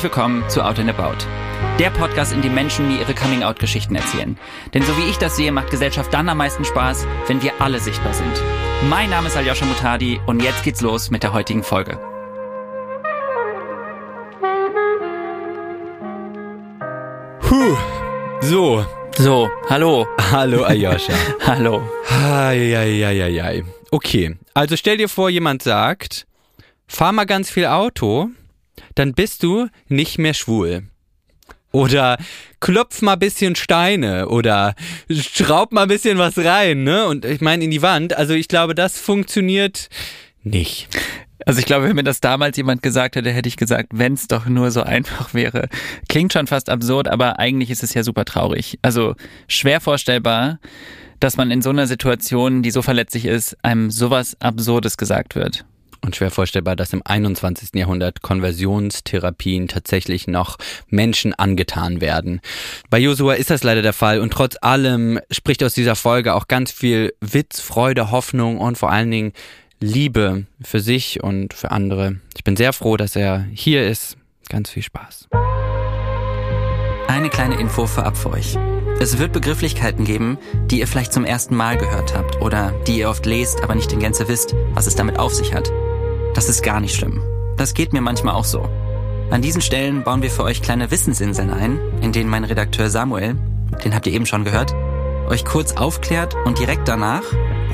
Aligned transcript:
Herzlich 0.00 0.16
willkommen 0.16 0.48
zu 0.48 0.64
Out 0.64 0.78
and 0.78 0.88
About. 0.88 1.26
Der 1.78 1.90
Podcast, 1.90 2.32
in 2.32 2.40
dem 2.40 2.54
Menschen 2.54 2.88
mir 2.88 3.00
ihre 3.00 3.12
Coming-out-Geschichten 3.12 3.94
erzählen. 3.94 4.38
Denn 4.72 4.82
so 4.82 4.96
wie 4.96 5.10
ich 5.10 5.18
das 5.18 5.36
sehe, 5.36 5.52
macht 5.52 5.70
Gesellschaft 5.70 6.14
dann 6.14 6.26
am 6.30 6.38
meisten 6.38 6.64
Spaß, 6.64 7.06
wenn 7.26 7.42
wir 7.42 7.60
alle 7.60 7.80
sichtbar 7.80 8.14
sind. 8.14 8.32
Mein 8.88 9.10
Name 9.10 9.26
ist 9.26 9.36
Aljoscha 9.36 9.66
Mutadi 9.66 10.18
und 10.24 10.42
jetzt 10.42 10.62
geht's 10.62 10.80
los 10.80 11.10
mit 11.10 11.22
der 11.22 11.34
heutigen 11.34 11.62
Folge. 11.62 11.98
Puh, 17.40 17.76
so. 18.40 18.86
So, 19.18 19.50
hallo. 19.68 20.06
Hallo 20.32 20.62
Aljoscha. 20.62 21.12
hallo. 21.46 21.82
Eieieiei. 22.08 23.64
Okay, 23.90 24.38
also 24.54 24.76
stell 24.76 24.96
dir 24.96 25.10
vor, 25.10 25.28
jemand 25.28 25.62
sagt, 25.62 26.26
fahr 26.88 27.12
mal 27.12 27.26
ganz 27.26 27.50
viel 27.50 27.66
Auto, 27.66 28.30
dann 29.00 29.14
bist 29.14 29.42
du 29.42 29.68
nicht 29.88 30.18
mehr 30.18 30.34
schwul. 30.34 30.82
Oder 31.72 32.18
klopf 32.60 33.00
mal 33.00 33.16
bisschen 33.16 33.56
Steine 33.56 34.28
oder 34.28 34.74
schraub 35.10 35.72
mal 35.72 35.86
bisschen 35.86 36.18
was 36.18 36.36
rein, 36.36 36.84
ne? 36.84 37.06
Und 37.06 37.24
ich 37.24 37.40
meine 37.40 37.64
in 37.64 37.70
die 37.70 37.80
Wand. 37.80 38.14
Also 38.14 38.34
ich 38.34 38.46
glaube, 38.46 38.74
das 38.74 38.98
funktioniert 38.98 39.88
nicht. 40.42 40.88
Also 41.46 41.60
ich 41.60 41.64
glaube, 41.64 41.88
wenn 41.88 41.96
mir 41.96 42.04
das 42.04 42.20
damals 42.20 42.58
jemand 42.58 42.82
gesagt 42.82 43.16
hätte, 43.16 43.30
hätte 43.30 43.48
ich 43.48 43.56
gesagt, 43.56 43.88
wenn 43.92 44.12
es 44.12 44.28
doch 44.28 44.44
nur 44.44 44.70
so 44.70 44.82
einfach 44.82 45.32
wäre. 45.32 45.70
Klingt 46.10 46.34
schon 46.34 46.46
fast 46.46 46.68
absurd, 46.68 47.08
aber 47.08 47.38
eigentlich 47.38 47.70
ist 47.70 47.82
es 47.82 47.94
ja 47.94 48.02
super 48.02 48.26
traurig. 48.26 48.78
Also 48.82 49.14
schwer 49.48 49.80
vorstellbar, 49.80 50.58
dass 51.20 51.38
man 51.38 51.50
in 51.50 51.62
so 51.62 51.70
einer 51.70 51.86
Situation, 51.86 52.62
die 52.62 52.70
so 52.70 52.82
verletzlich 52.82 53.24
ist, 53.24 53.56
einem 53.64 53.90
sowas 53.90 54.36
Absurdes 54.40 54.98
gesagt 54.98 55.36
wird. 55.36 55.64
Und 56.02 56.16
schwer 56.16 56.30
vorstellbar, 56.30 56.76
dass 56.76 56.92
im 56.92 57.02
21. 57.04 57.70
Jahrhundert 57.74 58.22
Konversionstherapien 58.22 59.68
tatsächlich 59.68 60.26
noch 60.26 60.56
Menschen 60.88 61.34
angetan 61.34 62.00
werden. 62.00 62.40
Bei 62.88 62.98
Josua 62.98 63.34
ist 63.34 63.50
das 63.50 63.62
leider 63.62 63.82
der 63.82 63.92
Fall 63.92 64.20
und 64.20 64.32
trotz 64.32 64.56
allem 64.60 65.20
spricht 65.30 65.62
aus 65.62 65.74
dieser 65.74 65.96
Folge 65.96 66.34
auch 66.34 66.48
ganz 66.48 66.72
viel 66.72 67.12
Witz, 67.20 67.60
Freude, 67.60 68.10
Hoffnung 68.10 68.58
und 68.58 68.78
vor 68.78 68.90
allen 68.90 69.10
Dingen 69.10 69.32
Liebe 69.80 70.46
für 70.62 70.80
sich 70.80 71.22
und 71.22 71.54
für 71.54 71.70
andere. 71.70 72.16
Ich 72.36 72.44
bin 72.44 72.56
sehr 72.56 72.72
froh, 72.72 72.96
dass 72.96 73.16
er 73.16 73.46
hier 73.52 73.86
ist. 73.86 74.16
Ganz 74.48 74.70
viel 74.70 74.82
Spaß. 74.82 75.28
Eine 77.08 77.28
kleine 77.28 77.58
Info 77.58 77.86
vorab 77.86 78.16
für 78.16 78.30
euch. 78.30 78.56
Es 79.00 79.18
wird 79.18 79.32
Begrifflichkeiten 79.32 80.04
geben, 80.04 80.38
die 80.66 80.80
ihr 80.80 80.86
vielleicht 80.86 81.12
zum 81.12 81.24
ersten 81.24 81.56
Mal 81.56 81.78
gehört 81.78 82.14
habt 82.14 82.40
oder 82.42 82.72
die 82.86 82.98
ihr 82.98 83.08
oft 83.08 83.24
lest, 83.24 83.62
aber 83.62 83.74
nicht 83.74 83.92
in 83.92 83.98
Gänze 83.98 84.28
wisst, 84.28 84.54
was 84.74 84.86
es 84.86 84.94
damit 84.94 85.18
auf 85.18 85.32
sich 85.32 85.54
hat. 85.54 85.72
Das 86.34 86.48
ist 86.48 86.62
gar 86.62 86.80
nicht 86.80 86.94
schlimm. 86.94 87.22
Das 87.56 87.74
geht 87.74 87.92
mir 87.92 88.00
manchmal 88.00 88.34
auch 88.34 88.44
so. 88.44 88.68
An 89.30 89.42
diesen 89.42 89.60
Stellen 89.60 90.04
bauen 90.04 90.22
wir 90.22 90.30
für 90.30 90.44
euch 90.44 90.62
kleine 90.62 90.90
Wissensinseln 90.90 91.50
ein, 91.50 91.78
in 92.02 92.12
denen 92.12 92.30
mein 92.30 92.44
Redakteur 92.44 92.88
Samuel, 92.88 93.36
den 93.84 93.94
habt 93.94 94.06
ihr 94.06 94.12
eben 94.12 94.26
schon 94.26 94.44
gehört, 94.44 94.72
euch 95.28 95.44
kurz 95.44 95.72
aufklärt 95.72 96.34
und 96.44 96.58
direkt 96.58 96.86
danach 96.88 97.22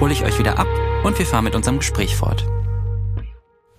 hole 0.00 0.12
ich 0.12 0.24
euch 0.24 0.38
wieder 0.38 0.58
ab 0.58 0.68
und 1.04 1.18
wir 1.18 1.26
fahren 1.26 1.44
mit 1.44 1.54
unserem 1.54 1.78
Gespräch 1.78 2.16
fort. 2.16 2.46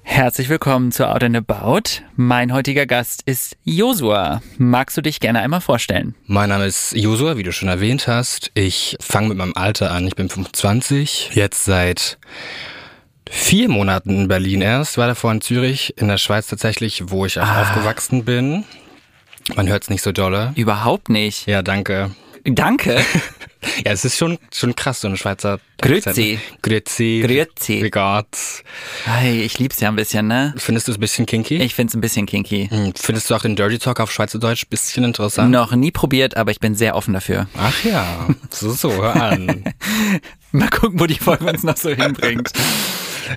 Herzlich 0.04 0.48
willkommen 0.48 0.92
zu 0.92 1.08
Out 1.08 1.24
and 1.24 1.36
About. 1.36 2.02
Mein 2.16 2.54
heutiger 2.54 2.86
Gast 2.86 3.24
ist 3.26 3.58
Josua. 3.64 4.42
Magst 4.58 4.96
du 4.96 5.02
dich 5.02 5.20
gerne 5.20 5.40
einmal 5.42 5.62
vorstellen? 5.62 6.16
Mein 6.26 6.50
Name 6.50 6.66
ist 6.66 6.96
Josua, 6.96 7.38
wie 7.38 7.44
du 7.44 7.52
schon 7.52 7.68
erwähnt 7.68 8.08
hast. 8.08 8.52
Ich 8.54 8.96
fange 9.00 9.30
mit 9.30 9.38
meinem 9.38 9.54
Alter 9.56 9.92
an. 9.92 10.08
Ich 10.08 10.16
bin 10.16 10.30
25, 10.30 11.32
jetzt 11.34 11.66
seit 11.66 12.18
vier 13.32 13.70
Monaten 13.70 14.10
in 14.22 14.28
Berlin 14.28 14.62
erst, 14.62 14.98
war 14.98 15.08
davor 15.08 15.32
in 15.32 15.42
Zürich, 15.42 15.94
in 15.98 16.08
der 16.08 16.18
Schweiz 16.18 16.48
tatsächlich, 16.48 17.04
wo 17.08 17.26
ich 17.26 17.40
auch 17.40 17.48
ah. 17.48 17.62
aufgewachsen 17.62 18.26
bin. 18.26 18.64
Man 19.56 19.68
hört 19.68 19.84
es 19.84 19.90
nicht 19.90 20.02
so 20.02 20.12
dolle. 20.12 20.52
Überhaupt 20.56 21.10
nicht. 21.10 21.48
Ja, 21.48 21.62
danke. 21.62 22.12
Danke. 22.44 22.96
ja, 23.86 23.92
es 23.92 24.06
ist 24.06 24.18
schon, 24.18 24.38
schon 24.54 24.76
krass, 24.76 25.02
so 25.02 25.08
eine 25.08 25.18
Schweizer. 25.18 25.60
Grüezi. 25.82 26.40
Grüezi. 26.62 27.24
Grüezi. 27.26 27.82
Regards. 27.82 28.64
Hey, 29.06 29.42
ich 29.42 29.60
lieb's 29.60 29.80
ja 29.80 29.90
ein 29.90 29.96
bisschen, 29.96 30.28
ne? 30.28 30.54
Findest 30.58 30.88
du 30.88 30.92
es 30.92 30.98
ein 30.98 31.02
bisschen 31.02 31.26
kinky? 31.26 31.58
Ich 31.58 31.76
find's 31.76 31.94
ein 31.94 32.02
bisschen 32.02 32.26
kinky. 32.26 32.68
Hm, 32.70 32.94
findest 32.96 33.30
du 33.30 33.36
auch 33.36 33.42
den 33.42 33.56
Dirty 33.56 33.80
Talk 33.80 34.00
auf 34.00 34.12
Schweizerdeutsch 34.12 34.64
ein 34.64 34.70
bisschen 34.70 35.04
interessant? 35.04 35.52
Noch 35.52 35.74
nie 35.76 35.92
probiert, 35.92 36.38
aber 36.38 36.52
ich 36.52 36.60
bin 36.60 36.76
sehr 36.76 36.96
offen 36.96 37.14
dafür. 37.14 37.48
Ach 37.58 37.84
ja, 37.84 38.28
so, 38.50 38.72
so, 38.72 38.94
hör 38.94 39.16
an. 39.16 39.64
Mal 40.52 40.70
gucken, 40.70 41.00
wo 41.00 41.06
die 41.06 41.16
Folge 41.16 41.46
uns 41.46 41.64
noch 41.64 41.78
so 41.78 41.90
hinbringt. 41.90 42.52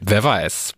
Wer 0.01 0.25
weiß. 0.25 0.75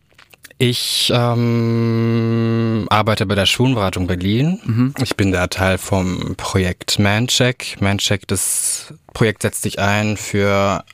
Ich 0.58 1.10
ähm, 1.12 2.86
arbeite 2.88 3.26
bei 3.26 3.34
der 3.34 3.46
Schwulenberatung 3.46 4.06
Berlin. 4.06 4.60
Mhm. 4.64 4.94
Ich 5.02 5.16
bin 5.16 5.32
da 5.32 5.48
Teil 5.48 5.76
vom 5.76 6.36
Projekt 6.36 7.00
Mancheck. 7.00 7.78
Mancheck, 7.80 8.28
das 8.28 8.94
Projekt 9.12 9.42
setzt 9.42 9.62
sich 9.62 9.80
ein 9.80 10.16
für 10.16 10.84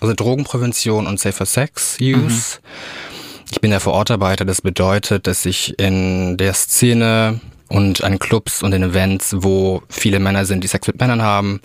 also 0.00 0.14
Drogenprävention 0.14 1.06
und 1.06 1.18
Safer 1.18 1.46
Sex 1.46 1.98
Use. 2.00 2.58
Mhm. 2.60 3.50
Ich 3.50 3.60
bin 3.60 3.70
der 3.72 3.80
Vorortarbeiter. 3.80 4.44
Das 4.44 4.62
bedeutet, 4.62 5.26
dass 5.26 5.44
ich 5.44 5.78
in 5.78 6.36
der 6.36 6.54
Szene 6.54 7.40
und 7.68 8.04
an 8.04 8.18
Clubs 8.18 8.62
und 8.62 8.72
in 8.72 8.82
Events, 8.82 9.34
wo 9.38 9.82
viele 9.88 10.20
Männer 10.20 10.44
sind, 10.44 10.62
die 10.62 10.68
Sex 10.68 10.86
mit 10.86 11.00
Männern 11.00 11.22
haben, 11.22 11.60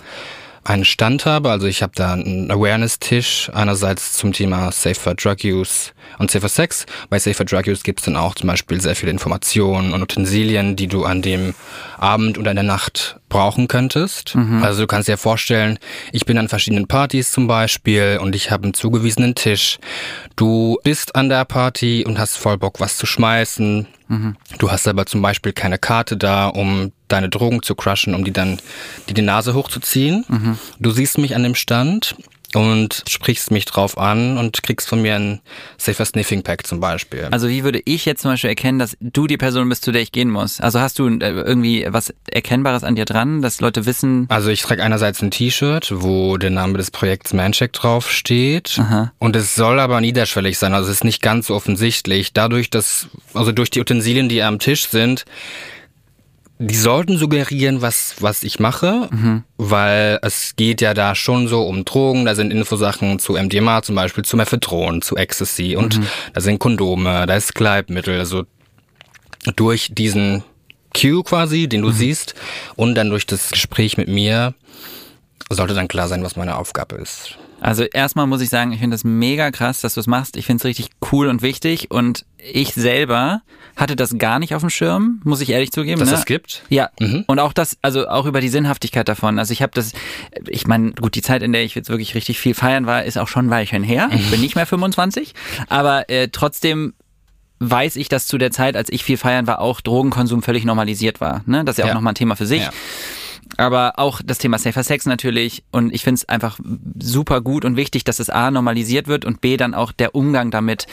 einen 0.66 0.84
Stand 0.84 1.26
habe. 1.26 1.52
Also 1.52 1.68
ich 1.68 1.82
habe 1.82 1.94
da 1.96 2.14
einen 2.14 2.52
Awareness-Tisch, 2.52 3.52
einerseits 3.54 4.14
zum 4.14 4.34
Thema 4.34 4.72
Safer 4.72 5.14
Drug 5.14 5.38
Use 5.44 5.92
und 6.18 6.32
Safer 6.32 6.50
Sex. 6.50 6.86
Bei 7.10 7.20
Safer 7.20 7.46
Drug 7.46 7.68
Use 7.68 7.84
gibt 7.84 8.00
es 8.00 8.06
dann 8.06 8.18
auch 8.18 8.36
zum 8.36 8.48
Beispiel 8.48 8.82
sehr 8.82 8.96
viele 8.96 9.12
Informationen 9.12 9.94
und 9.94 10.02
Utensilien, 10.02 10.76
die 10.76 10.88
du 10.88 11.06
an 11.06 11.22
dem 11.22 11.54
Abend 11.98 12.38
oder 12.38 12.52
in 12.52 12.56
der 12.56 12.64
Nacht 12.64 13.20
brauchen 13.30 13.68
könntest. 13.68 14.36
Mhm. 14.36 14.64
Also 14.64 14.82
du 14.82 14.88
kannst 14.88 15.08
dir 15.08 15.18
vorstellen, 15.18 15.78
ich 16.12 16.26
bin 16.26 16.38
an 16.38 16.50
verschiedenen 16.50 16.88
Partys 16.88 17.32
zum 17.32 17.48
Beispiel 17.48 18.20
und 18.22 18.36
ich 18.36 18.50
habe 18.50 18.64
einen 18.64 18.74
zugewiesenen 18.74 19.36
Tisch. 19.36 19.78
Du 20.36 20.78
bist 20.84 21.16
an 21.16 21.30
der 21.30 21.46
Party 21.46 22.04
und 22.06 22.18
hast 22.18 22.38
voll 22.38 22.58
Bock, 22.58 22.80
was 22.80 22.98
zu 22.98 23.06
schmeißen. 23.06 23.88
Mhm. 24.08 24.36
Du 24.58 24.72
hast 24.72 24.88
aber 24.88 25.06
zum 25.06 25.22
Beispiel 25.22 25.54
keine 25.54 25.78
Karte 25.78 26.18
da, 26.18 26.48
um 26.48 26.92
deine 27.08 27.30
Drogen 27.30 27.62
zu 27.64 27.76
crushen, 27.76 28.14
um 28.16 28.24
die 28.24 28.32
dann 28.32 28.60
die, 29.10 29.14
die 29.14 29.22
Nase 29.22 29.54
hochzuziehen. 29.54 30.26
Mhm. 30.28 30.58
Du 30.80 30.92
siehst 30.92 31.18
mich 31.18 31.36
an 31.36 31.44
dem 31.44 31.56
Stand 31.56 32.16
und 32.56 33.04
sprichst 33.08 33.52
mich 33.52 33.66
drauf 33.66 33.98
an 33.98 34.38
und 34.38 34.64
kriegst 34.64 34.88
von 34.88 35.02
mir 35.02 35.16
ein 35.16 35.42
Safer 35.78 36.06
Sniffing 36.06 36.44
Pack 36.44 36.66
zum 36.66 36.80
Beispiel. 36.80 37.28
Also 37.32 37.50
wie 37.50 37.64
würde 37.64 37.82
ich 37.86 38.06
jetzt 38.06 38.22
zum 38.22 38.32
Beispiel 38.32 38.50
erkennen, 38.50 38.80
dass 38.80 38.98
du 39.00 39.28
die 39.28 39.38
Person 39.38 39.68
bist, 39.70 39.84
zu 39.84 39.92
der 39.92 40.02
ich 40.02 40.12
gehen 40.12 40.30
muss? 40.30 40.62
Also 40.62 40.80
hast 40.80 41.00
du 41.00 41.08
äh, 41.08 41.30
irgendwie 41.30 41.86
was 41.90 42.14
Erkennbares 42.32 42.84
an 42.84 42.96
dir 42.96 43.06
dran, 43.06 43.42
dass 43.42 43.62
Leute 43.62 43.86
wissen? 43.86 44.26
Also 44.30 44.50
ich 44.50 44.62
trage 44.62 44.84
einerseits 44.84 45.22
ein 45.22 45.32
T-Shirt, 45.32 45.92
wo 45.96 46.38
der 46.38 46.50
Name 46.50 46.78
des 46.78 46.92
Projekts 46.92 47.34
Mancheck 47.34 47.74
drauf 47.74 48.12
steht. 48.12 48.78
Aha. 48.80 49.12
Und 49.20 49.36
es 49.36 49.56
soll 49.56 49.80
aber 49.80 50.00
niederschwellig 50.02 50.58
sein, 50.58 50.74
also 50.74 50.90
es 50.90 50.98
ist 50.98 51.04
nicht 51.04 51.22
ganz 51.22 51.48
so 51.48 51.56
offensichtlich. 51.56 52.34
Dadurch, 52.34 52.70
dass, 52.70 53.08
also 53.34 53.52
durch 53.52 53.70
die 53.70 53.82
Utensilien, 53.82 54.30
die 54.30 54.42
am 54.42 54.60
Tisch 54.60 54.88
sind, 54.88 55.26
die 56.58 56.76
sollten 56.76 57.18
suggerieren, 57.18 57.82
was, 57.82 58.16
was 58.20 58.44
ich 58.44 58.60
mache, 58.60 59.10
mhm. 59.12 59.44
weil 59.58 60.20
es 60.22 60.56
geht 60.56 60.80
ja 60.80 60.94
da 60.94 61.14
schon 61.14 61.48
so 61.48 61.64
um 61.64 61.84
Drogen, 61.84 62.26
da 62.26 62.34
sind 62.34 62.52
Infosachen 62.52 63.20
zu 63.20 63.34
MDMA 63.34 63.82
zum 63.82 63.96
Beispiel, 63.96 64.24
zu 64.24 64.38
Mephedron, 64.38 65.02
zu 65.02 65.18
Ecstasy 65.18 65.76
und 65.76 66.00
mhm. 66.00 66.08
da 66.34 66.42
sind 66.42 66.60
Kondome, 66.60 67.26
da 67.26 67.36
ist 67.36 67.56
Kleibmittel, 67.56 68.20
also 68.20 68.46
durch 69.56 69.90
diesen 69.94 70.44
Cue 70.94 71.24
quasi, 71.24 71.68
den 71.68 71.82
du 71.82 71.90
mhm. 71.90 71.94
siehst 71.94 72.36
und 72.76 72.96
dann 72.96 73.10
durch 73.10 73.26
das 73.26 73.52
Gespräch 73.52 73.98
mit 73.98 74.08
mir 74.08 74.54
sollte 75.50 75.74
dann 75.74 75.90
klar 75.90 76.08
sein, 76.08 76.24
was 76.24 76.38
meine 76.38 76.58
Aufgabe 76.58 76.96
ist. 76.96 77.38
Also 77.60 77.84
erstmal 77.84 78.28
muss 78.28 78.42
ich 78.42 78.50
sagen, 78.50 78.72
ich 78.72 78.80
finde 78.80 78.96
das 78.96 79.04
mega 79.04 79.52
krass, 79.52 79.82
dass 79.82 79.96
du 79.96 80.00
es 80.00 80.08
machst. 80.08 80.38
Ich 80.38 80.46
finde 80.46 80.62
es 80.62 80.66
richtig 80.66 81.00
cool 81.16 81.28
und 81.28 81.42
wichtig 81.42 81.92
und 81.92 82.26
ich 82.38 82.74
selber 82.74 83.42
hatte 83.76 83.96
das 83.96 84.18
gar 84.18 84.40
nicht 84.40 84.54
auf 84.54 84.62
dem 84.62 84.70
Schirm, 84.70 85.22
muss 85.24 85.42
ich 85.42 85.50
ehrlich 85.50 85.72
zugeben. 85.72 86.00
Dass 86.00 86.12
ne? 86.12 86.16
es 86.16 86.26
gibt? 86.26 86.64
Ja. 86.70 86.90
Mhm. 87.00 87.24
Und 87.28 87.40
auch 87.40 87.54
das, 87.54 87.78
also 87.82 88.08
auch 88.08 88.26
über 88.26 88.42
die 88.42 88.50
Sinnhaftigkeit 88.50 89.08
davon. 89.08 89.40
Also 89.40 89.52
ich 89.52 89.62
habe 89.62 89.72
das, 89.74 89.94
ich 90.48 90.68
meine, 90.68 90.92
gut, 90.92 91.16
die 91.16 91.22
Zeit, 91.22 91.42
in 91.42 91.52
der 91.52 91.64
ich 91.64 91.76
jetzt 91.76 91.90
wirklich 91.90 92.16
richtig 92.16 92.40
viel 92.40 92.54
feiern 92.54 92.86
war, 92.86 93.04
ist 93.04 93.18
auch 93.18 93.28
schon 93.28 93.48
ein 93.48 93.50
Weilchen 93.50 93.84
her. 93.84 94.10
Ich 94.16 94.32
bin 94.32 94.42
nicht 94.42 94.56
mehr 94.56 94.66
25, 94.66 95.34
aber 95.70 96.10
äh, 96.10 96.30
trotzdem 96.32 96.94
weiß 97.60 97.96
ich, 97.98 98.10
dass 98.10 98.28
zu 98.28 98.38
der 98.38 98.52
Zeit, 98.52 98.76
als 98.76 98.90
ich 98.90 99.04
viel 99.04 99.18
feiern 99.18 99.46
war, 99.46 99.60
auch 99.60 99.82
Drogenkonsum 99.82 100.42
völlig 100.42 100.66
normalisiert 100.66 101.22
war. 101.22 101.44
Ne? 101.46 101.64
Das 101.64 101.76
ist 101.76 101.80
ja, 101.80 101.86
ja. 101.86 101.92
auch 101.92 101.96
nochmal 101.96 102.12
ein 102.12 102.16
Thema 102.16 102.36
für 102.36 102.46
sich. 102.46 102.62
Ja. 102.62 102.72
Aber 103.58 103.94
auch 103.98 104.22
das 104.24 104.38
Thema 104.38 104.58
Safer 104.58 104.84
Sex 104.84 105.06
natürlich. 105.06 105.64
Und 105.72 105.94
ich 105.94 106.04
finde 106.04 106.16
es 106.16 106.30
einfach 106.30 106.60
super 107.02 107.42
gut 107.42 107.66
und 107.66 107.78
wichtig, 107.78 108.04
dass 108.04 108.20
es 108.20 108.30
A 108.30 108.52
normalisiert 108.52 109.08
wird 109.08 109.26
und 109.26 109.42
B 109.42 109.58
dann 109.58 109.74
auch 109.74 109.92
der 109.92 110.16
Umgang 110.16 110.52
damit 110.52 110.88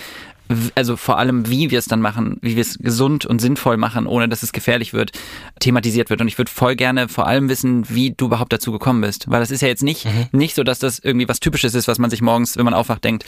also 0.75 0.97
vor 0.97 1.19
allem, 1.19 1.49
wie 1.49 1.71
wir 1.71 1.79
es 1.79 1.87
dann 1.87 2.01
machen, 2.01 2.39
wie 2.43 2.57
wir 2.57 2.63
es 2.63 2.79
gesund 2.79 3.27
und 3.27 3.41
sinnvoll 3.41 3.77
machen, 3.77 4.07
ohne 4.07 4.29
dass 4.29 4.43
es 4.43 4.53
gefährlich 4.53 4.93
wird, 4.93 5.13
thematisiert 5.61 6.11
wird. 6.11 6.21
Und 6.21 6.29
ich 6.29 6.39
würde 6.39 6.51
voll 6.51 6.77
gerne 6.77 7.09
vor 7.09 7.27
allem 7.27 7.49
wissen, 7.49 7.89
wie 7.89 8.11
du 8.11 8.27
überhaupt 8.27 8.53
dazu 8.53 8.73
gekommen 8.73 9.01
bist. 9.01 9.31
Weil 9.31 9.41
das 9.41 9.51
ist 9.51 9.61
ja 9.61 9.69
jetzt 9.69 9.83
nicht, 9.83 10.05
mhm. 10.05 10.27
nicht 10.33 10.55
so, 10.55 10.63
dass 10.63 10.79
das 10.79 10.99
irgendwie 10.99 11.29
was 11.29 11.41
Typisches 11.41 11.75
ist, 11.75 11.89
was 11.89 11.99
man 11.99 12.11
sich 12.11 12.23
morgens, 12.23 12.57
wenn 12.57 12.65
man 12.65 12.75
aufwacht, 12.75 13.05
denkt, 13.05 13.25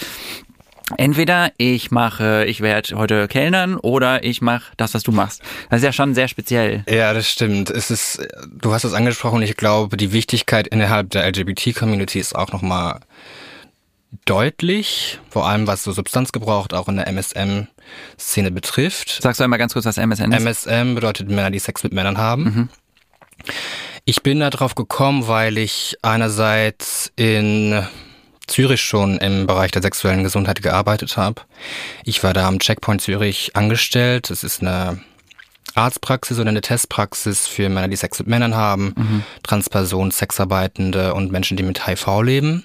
entweder 0.96 1.52
ich 1.56 1.90
mache, 1.90 2.44
ich 2.46 2.60
werde 2.60 2.96
heute 2.96 3.28
Kellnern 3.28 3.76
oder 3.76 4.24
ich 4.24 4.40
mache 4.40 4.72
das, 4.76 4.94
was 4.94 5.02
du 5.02 5.12
machst. 5.12 5.42
Das 5.70 5.78
ist 5.78 5.84
ja 5.84 5.92
schon 5.92 6.14
sehr 6.14 6.28
speziell. 6.28 6.84
Ja, 6.88 7.12
das 7.14 7.28
stimmt. 7.28 7.70
Es 7.70 7.90
ist, 7.90 8.26
du 8.48 8.72
hast 8.72 8.84
es 8.84 8.92
angesprochen, 8.92 9.42
ich 9.42 9.56
glaube, 9.56 9.96
die 9.96 10.12
Wichtigkeit 10.12 10.66
innerhalb 10.68 11.10
der 11.10 11.26
LGBT-Community 11.26 12.18
ist 12.18 12.34
auch 12.34 12.52
nochmal 12.52 13.00
deutlich, 14.24 15.18
vor 15.28 15.48
allem 15.48 15.66
was 15.66 15.82
so 15.82 15.92
Substanzgebrauch 15.92 16.68
auch 16.72 16.88
in 16.88 16.96
der 16.96 17.08
MSM-Szene 17.08 18.50
betrifft. 18.50 19.22
Sagst 19.22 19.40
du 19.40 19.44
einmal 19.44 19.58
ganz 19.58 19.72
kurz, 19.72 19.84
was 19.84 19.98
MSM 19.98 20.32
ist? 20.32 20.66
MSM 20.66 20.94
bedeutet 20.94 21.28
Männer, 21.28 21.50
die 21.50 21.58
Sex 21.58 21.82
mit 21.82 21.92
Männern 21.92 22.18
haben. 22.18 22.44
Mhm. 22.44 22.68
Ich 24.04 24.22
bin 24.22 24.40
da 24.40 24.50
drauf 24.50 24.74
gekommen, 24.74 25.28
weil 25.28 25.58
ich 25.58 25.96
einerseits 26.02 27.10
in 27.16 27.86
Zürich 28.46 28.82
schon 28.82 29.18
im 29.18 29.46
Bereich 29.46 29.70
der 29.70 29.82
sexuellen 29.82 30.24
Gesundheit 30.24 30.62
gearbeitet 30.62 31.16
habe. 31.16 31.42
Ich 32.04 32.22
war 32.22 32.32
da 32.32 32.46
am 32.46 32.58
Checkpoint 32.58 33.00
Zürich 33.00 33.56
angestellt. 33.56 34.30
Es 34.30 34.44
ist 34.44 34.62
eine 34.62 35.00
Arztpraxis 35.74 36.38
oder 36.38 36.50
eine 36.50 36.60
Testpraxis 36.60 37.46
für 37.46 37.68
Männer, 37.68 37.88
die 37.88 37.96
Sex 37.96 38.18
mit 38.18 38.28
Männern 38.28 38.54
haben, 38.54 38.94
mhm. 38.96 39.24
Transpersonen, 39.42 40.10
Sexarbeitende 40.10 41.14
und 41.14 41.32
Menschen, 41.32 41.56
die 41.56 41.62
mit 41.62 41.86
HIV 41.86 42.22
leben. 42.22 42.64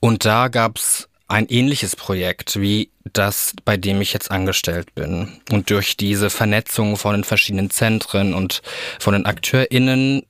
Und 0.00 0.24
da 0.24 0.48
gab's 0.48 1.08
ein 1.26 1.46
ähnliches 1.48 1.94
Projekt 1.94 2.60
wie 2.60 2.90
das, 3.12 3.54
bei 3.64 3.76
dem 3.76 4.00
ich 4.00 4.12
jetzt 4.12 4.30
angestellt 4.30 4.94
bin. 4.94 5.40
Und 5.50 5.70
durch 5.70 5.96
diese 5.96 6.30
Vernetzung 6.30 6.96
von 6.96 7.12
den 7.12 7.24
verschiedenen 7.24 7.70
Zentren 7.70 8.34
und 8.34 8.62
von 8.98 9.12
den 9.12 9.26
AkteurInnen 9.26 10.24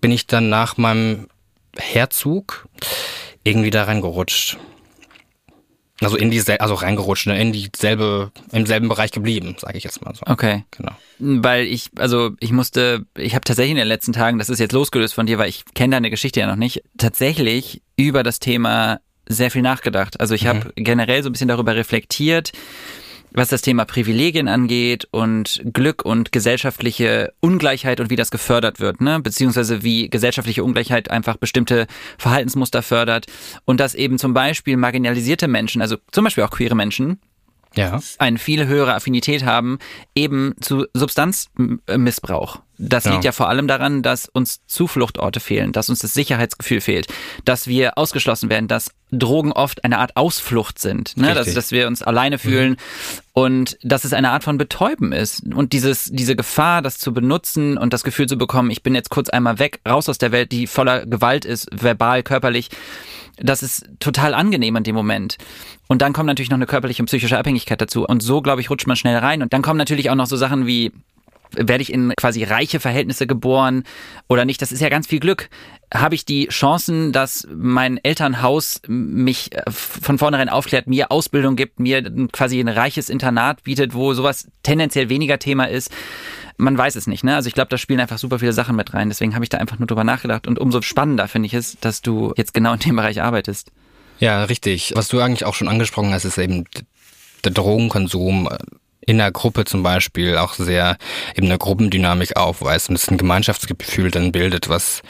bin 0.00 0.10
ich 0.10 0.26
dann 0.26 0.48
nach 0.48 0.76
meinem 0.76 1.28
Herzug 1.76 2.68
irgendwie 3.44 3.70
da 3.70 3.84
reingerutscht. 3.84 4.58
Also 6.00 6.16
in 6.16 6.30
die 6.30 6.42
also 6.58 6.74
reingerutscht, 6.74 7.28
ne, 7.28 7.40
in 7.40 7.52
dieselbe, 7.52 8.32
im 8.50 8.66
selben 8.66 8.88
Bereich 8.88 9.12
geblieben, 9.12 9.54
sage 9.58 9.78
ich 9.78 9.84
jetzt 9.84 10.04
mal 10.04 10.14
so. 10.14 10.22
Okay. 10.26 10.64
Genau. 10.72 10.92
Weil 11.18 11.66
ich, 11.66 11.90
also 11.96 12.32
ich 12.40 12.50
musste, 12.50 13.06
ich 13.16 13.34
habe 13.34 13.44
tatsächlich 13.44 13.70
in 13.70 13.76
den 13.76 13.86
letzten 13.86 14.12
Tagen, 14.12 14.38
das 14.38 14.48
ist 14.48 14.58
jetzt 14.58 14.72
losgelöst 14.72 15.14
von 15.14 15.26
dir, 15.26 15.38
weil 15.38 15.48
ich 15.48 15.64
kenne 15.74 15.94
deine 15.94 16.10
Geschichte 16.10 16.40
ja 16.40 16.48
noch 16.48 16.56
nicht, 16.56 16.82
tatsächlich 16.98 17.80
über 17.96 18.24
das 18.24 18.40
Thema 18.40 19.00
sehr 19.26 19.52
viel 19.52 19.62
nachgedacht. 19.62 20.20
Also 20.20 20.34
ich 20.34 20.44
mhm. 20.44 20.48
habe 20.48 20.72
generell 20.74 21.22
so 21.22 21.28
ein 21.28 21.32
bisschen 21.32 21.48
darüber 21.48 21.76
reflektiert, 21.76 22.52
was 23.34 23.48
das 23.48 23.62
Thema 23.62 23.84
Privilegien 23.84 24.48
angeht 24.48 25.08
und 25.10 25.60
Glück 25.72 26.04
und 26.04 26.32
gesellschaftliche 26.32 27.32
Ungleichheit 27.40 28.00
und 28.00 28.08
wie 28.08 28.16
das 28.16 28.30
gefördert 28.30 28.80
wird, 28.80 29.00
ne? 29.00 29.20
beziehungsweise 29.20 29.82
wie 29.82 30.08
gesellschaftliche 30.08 30.64
Ungleichheit 30.64 31.10
einfach 31.10 31.36
bestimmte 31.36 31.86
Verhaltensmuster 32.16 32.82
fördert 32.82 33.26
und 33.64 33.80
dass 33.80 33.94
eben 33.94 34.18
zum 34.18 34.34
Beispiel 34.34 34.76
marginalisierte 34.76 35.48
Menschen, 35.48 35.82
also 35.82 35.96
zum 36.12 36.24
Beispiel 36.24 36.44
auch 36.44 36.50
queere 36.50 36.76
Menschen, 36.76 37.20
ja. 37.76 38.00
eine 38.18 38.38
viel 38.38 38.66
höhere 38.66 38.94
Affinität 38.94 39.44
haben, 39.44 39.78
eben 40.14 40.54
zu 40.60 40.86
Substanzmissbrauch. 40.94 42.60
Das 42.76 43.04
ja. 43.04 43.12
liegt 43.12 43.24
ja 43.24 43.32
vor 43.32 43.48
allem 43.48 43.68
daran, 43.68 44.02
dass 44.02 44.28
uns 44.28 44.60
Zufluchtorte 44.66 45.38
fehlen, 45.38 45.70
dass 45.70 45.88
uns 45.88 46.00
das 46.00 46.12
Sicherheitsgefühl 46.12 46.80
fehlt, 46.80 47.06
dass 47.44 47.68
wir 47.68 47.96
ausgeschlossen 47.96 48.50
werden, 48.50 48.66
dass 48.66 48.90
Drogen 49.12 49.52
oft 49.52 49.84
eine 49.84 49.98
Art 49.98 50.16
Ausflucht 50.16 50.80
sind, 50.80 51.16
ne? 51.16 51.34
dass, 51.34 51.54
dass 51.54 51.70
wir 51.70 51.86
uns 51.86 52.02
alleine 52.02 52.38
fühlen 52.38 52.70
mhm. 52.70 52.76
und 53.32 53.78
dass 53.82 54.04
es 54.04 54.12
eine 54.12 54.30
Art 54.30 54.42
von 54.42 54.58
Betäuben 54.58 55.12
ist. 55.12 55.44
Und 55.54 55.72
dieses, 55.72 56.10
diese 56.10 56.34
Gefahr, 56.34 56.82
das 56.82 56.98
zu 56.98 57.14
benutzen 57.14 57.78
und 57.78 57.92
das 57.92 58.02
Gefühl 58.02 58.26
zu 58.26 58.36
bekommen, 58.36 58.70
ich 58.70 58.82
bin 58.82 58.96
jetzt 58.96 59.10
kurz 59.10 59.28
einmal 59.28 59.60
weg, 59.60 59.80
raus 59.88 60.08
aus 60.08 60.18
der 60.18 60.32
Welt, 60.32 60.50
die 60.50 60.66
voller 60.66 61.06
Gewalt 61.06 61.44
ist, 61.44 61.68
verbal, 61.70 62.24
körperlich, 62.24 62.70
das 63.36 63.62
ist 63.62 63.88
total 63.98 64.34
angenehm 64.34 64.76
in 64.76 64.84
dem 64.84 64.94
Moment. 64.94 65.36
Und 65.88 66.02
dann 66.02 66.12
kommt 66.12 66.26
natürlich 66.26 66.50
noch 66.50 66.56
eine 66.56 66.66
körperliche 66.66 67.02
und 67.02 67.06
psychische 67.06 67.38
Abhängigkeit 67.38 67.80
dazu. 67.80 68.04
Und 68.06 68.22
so, 68.22 68.42
glaube 68.42 68.60
ich, 68.60 68.70
rutscht 68.70 68.86
man 68.86 68.96
schnell 68.96 69.16
rein. 69.16 69.42
Und 69.42 69.52
dann 69.52 69.62
kommen 69.62 69.78
natürlich 69.78 70.10
auch 70.10 70.14
noch 70.14 70.26
so 70.26 70.36
Sachen 70.36 70.66
wie 70.66 70.92
werde 71.56 71.82
ich 71.82 71.92
in 71.92 72.12
quasi 72.16 72.42
reiche 72.44 72.80
Verhältnisse 72.80 73.26
geboren 73.26 73.84
oder 74.28 74.44
nicht? 74.44 74.60
Das 74.62 74.72
ist 74.72 74.80
ja 74.80 74.88
ganz 74.88 75.06
viel 75.06 75.20
Glück. 75.20 75.50
Habe 75.92 76.14
ich 76.14 76.24
die 76.24 76.48
Chancen, 76.48 77.12
dass 77.12 77.46
mein 77.54 78.00
Elternhaus 78.02 78.80
mich 78.88 79.54
äh, 79.54 79.62
von 79.70 80.18
vornherein 80.18 80.48
aufklärt, 80.48 80.86
mir 80.86 81.10
Ausbildung 81.10 81.56
gibt, 81.56 81.78
mir 81.78 82.02
quasi 82.32 82.58
ein 82.58 82.68
reiches 82.68 83.08
Internat 83.08 83.62
bietet, 83.62 83.94
wo 83.94 84.14
sowas 84.14 84.48
tendenziell 84.62 85.08
weniger 85.08 85.38
Thema 85.38 85.66
ist? 85.66 85.90
Man 86.56 86.78
weiß 86.78 86.96
es 86.96 87.06
nicht, 87.06 87.24
ne? 87.24 87.34
Also 87.34 87.48
ich 87.48 87.54
glaube, 87.54 87.68
da 87.68 87.78
spielen 87.78 88.00
einfach 88.00 88.18
super 88.18 88.38
viele 88.38 88.52
Sachen 88.52 88.76
mit 88.76 88.94
rein. 88.94 89.08
Deswegen 89.08 89.34
habe 89.34 89.44
ich 89.44 89.48
da 89.48 89.58
einfach 89.58 89.78
nur 89.78 89.86
drüber 89.86 90.04
nachgedacht. 90.04 90.46
Und 90.46 90.58
umso 90.58 90.82
spannender 90.82 91.26
finde 91.28 91.46
ich 91.46 91.54
es, 91.54 91.76
dass 91.80 92.00
du 92.00 92.32
jetzt 92.36 92.54
genau 92.54 92.74
in 92.74 92.78
dem 92.80 92.96
Bereich 92.96 93.22
arbeitest. 93.22 93.72
Ja, 94.20 94.44
richtig. 94.44 94.92
Was 94.94 95.08
du 95.08 95.20
eigentlich 95.20 95.44
auch 95.44 95.54
schon 95.54 95.68
angesprochen 95.68 96.12
hast, 96.12 96.24
ist 96.24 96.38
eben 96.38 96.64
der 97.44 97.52
Drogenkonsum 97.52 98.48
in 99.06 99.18
der 99.18 99.32
Gruppe 99.32 99.64
zum 99.64 99.82
Beispiel 99.82 100.36
auch 100.36 100.54
sehr 100.54 100.96
eben 101.34 101.46
eine 101.46 101.58
Gruppendynamik 101.58 102.36
aufweist 102.36 102.88
und 102.88 102.94
es 102.94 103.08
ein 103.08 103.18
Gemeinschaftsgefühl 103.18 104.10
dann 104.10 104.32
bildet, 104.32 104.68
was 104.68 105.02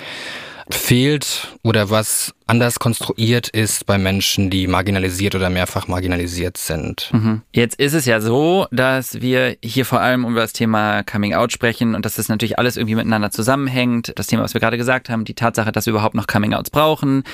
fehlt 0.70 1.54
oder 1.62 1.90
was 1.90 2.34
anders 2.46 2.78
konstruiert 2.78 3.48
ist 3.48 3.86
bei 3.86 3.96
Menschen, 3.96 4.50
die 4.50 4.66
marginalisiert 4.66 5.34
oder 5.34 5.48
mehrfach 5.48 5.88
marginalisiert 5.88 6.58
sind. 6.58 7.08
Mhm. 7.12 7.40
Jetzt 7.52 7.80
ist 7.80 7.94
es 7.94 8.04
ja 8.04 8.20
so, 8.20 8.66
dass 8.70 9.22
wir 9.22 9.56
hier 9.62 9.86
vor 9.86 10.00
allem 10.00 10.26
über 10.26 10.40
das 10.40 10.52
Thema 10.52 11.02
Coming 11.04 11.32
Out 11.32 11.52
sprechen 11.52 11.94
und 11.94 12.04
dass 12.04 12.16
das 12.16 12.28
natürlich 12.28 12.58
alles 12.58 12.76
irgendwie 12.76 12.96
miteinander 12.96 13.30
zusammenhängt. 13.30 14.12
Das 14.16 14.26
Thema, 14.26 14.42
was 14.42 14.52
wir 14.52 14.60
gerade 14.60 14.76
gesagt 14.76 15.08
haben, 15.08 15.24
die 15.24 15.34
Tatsache, 15.34 15.72
dass 15.72 15.86
wir 15.86 15.92
überhaupt 15.92 16.14
noch 16.14 16.26
Coming 16.26 16.52
Outs 16.52 16.68
brauchen, 16.68 17.24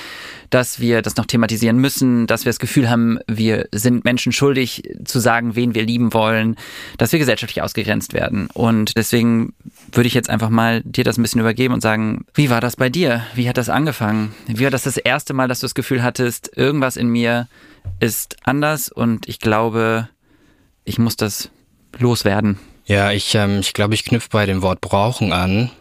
dass 0.49 0.79
wir 0.79 1.01
das 1.01 1.17
noch 1.17 1.25
thematisieren 1.25 1.77
müssen, 1.77 2.25
dass 2.25 2.45
wir 2.45 2.49
das 2.49 2.59
Gefühl 2.59 2.89
haben, 2.89 3.19
wir 3.27 3.67
sind 3.73 4.05
Menschen 4.05 4.31
schuldig 4.31 4.83
zu 5.03 5.19
sagen, 5.19 5.55
wen 5.55 5.75
wir 5.75 5.83
lieben 5.83 6.13
wollen, 6.13 6.55
dass 6.97 7.11
wir 7.11 7.19
gesellschaftlich 7.19 7.61
ausgegrenzt 7.61 8.13
werden. 8.13 8.47
Und 8.53 8.95
deswegen 8.95 9.53
würde 9.91 10.07
ich 10.07 10.13
jetzt 10.13 10.29
einfach 10.29 10.49
mal 10.49 10.81
dir 10.83 11.03
das 11.03 11.17
ein 11.17 11.21
bisschen 11.21 11.41
übergeben 11.41 11.73
und 11.73 11.81
sagen, 11.81 12.25
wie 12.33 12.49
war 12.49 12.61
das 12.61 12.77
bei 12.77 12.89
dir? 12.89 13.20
Wie 13.33 13.47
hat 13.47 13.57
das 13.57 13.69
angefangen? 13.69 14.33
Wie 14.47 14.63
war 14.63 14.71
das 14.71 14.83
das 14.83 14.97
erste 14.97 15.33
Mal, 15.33 15.47
dass 15.47 15.59
du 15.59 15.65
das 15.65 15.75
Gefühl 15.75 16.03
hattest, 16.03 16.55
irgendwas 16.55 16.97
in 16.97 17.07
mir 17.07 17.47
ist 17.99 18.37
anders 18.43 18.89
und 18.89 19.27
ich 19.27 19.39
glaube, 19.39 20.09
ich 20.83 20.97
muss 20.97 21.15
das 21.15 21.49
loswerden? 21.97 22.59
Ja, 22.85 23.11
ich, 23.11 23.35
ähm, 23.35 23.59
ich 23.59 23.73
glaube, 23.73 23.93
ich 23.93 24.03
knüpfe 24.03 24.29
bei 24.31 24.45
dem 24.45 24.61
Wort 24.61 24.81
brauchen 24.81 25.31
an. 25.31 25.71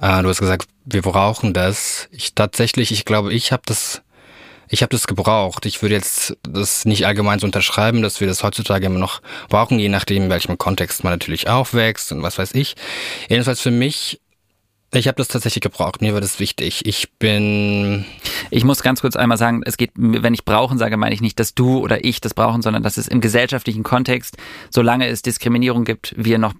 Ah, 0.00 0.22
du 0.22 0.28
hast 0.28 0.40
gesagt, 0.40 0.68
wir 0.84 1.02
brauchen 1.02 1.52
das. 1.52 2.08
Ich 2.10 2.34
tatsächlich, 2.34 2.92
ich 2.92 3.04
glaube, 3.04 3.32
ich 3.32 3.52
habe 3.52 3.62
das, 3.66 4.02
ich 4.68 4.82
habe 4.82 4.90
das 4.90 5.06
gebraucht. 5.06 5.66
Ich 5.66 5.82
würde 5.82 5.94
jetzt 5.94 6.36
das 6.42 6.84
nicht 6.84 7.06
allgemein 7.06 7.38
so 7.38 7.46
unterschreiben, 7.46 8.02
dass 8.02 8.20
wir 8.20 8.28
das 8.28 8.42
heutzutage 8.42 8.86
immer 8.86 8.98
noch 8.98 9.20
brauchen, 9.48 9.78
je 9.78 9.88
nachdem, 9.88 10.24
in 10.24 10.30
welchem 10.30 10.56
Kontext 10.56 11.04
man 11.04 11.12
natürlich 11.12 11.48
aufwächst 11.48 12.12
und 12.12 12.22
was 12.22 12.38
weiß 12.38 12.54
ich. 12.54 12.74
Jedenfalls 13.28 13.60
für 13.60 13.70
mich 13.70 14.20
ich 14.92 15.06
habe 15.06 15.16
das 15.16 15.28
tatsächlich 15.28 15.62
gebraucht. 15.62 16.00
Mir 16.00 16.14
war 16.14 16.20
das 16.20 16.40
wichtig. 16.40 16.86
Ich 16.86 17.10
bin. 17.18 18.06
Ich 18.50 18.64
muss 18.64 18.82
ganz 18.82 19.02
kurz 19.02 19.16
einmal 19.16 19.36
sagen, 19.36 19.62
es 19.64 19.76
geht, 19.76 19.90
wenn 19.94 20.32
ich 20.32 20.44
brauchen 20.44 20.78
sage, 20.78 20.96
meine 20.96 21.14
ich 21.14 21.20
nicht, 21.20 21.38
dass 21.38 21.54
du 21.54 21.78
oder 21.78 22.04
ich 22.04 22.20
das 22.20 22.32
brauchen, 22.32 22.62
sondern 22.62 22.82
dass 22.82 22.96
es 22.96 23.06
im 23.06 23.20
gesellschaftlichen 23.20 23.82
Kontext, 23.82 24.36
solange 24.70 25.06
es 25.08 25.20
Diskriminierung 25.22 25.84
gibt, 25.84 26.14
wir 26.16 26.38
noch 26.38 26.54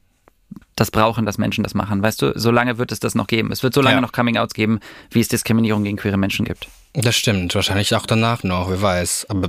das 0.77 0.91
brauchen, 0.91 1.27
dass 1.27 1.39
Menschen 1.39 1.65
das 1.65 1.75
machen. 1.75 2.03
Weißt 2.03 2.23
du, 2.23 2.33
solange 2.39 2.79
wird 2.79 2.93
es 2.93 3.01
das 3.01 3.15
noch 3.15 3.27
geben. 3.27 3.51
Es 3.51 3.63
wird 3.63 3.75
so 3.75 3.81
lange 3.81 3.97
ja. 3.97 4.01
noch 4.01 4.13
Coming-outs 4.13 4.55
geben, 4.55 4.81
wie 5.11 5.21
es 5.21 5.29
Diskriminierung 5.29 5.83
gegen 5.83 5.97
queere 5.97 6.17
Menschen 6.17 6.45
gibt. 6.45 6.69
Das 6.95 7.17
stimmt. 7.17 7.55
Wahrscheinlich 7.55 7.95
auch 7.95 8.07
danach 8.07 8.45
noch, 8.45 8.71
wer 8.71 8.81
weiß. 8.81 9.27
Aber 9.29 9.49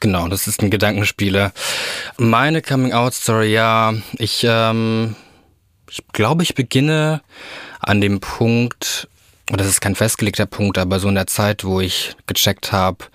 genau, 0.00 0.28
das 0.28 0.46
ist 0.46 0.62
ein 0.62 0.70
Gedankenspieler. 0.70 1.52
Meine 2.18 2.62
Coming-out-Story, 2.62 3.52
ja, 3.52 3.94
ich, 4.18 4.44
ähm, 4.48 5.14
ich 5.90 6.06
glaube, 6.12 6.42
ich 6.42 6.54
beginne 6.54 7.22
an 7.80 8.00
dem 8.00 8.20
Punkt, 8.20 9.08
das 9.46 9.66
ist 9.66 9.80
kein 9.80 9.96
festgelegter 9.96 10.46
Punkt, 10.46 10.78
aber 10.78 11.00
so 11.00 11.08
in 11.08 11.16
der 11.16 11.26
Zeit, 11.26 11.64
wo 11.64 11.80
ich 11.80 12.14
gecheckt 12.26 12.72
habe, 12.72 13.06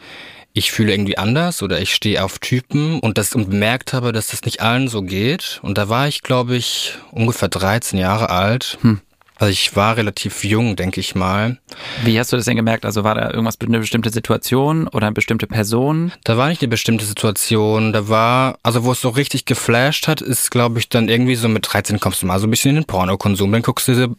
ich 0.54 0.72
fühle 0.72 0.94
irgendwie 0.94 1.18
anders 1.18 1.62
oder 1.62 1.82
ich 1.82 1.94
stehe 1.94 2.24
auf 2.24 2.40
Typen 2.40 3.00
und 3.00 3.18
das 3.18 3.36
und 3.36 3.50
bemerkt 3.50 3.94
habe, 3.94 4.12
dass 4.12 4.28
das 4.28 4.44
nicht 4.44 4.62
allen 4.62 4.88
so 4.88 5.02
geht. 5.02 5.60
Und 5.64 5.78
da 5.78 5.90
war 5.90 6.08
ich, 6.08 6.24
glaube 6.24 6.56
ich, 6.56 6.94
ungefähr 7.12 7.50
13 7.50 8.00
Jahre 8.00 8.30
alt. 8.30 8.78
Hm. 8.82 9.02
Also 9.38 9.52
ich 9.52 9.76
war 9.76 9.98
relativ 9.98 10.44
jung, 10.44 10.76
denke 10.76 11.02
ich 11.02 11.14
mal. 11.14 11.58
Wie 12.04 12.18
hast 12.18 12.32
du 12.32 12.38
das 12.38 12.46
denn 12.46 12.56
gemerkt? 12.56 12.86
Also 12.86 13.04
war 13.04 13.16
da 13.16 13.30
irgendwas 13.32 13.58
eine 13.60 13.80
bestimmte 13.80 14.10
Situation 14.10 14.88
oder 14.88 15.08
eine 15.08 15.14
bestimmte 15.14 15.46
Person? 15.46 16.14
Da 16.24 16.38
war 16.38 16.48
nicht 16.48 16.62
eine 16.62 16.70
bestimmte 16.70 17.04
Situation. 17.06 17.92
Da 17.92 18.08
war, 18.08 18.58
also 18.64 18.86
wo 18.86 18.94
es 18.94 19.02
so 19.02 19.10
richtig 19.10 19.46
geflasht 19.46 20.08
hat, 20.08 20.22
ist, 20.22 20.52
glaube 20.52 20.80
ich, 20.80 20.88
dann 20.88 21.10
irgendwie 21.10 21.36
so 21.36 21.50
mit 21.50 21.68
13 21.72 22.00
kommst 22.00 22.22
du 22.22 22.28
mal 22.28 22.40
so 22.40 22.48
ein 22.48 22.52
bisschen 22.52 22.70
in 22.70 22.76
den 22.78 22.86
Pornokonsum. 22.86 23.52
Dann 23.52 23.62
guckst 23.62 23.90
du 23.90 23.94
dir 23.94 24.16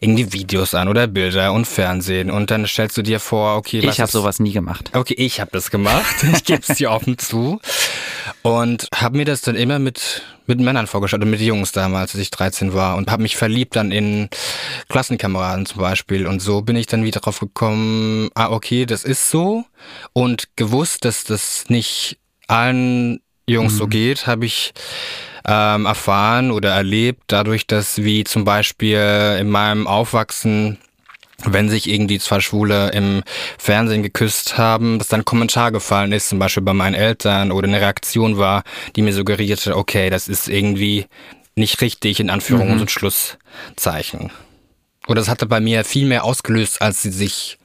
irgendwie 0.00 0.32
Videos 0.32 0.74
an 0.74 0.86
oder 0.88 1.08
Bilder 1.08 1.52
und 1.52 1.66
Fernsehen 1.66 2.30
und 2.30 2.50
dann 2.50 2.64
stellst 2.66 2.96
du 2.96 3.02
dir 3.02 3.18
vor, 3.18 3.56
okay, 3.56 3.82
was 3.84 3.94
Ich 3.94 4.00
habe 4.00 4.10
sowas 4.10 4.38
nie 4.38 4.52
gemacht. 4.52 4.90
Okay, 4.94 5.14
ich 5.16 5.40
habe 5.40 5.50
das 5.52 5.70
gemacht. 5.70 6.14
ich 6.32 6.44
gebe 6.44 6.62
es 6.66 6.76
dir 6.76 6.92
offen 6.92 7.18
zu. 7.18 7.60
Und 8.42 8.88
habe 8.94 9.16
mir 9.16 9.24
das 9.24 9.40
dann 9.40 9.56
immer 9.56 9.78
mit 9.78 10.22
mit 10.50 10.60
Männern 10.60 10.86
vorgestellt, 10.86 11.24
mit 11.24 11.40
Jungs 11.40 11.72
damals, 11.72 12.14
als 12.14 12.22
ich 12.22 12.30
13 12.30 12.74
war 12.74 12.96
und 12.96 13.10
habe 13.10 13.22
mich 13.22 13.36
verliebt 13.36 13.76
dann 13.76 13.92
in 13.92 14.28
Klassenkameraden 14.88 15.64
zum 15.64 15.80
Beispiel. 15.80 16.26
Und 16.26 16.40
so 16.42 16.62
bin 16.62 16.76
ich 16.76 16.86
dann 16.86 17.04
wieder 17.04 17.20
drauf 17.20 17.40
gekommen, 17.40 18.30
ah, 18.34 18.50
okay, 18.50 18.84
das 18.84 19.04
ist 19.04 19.30
so. 19.30 19.64
Und 20.12 20.48
gewusst, 20.56 21.04
dass 21.04 21.24
das 21.24 21.64
nicht 21.68 22.18
allen 22.48 23.20
Jungs 23.46 23.74
mhm. 23.74 23.78
so 23.78 23.86
geht, 23.86 24.26
habe 24.26 24.44
ich 24.44 24.72
ähm, 25.46 25.86
erfahren 25.86 26.50
oder 26.50 26.70
erlebt, 26.70 27.22
dadurch, 27.28 27.66
dass 27.66 28.02
wie 28.02 28.24
zum 28.24 28.44
Beispiel 28.44 29.38
in 29.40 29.48
meinem 29.48 29.86
Aufwachsen 29.86 30.78
wenn 31.44 31.68
sich 31.68 31.88
irgendwie 31.88 32.18
zwei 32.18 32.40
Schwule 32.40 32.90
im 32.90 33.22
Fernsehen 33.58 34.02
geküsst 34.02 34.58
haben, 34.58 34.98
dass 34.98 35.08
dann 35.08 35.20
ein 35.20 35.24
Kommentar 35.24 35.72
gefallen 35.72 36.12
ist, 36.12 36.28
zum 36.28 36.38
Beispiel 36.38 36.62
bei 36.62 36.74
meinen 36.74 36.94
Eltern 36.94 37.52
oder 37.52 37.68
eine 37.68 37.80
Reaktion 37.80 38.38
war, 38.38 38.62
die 38.96 39.02
mir 39.02 39.12
suggerierte, 39.12 39.76
okay, 39.76 40.10
das 40.10 40.28
ist 40.28 40.48
irgendwie 40.48 41.06
nicht 41.54 41.80
richtig, 41.80 42.20
in 42.20 42.30
Anführungs- 42.30 42.74
mhm. 42.74 42.80
und 42.80 42.90
Schlusszeichen. 42.90 44.30
Oder 45.06 45.20
das 45.20 45.28
hatte 45.28 45.46
bei 45.46 45.60
mir 45.60 45.84
viel 45.84 46.06
mehr 46.06 46.24
ausgelöst, 46.24 46.82
als 46.82 47.02
sie 47.02 47.10
sich 47.10 47.58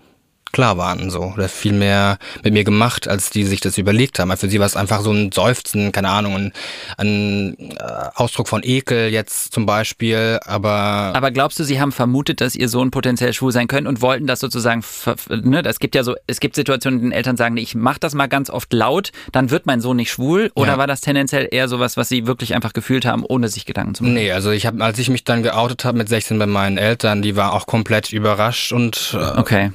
klar 0.56 0.78
waren 0.78 1.10
so 1.10 1.34
oder 1.36 1.50
viel 1.50 1.74
mehr 1.74 2.18
mit 2.42 2.54
mir 2.54 2.64
gemacht, 2.64 3.10
als 3.10 3.30
die 3.30 3.44
sich 3.44 3.60
das 3.60 3.78
überlegt 3.78 4.20
haben. 4.20 4.36
Für 4.38 4.48
sie 4.48 4.58
war 4.58 4.66
es 4.66 4.78
einfach 4.78 5.02
so 5.02 5.12
ein 5.12 5.34
Seufzen, 5.34 5.92
keine 5.92 6.08
Ahnung, 6.08 6.36
ein, 6.36 6.54
ein 6.98 7.72
äh, 7.72 7.84
Ausdruck 8.16 8.48
von 8.48 8.62
Ekel 8.64 9.10
jetzt 9.10 9.54
zum 9.54 9.66
Beispiel, 9.66 10.40
aber... 10.46 11.12
Aber 11.14 11.32
glaubst 11.32 11.60
du, 11.60 11.66
sie 11.66 11.82
haben 11.82 11.92
vermutet, 11.92 12.40
dass 12.40 12.56
ihr 12.56 12.70
Sohn 12.70 12.90
potenziell 12.90 13.34
schwul 13.34 13.52
sein 13.52 13.68
könnte 13.68 13.90
und 13.90 14.02
wollten 14.02 14.28
das 14.28 14.40
sozusagen, 14.40 14.82
ne, 15.28 15.62
es 15.66 15.80
gibt 15.80 15.94
ja 15.94 16.04
so, 16.04 16.16
es 16.26 16.40
gibt 16.40 16.56
Situationen, 16.56 17.00
in 17.00 17.04
denen 17.08 17.12
Eltern 17.12 17.36
sagen, 17.36 17.58
ich 17.58 17.76
mach 17.76 17.98
das 17.98 18.14
mal 18.14 18.28
ganz 18.28 18.50
oft 18.50 18.72
laut, 18.72 19.12
dann 19.34 19.52
wird 19.52 19.66
mein 19.66 19.82
Sohn 19.82 19.98
nicht 19.98 20.12
schwul 20.12 20.52
oder 20.56 20.74
ja. 20.74 20.78
war 20.78 20.88
das 20.88 21.02
tendenziell 21.02 21.50
eher 21.52 21.68
sowas, 21.68 21.98
was 21.98 22.08
sie 22.08 22.28
wirklich 22.28 22.56
einfach 22.56 22.72
gefühlt 22.72 23.06
haben, 23.06 23.26
ohne 23.26 23.50
sich 23.50 23.66
Gedanken 23.66 23.96
zu 23.96 24.04
machen? 24.04 24.14
Nee, 24.14 24.32
also 24.32 24.52
ich 24.52 24.66
habe, 24.66 24.82
als 24.82 25.00
ich 25.00 25.10
mich 25.10 25.26
dann 25.26 25.44
geoutet 25.44 25.84
habe 25.84 25.98
mit 25.98 26.08
16 26.08 26.40
bei 26.40 26.46
meinen 26.46 26.78
Eltern, 26.78 27.22
die 27.22 27.36
war 27.36 27.52
auch 27.52 27.66
komplett 27.66 28.14
überrascht 28.14 28.72
und 28.72 29.18
äh, 29.20 29.38
okay 29.38 29.72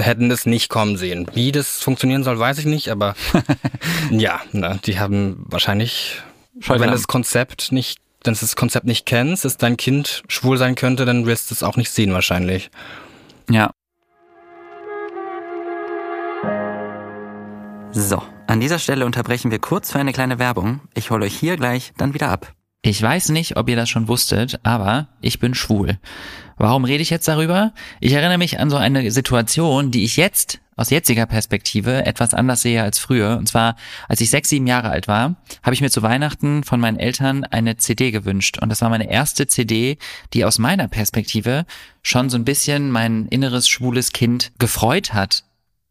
hätten 0.00 0.28
das 0.28 0.46
nicht 0.46 0.68
kommen 0.68 0.96
sehen. 0.96 1.26
Wie 1.34 1.52
das 1.52 1.82
funktionieren 1.82 2.24
soll, 2.24 2.38
weiß 2.38 2.58
ich 2.58 2.66
nicht, 2.66 2.88
aber 2.88 3.14
ja, 4.10 4.40
ne, 4.52 4.80
die 4.84 4.98
haben 4.98 5.44
wahrscheinlich, 5.48 6.22
wenn 6.66 6.90
das 6.90 7.06
Konzept 7.06 7.72
nicht, 7.72 7.98
wenn 8.24 8.34
du 8.34 8.40
das 8.40 8.56
Konzept 8.56 8.86
nicht 8.86 9.06
kennst, 9.06 9.44
dass 9.44 9.56
dein 9.56 9.76
Kind 9.76 10.22
schwul 10.28 10.56
sein 10.56 10.74
könnte, 10.74 11.04
dann 11.04 11.26
wirst 11.26 11.50
du 11.50 11.54
es 11.54 11.62
auch 11.62 11.76
nicht 11.76 11.90
sehen 11.90 12.12
wahrscheinlich. 12.12 12.70
Ja. 13.50 13.70
So, 17.94 18.22
an 18.46 18.60
dieser 18.60 18.78
Stelle 18.78 19.04
unterbrechen 19.04 19.50
wir 19.50 19.58
kurz 19.58 19.92
für 19.92 19.98
eine 19.98 20.12
kleine 20.12 20.38
Werbung. 20.38 20.80
Ich 20.94 21.10
hole 21.10 21.26
euch 21.26 21.38
hier 21.38 21.56
gleich 21.56 21.92
dann 21.98 22.14
wieder 22.14 22.30
ab. 22.30 22.54
Ich 22.84 23.00
weiß 23.00 23.28
nicht, 23.28 23.56
ob 23.56 23.68
ihr 23.68 23.76
das 23.76 23.88
schon 23.88 24.08
wusstet, 24.08 24.58
aber 24.64 25.06
ich 25.20 25.38
bin 25.38 25.54
schwul. 25.54 25.98
Warum 26.56 26.84
rede 26.84 27.00
ich 27.00 27.10
jetzt 27.10 27.28
darüber? 27.28 27.72
Ich 28.00 28.12
erinnere 28.12 28.38
mich 28.38 28.58
an 28.58 28.70
so 28.70 28.76
eine 28.76 29.08
Situation, 29.12 29.92
die 29.92 30.02
ich 30.02 30.16
jetzt 30.16 30.58
aus 30.74 30.90
jetziger 30.90 31.26
Perspektive 31.26 32.04
etwas 32.06 32.34
anders 32.34 32.62
sehe 32.62 32.82
als 32.82 32.98
früher. 32.98 33.36
Und 33.38 33.46
zwar, 33.46 33.76
als 34.08 34.20
ich 34.20 34.30
sechs, 34.30 34.48
sieben 34.48 34.66
Jahre 34.66 34.90
alt 34.90 35.06
war, 35.06 35.36
habe 35.62 35.74
ich 35.74 35.80
mir 35.80 35.90
zu 35.90 36.02
Weihnachten 36.02 36.64
von 36.64 36.80
meinen 36.80 36.98
Eltern 36.98 37.44
eine 37.44 37.76
CD 37.76 38.10
gewünscht. 38.10 38.58
Und 38.60 38.68
das 38.68 38.80
war 38.80 38.88
meine 38.88 39.08
erste 39.08 39.46
CD, 39.46 39.96
die 40.32 40.44
aus 40.44 40.58
meiner 40.58 40.88
Perspektive 40.88 41.66
schon 42.02 42.30
so 42.30 42.36
ein 42.36 42.44
bisschen 42.44 42.90
mein 42.90 43.26
inneres 43.28 43.68
schwules 43.68 44.12
Kind 44.12 44.50
gefreut 44.58 45.14
hat 45.14 45.44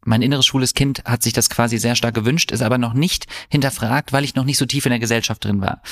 mein 0.04 0.22
inneres 0.22 0.46
schwules 0.46 0.74
Kind 0.74 1.04
hat 1.04 1.22
sich 1.22 1.32
das 1.32 1.50
quasi 1.50 1.78
sehr 1.78 1.94
stark 1.94 2.14
gewünscht, 2.14 2.50
ist 2.50 2.62
aber 2.62 2.78
noch 2.78 2.94
nicht 2.94 3.26
hinterfragt, 3.48 4.12
weil 4.12 4.24
ich 4.24 4.34
noch 4.34 4.44
nicht 4.44 4.58
so 4.58 4.66
tief 4.66 4.86
in 4.86 4.90
der 4.90 4.98
Gesellschaft 4.98 5.44
drin 5.44 5.60
war. 5.60 5.82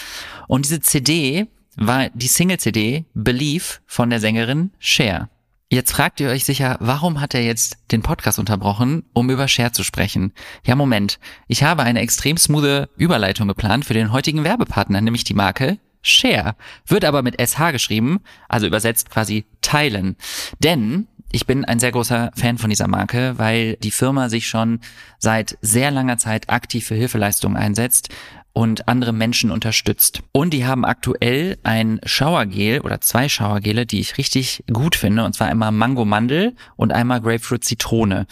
Und 0.49 0.65
diese 0.65 0.81
CD 0.81 1.47
war 1.77 2.11
die 2.11 2.29
Single-CD 2.29 3.05
Believe 3.15 3.79
von 3.87 4.11
der 4.11 4.21
Sängerin 4.21 4.73
Cher. 4.79 5.29
Jetzt 5.73 5.93
fragt 5.93 6.19
ihr 6.19 6.31
euch 6.31 6.45
sicher, 6.45 6.77
warum 6.81 7.21
hat 7.21 7.33
er 7.33 7.45
jetzt 7.45 7.79
den 7.93 8.03
Podcast 8.03 8.41
unterbrochen, 8.41 9.05
um 9.13 9.31
über 9.31 9.47
Cher 9.47 9.73
zu 9.73 9.85
sprechen? 9.85 10.33
Ja, 10.65 10.75
Moment. 10.75 11.21
Ich 11.47 11.63
habe 11.63 11.85
eine 11.85 12.01
extrem 12.01 12.37
smoothe 12.37 12.91
Überleitung 12.97 13.47
geplant 13.47 13.85
für 13.85 13.95
den 13.95 14.11
heutigen 14.11 14.43
Werbepartner, 14.43 15.01
nämlich 15.01 15.23
die 15.23 15.35
Marke 15.35 15.79
Share. 16.03 16.57
Wird 16.87 17.05
aber 17.05 17.23
mit 17.23 17.41
SH 17.41 17.71
geschrieben, 17.71 18.21
also 18.49 18.67
übersetzt 18.67 19.11
quasi 19.11 19.45
teilen. 19.61 20.17
Denn 20.59 21.07
ich 21.33 21.47
bin 21.47 21.65
ein 21.65 21.79
sehr 21.79 21.93
großer 21.93 22.31
Fan 22.35 22.59
von 22.59 22.71
dieser 22.71 22.89
Marke, 22.89 23.35
weil 23.37 23.77
die 23.77 23.91
Firma 23.91 24.29
sich 24.29 24.49
schon 24.49 24.81
seit 25.19 25.57
sehr 25.61 25.91
langer 25.91 26.19
Zeit 26.19 26.51
aktiv 26.51 26.87
für 26.87 26.95
Hilfeleistungen 26.95 27.57
einsetzt 27.57 28.09
und 28.53 28.89
andere 28.89 29.13
Menschen 29.13 29.51
unterstützt. 29.51 30.23
Und 30.33 30.53
die 30.53 30.67
haben 30.67 30.85
aktuell 30.85 31.59
ein 31.63 32.01
Showergel 32.05 32.81
oder 32.81 33.01
zwei 33.01 33.29
Showergele, 33.29 33.87
die 33.87 34.01
ich 34.01 34.19
richtig 34.19 34.65
gut 34.73 34.97
finde, 34.97 35.25
und 35.25 35.35
zwar 35.35 35.49
einmal 35.49 35.71
Mango 35.71 36.05
Mandel 36.05 36.57
und 36.77 36.93
einmal 36.93 37.21
Grapefruit 37.21 37.65
Zitrone. 37.65 38.27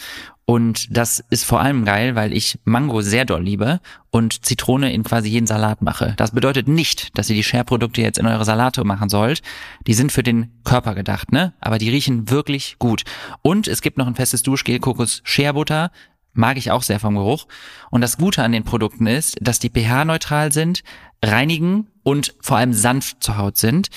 Und 0.49 0.97
das 0.97 1.23
ist 1.29 1.45
vor 1.45 1.61
allem 1.61 1.85
geil, 1.85 2.15
weil 2.15 2.33
ich 2.33 2.57
Mango 2.63 3.01
sehr 3.01 3.23
doll 3.23 3.43
liebe 3.43 3.79
und 4.09 4.43
Zitrone 4.43 4.91
in 4.91 5.03
quasi 5.03 5.29
jeden 5.29 5.45
Salat 5.45 5.83
mache. 5.83 6.15
Das 6.17 6.31
bedeutet 6.31 6.67
nicht, 6.67 7.15
dass 7.15 7.29
ihr 7.29 7.35
die 7.35 7.43
Share-Produkte 7.43 8.01
jetzt 8.01 8.17
in 8.17 8.25
eure 8.25 8.45
Salate 8.45 8.83
machen 8.83 9.09
sollt. 9.09 9.43
Die 9.85 9.93
sind 9.93 10.11
für 10.11 10.23
den 10.23 10.49
Körper 10.63 10.95
gedacht, 10.95 11.31
ne? 11.31 11.53
Aber 11.61 11.77
die 11.77 11.91
riechen 11.91 12.31
wirklich 12.31 12.77
gut. 12.79 13.03
Und 13.43 13.67
es 13.67 13.83
gibt 13.83 13.99
noch 13.99 14.07
ein 14.07 14.15
festes 14.15 14.41
Duschgel 14.41 14.79
Kokos 14.79 15.21
Share 15.23 15.53
Butter. 15.53 15.91
Mag 16.33 16.57
ich 16.57 16.71
auch 16.71 16.81
sehr 16.81 16.99
vom 16.99 17.13
Geruch. 17.13 17.45
Und 17.91 18.01
das 18.01 18.17
Gute 18.17 18.41
an 18.41 18.51
den 18.51 18.63
Produkten 18.63 19.05
ist, 19.05 19.37
dass 19.41 19.59
die 19.59 19.69
pH-neutral 19.69 20.51
sind, 20.51 20.81
reinigen 21.23 21.89
und 22.01 22.33
vor 22.41 22.57
allem 22.57 22.73
sanft 22.73 23.21
zur 23.21 23.37
Haut 23.37 23.57
sind 23.57 23.91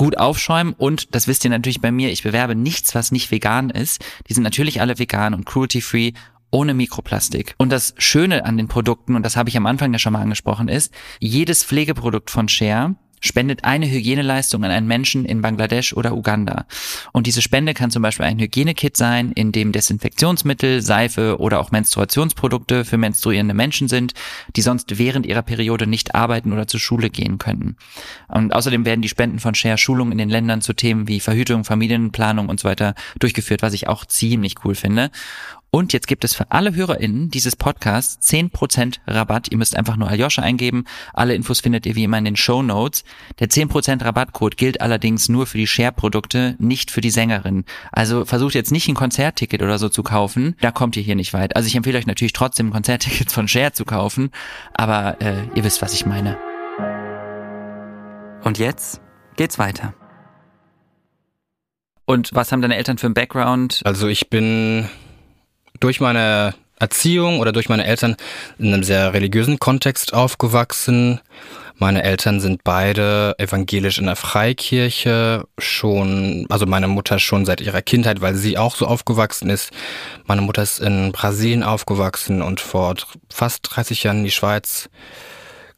gut 0.00 0.16
aufschäumen 0.16 0.72
und 0.72 1.14
das 1.14 1.28
wisst 1.28 1.44
ihr 1.44 1.50
natürlich 1.50 1.82
bei 1.82 1.92
mir, 1.92 2.10
ich 2.10 2.22
bewerbe 2.22 2.54
nichts, 2.54 2.94
was 2.94 3.12
nicht 3.12 3.30
vegan 3.30 3.68
ist. 3.68 4.02
Die 4.30 4.32
sind 4.32 4.44
natürlich 4.44 4.80
alle 4.80 4.98
vegan 4.98 5.34
und 5.34 5.44
cruelty-free 5.44 6.12
ohne 6.50 6.72
Mikroplastik. 6.72 7.54
Und 7.58 7.70
das 7.70 7.92
Schöne 7.98 8.46
an 8.46 8.56
den 8.56 8.66
Produkten, 8.66 9.14
und 9.14 9.26
das 9.26 9.36
habe 9.36 9.50
ich 9.50 9.58
am 9.58 9.66
Anfang 9.66 9.92
ja 9.92 9.98
schon 9.98 10.14
mal 10.14 10.22
angesprochen, 10.22 10.68
ist, 10.68 10.94
jedes 11.18 11.64
Pflegeprodukt 11.64 12.30
von 12.30 12.48
Share 12.48 12.94
spendet 13.20 13.64
eine 13.64 13.90
Hygieneleistung 13.90 14.64
an 14.64 14.70
einen 14.70 14.86
Menschen 14.86 15.24
in 15.24 15.42
Bangladesch 15.42 15.92
oder 15.92 16.14
Uganda. 16.14 16.66
Und 17.12 17.26
diese 17.26 17.42
Spende 17.42 17.74
kann 17.74 17.90
zum 17.90 18.02
Beispiel 18.02 18.26
ein 18.26 18.38
Hygienekit 18.38 18.96
sein, 18.96 19.32
in 19.32 19.52
dem 19.52 19.72
Desinfektionsmittel, 19.72 20.82
Seife 20.82 21.38
oder 21.38 21.60
auch 21.60 21.70
Menstruationsprodukte 21.70 22.84
für 22.84 22.96
menstruierende 22.96 23.54
Menschen 23.54 23.88
sind, 23.88 24.14
die 24.56 24.62
sonst 24.62 24.98
während 24.98 25.26
ihrer 25.26 25.42
Periode 25.42 25.86
nicht 25.86 26.14
arbeiten 26.14 26.52
oder 26.52 26.66
zur 26.66 26.80
Schule 26.80 27.10
gehen 27.10 27.38
könnten. 27.38 27.76
Und 28.28 28.54
außerdem 28.54 28.84
werden 28.84 29.02
die 29.02 29.08
Spenden 29.08 29.38
von 29.38 29.54
Share 29.54 29.78
Schulungen 29.78 30.12
in 30.12 30.18
den 30.18 30.30
Ländern 30.30 30.62
zu 30.62 30.72
Themen 30.72 31.08
wie 31.08 31.20
Verhütung, 31.20 31.64
Familienplanung 31.64 32.48
und 32.48 32.60
so 32.60 32.68
weiter 32.68 32.94
durchgeführt, 33.18 33.62
was 33.62 33.74
ich 33.74 33.88
auch 33.88 34.04
ziemlich 34.04 34.54
cool 34.64 34.74
finde. 34.74 35.10
Und 35.72 35.92
jetzt 35.92 36.08
gibt 36.08 36.24
es 36.24 36.34
für 36.34 36.50
alle 36.50 36.74
HörerInnen 36.74 37.30
dieses 37.30 37.54
Podcasts 37.54 38.28
10% 38.28 38.96
Rabatt. 39.06 39.48
Ihr 39.52 39.58
müsst 39.58 39.76
einfach 39.76 39.96
nur 39.96 40.08
Aljoscha 40.08 40.42
eingeben. 40.42 40.84
Alle 41.14 41.34
Infos 41.34 41.60
findet 41.60 41.86
ihr 41.86 41.94
wie 41.94 42.04
immer 42.04 42.18
in 42.18 42.24
den 42.24 42.36
Show 42.36 42.62
Notes. 42.62 43.04
Der 43.38 43.48
10% 43.48 44.04
Rabattcode 44.04 44.56
gilt 44.56 44.80
allerdings 44.80 45.28
nur 45.28 45.46
für 45.46 45.58
die 45.58 45.68
Share-Produkte, 45.68 46.56
nicht 46.58 46.90
für 46.90 47.00
die 47.00 47.10
Sängerin. 47.10 47.64
Also 47.92 48.24
versucht 48.24 48.54
jetzt 48.54 48.72
nicht 48.72 48.88
ein 48.88 48.96
Konzertticket 48.96 49.62
oder 49.62 49.78
so 49.78 49.88
zu 49.88 50.02
kaufen. 50.02 50.56
Da 50.60 50.72
kommt 50.72 50.96
ihr 50.96 51.04
hier 51.04 51.14
nicht 51.14 51.32
weit. 51.34 51.54
Also 51.54 51.68
ich 51.68 51.76
empfehle 51.76 51.98
euch 51.98 52.06
natürlich 52.06 52.32
trotzdem 52.32 52.72
Konzerttickets 52.72 53.32
von 53.32 53.46
Share 53.46 53.72
zu 53.72 53.84
kaufen. 53.84 54.30
Aber 54.74 55.20
äh, 55.20 55.44
ihr 55.54 55.62
wisst, 55.62 55.82
was 55.82 55.94
ich 55.94 56.04
meine. 56.04 56.36
Und 58.42 58.58
jetzt 58.58 59.00
geht's 59.36 59.58
weiter. 59.58 59.94
Und 62.06 62.30
was 62.34 62.50
haben 62.50 62.60
deine 62.60 62.76
Eltern 62.76 62.98
für 62.98 63.06
einen 63.06 63.14
Background? 63.14 63.82
Also 63.84 64.08
ich 64.08 64.30
bin 64.30 64.88
durch 65.80 66.00
meine 66.00 66.54
Erziehung 66.78 67.40
oder 67.40 67.52
durch 67.52 67.68
meine 67.68 67.84
Eltern 67.84 68.16
in 68.58 68.72
einem 68.72 68.82
sehr 68.82 69.12
religiösen 69.12 69.58
Kontext 69.58 70.14
aufgewachsen. 70.14 71.20
Meine 71.76 72.02
Eltern 72.02 72.40
sind 72.40 72.62
beide 72.62 73.34
evangelisch 73.38 73.98
in 73.98 74.06
der 74.06 74.16
Freikirche 74.16 75.46
schon, 75.58 76.46
also 76.50 76.66
meine 76.66 76.88
Mutter 76.88 77.18
schon 77.18 77.46
seit 77.46 77.60
ihrer 77.62 77.80
Kindheit, 77.80 78.20
weil 78.20 78.34
sie 78.34 78.58
auch 78.58 78.76
so 78.76 78.86
aufgewachsen 78.86 79.48
ist. 79.48 79.70
Meine 80.26 80.42
Mutter 80.42 80.62
ist 80.62 80.80
in 80.80 81.12
Brasilien 81.12 81.62
aufgewachsen 81.62 82.42
und 82.42 82.60
vor 82.60 82.96
fast 83.30 83.60
30 83.62 84.02
Jahren 84.02 84.18
in 84.18 84.24
die 84.24 84.30
Schweiz 84.30 84.90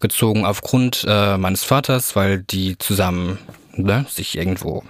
gezogen 0.00 0.44
aufgrund 0.44 1.04
äh, 1.08 1.36
meines 1.36 1.62
Vaters, 1.62 2.16
weil 2.16 2.42
die 2.42 2.76
zusammen 2.78 3.38
ne, 3.76 4.04
sich 4.08 4.36
irgendwo 4.36 4.82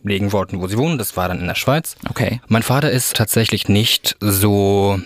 festlegen 0.00 0.32
wollten, 0.32 0.60
wo 0.60 0.66
sie 0.66 0.78
wohnen. 0.78 0.98
Das 0.98 1.16
war 1.16 1.28
dann 1.28 1.40
in 1.40 1.46
der 1.46 1.54
Schweiz. 1.54 1.96
Okay. 2.08 2.40
Mein 2.48 2.62
Vater 2.62 2.90
ist 2.90 3.16
tatsächlich 3.16 3.68
nicht 3.68 4.16
so 4.20 5.00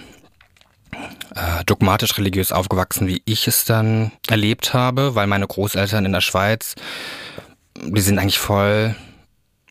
äh, 1.35 1.65
dogmatisch 1.67 2.17
religiös 2.17 2.53
aufgewachsen, 2.53 3.07
wie 3.07 3.23
ich 3.25 3.49
es 3.49 3.65
dann 3.65 4.13
erlebt 4.29 4.73
habe, 4.73 5.15
weil 5.15 5.27
meine 5.27 5.47
Großeltern 5.47 6.05
in 6.05 6.13
der 6.13 6.21
Schweiz, 6.21 6.75
die 7.77 8.01
sind 8.01 8.19
eigentlich 8.19 8.39
voll, 8.39 8.95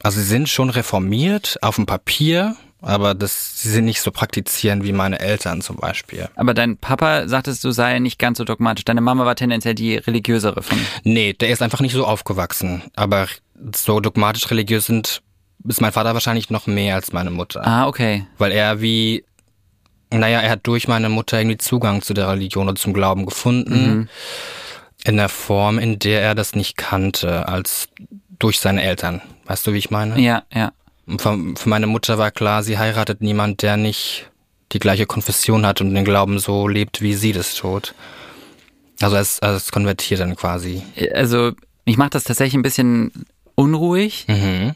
also 0.01 0.19
sie 0.19 0.25
sind 0.25 0.49
schon 0.49 0.69
reformiert 0.69 1.57
auf 1.61 1.77
dem 1.77 1.85
Papier, 1.85 2.55
aber 2.81 3.15
das, 3.15 3.61
sie 3.61 3.69
sind 3.69 3.85
nicht 3.85 4.01
so 4.01 4.11
praktizieren 4.11 4.83
wie 4.83 4.91
meine 4.91 5.21
Eltern 5.21 5.61
zum 5.61 5.77
Beispiel. 5.77 6.27
Aber 6.35 6.53
dein 6.53 6.75
Papa 6.75 7.29
sagtest 7.29 7.63
du 7.63 7.71
sei 7.71 7.99
nicht 7.99 8.19
ganz 8.19 8.39
so 8.39 8.43
dogmatisch. 8.43 8.83
Deine 8.83 8.99
Mama 8.99 9.25
war 9.25 9.37
tendenziell 9.37 9.73
die 9.73 9.95
religiösere 9.95 10.61
von. 10.61 10.77
Nee, 11.05 11.31
der 11.31 11.49
ist 11.49 11.61
einfach 11.61 11.79
nicht 11.79 11.93
so 11.93 12.05
aufgewachsen. 12.05 12.83
Aber 12.93 13.27
so 13.75 13.99
dogmatisch 13.99 14.49
religiös 14.49 14.85
sind 14.85 15.21
ist 15.67 15.81
mein 15.81 15.91
Vater 15.91 16.13
wahrscheinlich 16.13 16.49
noch 16.49 16.67
mehr 16.67 16.95
als 16.95 17.13
meine 17.13 17.31
Mutter. 17.31 17.65
Ah, 17.65 17.87
okay. 17.87 18.25
Weil 18.37 18.51
er 18.51 18.81
wie, 18.81 19.23
naja, 20.11 20.41
er 20.41 20.51
hat 20.51 20.61
durch 20.63 20.87
meine 20.87 21.09
Mutter 21.09 21.39
irgendwie 21.39 21.57
Zugang 21.57 22.01
zu 22.01 22.13
der 22.13 22.29
Religion 22.29 22.67
und 22.67 22.77
zum 22.77 22.93
Glauben 22.93 23.25
gefunden. 23.25 23.87
Mhm. 23.87 24.09
In 25.05 25.17
der 25.17 25.29
Form, 25.29 25.79
in 25.79 25.99
der 25.99 26.21
er 26.21 26.35
das 26.35 26.55
nicht 26.55 26.77
kannte, 26.77 27.47
als 27.47 27.89
durch 28.39 28.59
seine 28.59 28.83
Eltern. 28.83 29.21
Weißt 29.45 29.65
du, 29.67 29.73
wie 29.73 29.77
ich 29.77 29.91
meine? 29.91 30.19
Ja, 30.19 30.43
ja. 30.53 30.71
Für, 31.17 31.37
für 31.55 31.69
meine 31.69 31.87
Mutter 31.87 32.17
war 32.17 32.31
klar, 32.31 32.63
sie 32.63 32.77
heiratet 32.77 33.21
niemand, 33.21 33.61
der 33.61 33.75
nicht 33.75 34.29
die 34.71 34.79
gleiche 34.79 35.05
Konfession 35.05 35.65
hat 35.65 35.81
und 35.81 35.93
den 35.93 36.05
Glauben 36.05 36.39
so 36.39 36.67
lebt, 36.67 37.01
wie 37.01 37.13
sie 37.13 37.33
das 37.33 37.55
tut. 37.55 37.93
Also 39.01 39.17
es, 39.17 39.41
also 39.41 39.57
es 39.57 39.71
konvertiert 39.71 40.21
dann 40.21 40.35
quasi. 40.35 40.83
Also 41.13 41.51
mich 41.85 41.97
macht 41.97 42.15
das 42.15 42.23
tatsächlich 42.23 42.55
ein 42.55 42.63
bisschen 42.63 43.25
unruhig. 43.55 44.25
Mhm. 44.27 44.75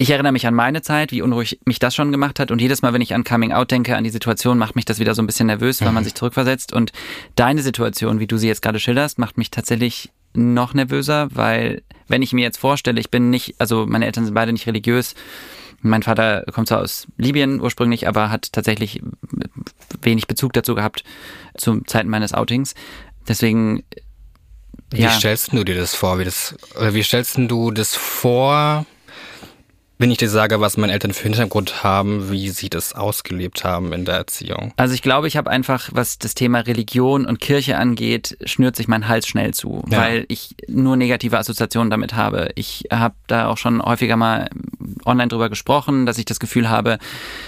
Ich 0.00 0.10
erinnere 0.10 0.32
mich 0.32 0.46
an 0.46 0.54
meine 0.54 0.80
Zeit, 0.80 1.10
wie 1.10 1.22
unruhig 1.22 1.58
mich 1.64 1.80
das 1.80 1.92
schon 1.92 2.12
gemacht 2.12 2.38
hat. 2.38 2.52
Und 2.52 2.60
jedes 2.60 2.82
Mal, 2.82 2.92
wenn 2.92 3.00
ich 3.00 3.14
an 3.14 3.24
Coming 3.24 3.52
Out 3.52 3.72
denke, 3.72 3.96
an 3.96 4.04
die 4.04 4.10
Situation, 4.10 4.56
macht 4.56 4.76
mich 4.76 4.84
das 4.84 5.00
wieder 5.00 5.16
so 5.16 5.20
ein 5.20 5.26
bisschen 5.26 5.48
nervös, 5.48 5.80
weil 5.80 5.90
man 5.90 6.04
sich 6.04 6.14
zurückversetzt. 6.14 6.72
Und 6.72 6.92
deine 7.34 7.62
Situation, 7.62 8.20
wie 8.20 8.28
du 8.28 8.36
sie 8.36 8.46
jetzt 8.46 8.62
gerade 8.62 8.78
schilderst, 8.78 9.18
macht 9.18 9.38
mich 9.38 9.50
tatsächlich 9.50 10.10
noch 10.34 10.72
nervöser, 10.72 11.28
weil 11.32 11.82
wenn 12.06 12.22
ich 12.22 12.32
mir 12.32 12.42
jetzt 12.42 12.58
vorstelle, 12.58 13.00
ich 13.00 13.10
bin 13.10 13.30
nicht, 13.30 13.56
also 13.58 13.86
meine 13.86 14.06
Eltern 14.06 14.24
sind 14.24 14.34
beide 14.34 14.52
nicht 14.52 14.68
religiös. 14.68 15.14
Mein 15.80 16.04
Vater 16.04 16.44
kommt 16.52 16.68
zwar 16.68 16.80
aus 16.80 17.08
Libyen 17.16 17.60
ursprünglich, 17.60 18.06
aber 18.06 18.30
hat 18.30 18.52
tatsächlich 18.52 19.02
wenig 20.02 20.26
Bezug 20.28 20.52
dazu 20.52 20.76
gehabt 20.76 21.02
zu 21.56 21.80
Zeiten 21.82 22.08
meines 22.08 22.34
Outings. 22.34 22.74
Deswegen 23.26 23.82
Wie 24.90 25.02
Ja. 25.02 25.10
stellst 25.10 25.52
du 25.52 25.64
dir 25.64 25.74
das 25.76 25.94
vor? 25.94 26.18
Wie, 26.18 26.24
das, 26.24 26.54
oder 26.76 26.94
wie 26.94 27.02
stellst 27.02 27.36
du 27.36 27.70
das 27.70 27.94
vor, 27.94 28.86
wenn 30.00 30.10
ich 30.12 30.16
dir 30.18 30.30
sage, 30.30 30.60
was 30.60 30.76
meine 30.76 30.92
Eltern 30.92 31.12
für 31.12 31.24
Hintergrund 31.24 31.82
haben, 31.82 32.30
wie 32.30 32.48
sie 32.50 32.70
das 32.70 32.94
ausgelebt 32.94 33.64
haben 33.64 33.92
in 33.92 34.04
der 34.04 34.14
Erziehung? 34.14 34.72
Also 34.76 34.94
ich 34.94 35.02
glaube, 35.02 35.26
ich 35.26 35.36
habe 35.36 35.50
einfach, 35.50 35.90
was 35.92 36.18
das 36.18 36.34
Thema 36.34 36.60
Religion 36.60 37.26
und 37.26 37.40
Kirche 37.40 37.76
angeht, 37.76 38.38
schnürt 38.44 38.76
sich 38.76 38.86
mein 38.88 39.08
Hals 39.08 39.26
schnell 39.26 39.52
zu, 39.54 39.84
Ja. 39.90 39.98
weil 39.98 40.24
ich 40.28 40.54
nur 40.68 40.96
negative 40.96 41.36
Assoziationen 41.36 41.90
damit 41.90 42.14
habe. 42.14 42.50
Ich 42.54 42.84
habe 42.92 43.16
da 43.26 43.48
auch 43.48 43.58
schon 43.58 43.82
häufiger 43.82 44.16
mal 44.16 44.48
online 45.04 45.28
drüber 45.28 45.48
gesprochen, 45.50 46.06
dass 46.06 46.16
ich 46.16 46.24
das 46.24 46.38
Gefühl 46.40 46.70
habe, 46.70 46.98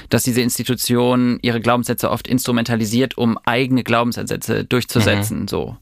dass 0.08 0.24
diese 0.24 0.40
Institution 0.42 1.38
ihre 1.42 1.60
Glaubenssätze 1.60 2.10
oft 2.10 2.26
instrumentalisiert, 2.28 3.16
um 3.16 3.38
eigene 3.46 3.82
Glaubensansätze 3.84 4.64
durchzusetzen. 4.64 5.46
So. 5.48 5.76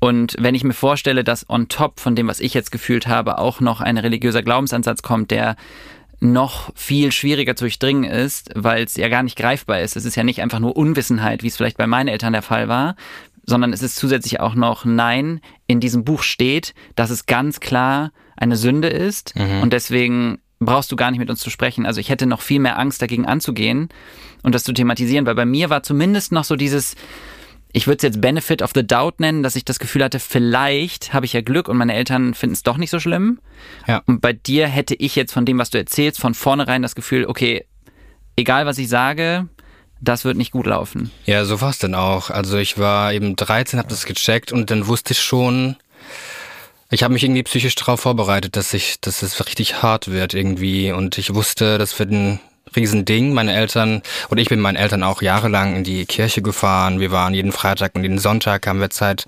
Und 0.00 0.36
wenn 0.38 0.54
ich 0.54 0.64
mir 0.64 0.74
vorstelle, 0.74 1.24
dass 1.24 1.48
on 1.48 1.68
top 1.68 2.00
von 2.00 2.14
dem, 2.14 2.28
was 2.28 2.40
ich 2.40 2.54
jetzt 2.54 2.70
gefühlt 2.70 3.06
habe, 3.06 3.38
auch 3.38 3.60
noch 3.60 3.80
ein 3.80 3.98
religiöser 3.98 4.42
Glaubensansatz 4.42 5.02
kommt, 5.02 5.30
der 5.30 5.56
noch 6.20 6.70
viel 6.74 7.12
schwieriger 7.12 7.54
zu 7.56 7.64
durchdringen 7.64 8.04
ist, 8.04 8.50
weil 8.54 8.84
es 8.84 8.96
ja 8.96 9.08
gar 9.08 9.22
nicht 9.22 9.36
greifbar 9.36 9.80
ist. 9.80 9.96
Es 9.96 10.04
ist 10.04 10.16
ja 10.16 10.24
nicht 10.24 10.42
einfach 10.42 10.58
nur 10.58 10.76
Unwissenheit, 10.76 11.42
wie 11.42 11.48
es 11.48 11.56
vielleicht 11.56 11.78
bei 11.78 11.86
meinen 11.86 12.08
Eltern 12.08 12.32
der 12.32 12.42
Fall 12.42 12.68
war, 12.68 12.96
sondern 13.46 13.72
es 13.72 13.82
ist 13.82 13.96
zusätzlich 13.96 14.40
auch 14.40 14.54
noch 14.54 14.84
Nein, 14.84 15.40
in 15.66 15.80
diesem 15.80 16.04
Buch 16.04 16.22
steht, 16.22 16.74
dass 16.96 17.10
es 17.10 17.26
ganz 17.26 17.60
klar 17.60 18.12
eine 18.36 18.56
Sünde 18.56 18.88
ist 18.88 19.34
und 19.62 19.72
deswegen 19.72 20.38
brauchst 20.60 20.90
du 20.90 20.96
gar 20.96 21.10
nicht 21.10 21.20
mit 21.20 21.30
uns 21.30 21.40
zu 21.40 21.50
sprechen. 21.50 21.86
Also 21.86 22.00
ich 22.00 22.08
hätte 22.10 22.26
noch 22.26 22.40
viel 22.40 22.60
mehr 22.60 22.78
Angst 22.78 23.00
dagegen 23.00 23.26
anzugehen 23.26 23.88
und 24.42 24.54
das 24.54 24.64
zu 24.64 24.72
thematisieren, 24.72 25.24
weil 25.24 25.36
bei 25.36 25.46
mir 25.46 25.70
war 25.70 25.82
zumindest 25.82 26.32
noch 26.32 26.44
so 26.44 26.56
dieses, 26.56 26.96
ich 27.72 27.86
würde 27.86 27.98
es 27.98 28.02
jetzt 28.02 28.20
Benefit 28.20 28.62
of 28.62 28.72
the 28.74 28.86
Doubt 28.86 29.20
nennen, 29.20 29.42
dass 29.42 29.56
ich 29.56 29.64
das 29.64 29.78
Gefühl 29.78 30.02
hatte, 30.02 30.20
vielleicht 30.20 31.12
habe 31.12 31.26
ich 31.26 31.34
ja 31.34 31.42
Glück 31.42 31.68
und 31.68 31.76
meine 31.76 31.94
Eltern 31.94 32.34
finden 32.34 32.54
es 32.54 32.62
doch 32.62 32.76
nicht 32.76 32.90
so 32.90 32.98
schlimm. 32.98 33.40
Ja. 33.86 34.02
Und 34.06 34.20
bei 34.20 34.32
dir 34.32 34.66
hätte 34.66 34.94
ich 34.94 35.16
jetzt 35.16 35.32
von 35.32 35.44
dem, 35.44 35.58
was 35.58 35.70
du 35.70 35.78
erzählst, 35.78 36.18
von 36.20 36.34
vornherein 36.34 36.82
das 36.82 36.94
Gefühl, 36.94 37.26
okay, 37.26 37.66
egal 38.36 38.64
was 38.66 38.78
ich 38.78 38.88
sage, 38.88 39.48
das 40.00 40.24
wird 40.24 40.36
nicht 40.36 40.52
gut 40.52 40.66
laufen. 40.66 41.10
Ja, 41.26 41.44
so 41.44 41.60
war 41.60 41.70
es 41.70 41.78
dann 41.78 41.94
auch. 41.94 42.30
Also 42.30 42.56
ich 42.56 42.78
war 42.78 43.12
eben 43.12 43.36
13, 43.36 43.78
habe 43.78 43.88
das 43.88 44.06
gecheckt 44.06 44.52
und 44.52 44.70
dann 44.70 44.86
wusste 44.86 45.12
ich 45.12 45.20
schon, 45.20 45.76
ich 46.90 47.02
habe 47.02 47.12
mich 47.12 47.24
irgendwie 47.24 47.42
psychisch 47.42 47.74
darauf 47.74 48.00
vorbereitet, 48.00 48.56
dass 48.56 48.72
ich, 48.72 49.00
dass 49.00 49.22
es 49.22 49.44
richtig 49.44 49.82
hart 49.82 50.08
wird 50.08 50.32
irgendwie 50.34 50.92
und 50.92 51.18
ich 51.18 51.34
wusste, 51.34 51.76
das 51.76 51.98
wird 51.98 52.12
ein 52.12 52.40
Riesending. 52.74 53.32
Meine 53.32 53.54
Eltern 53.54 54.02
und 54.28 54.38
ich 54.38 54.48
bin 54.48 54.60
meinen 54.60 54.76
Eltern 54.76 55.02
auch 55.02 55.22
jahrelang 55.22 55.76
in 55.76 55.84
die 55.84 56.06
Kirche 56.06 56.42
gefahren. 56.42 57.00
Wir 57.00 57.10
waren 57.10 57.34
jeden 57.34 57.52
Freitag 57.52 57.94
und 57.94 58.02
jeden 58.02 58.18
Sonntag 58.18 58.66
haben 58.66 58.80
wir 58.80 58.90
Zeit 58.90 59.26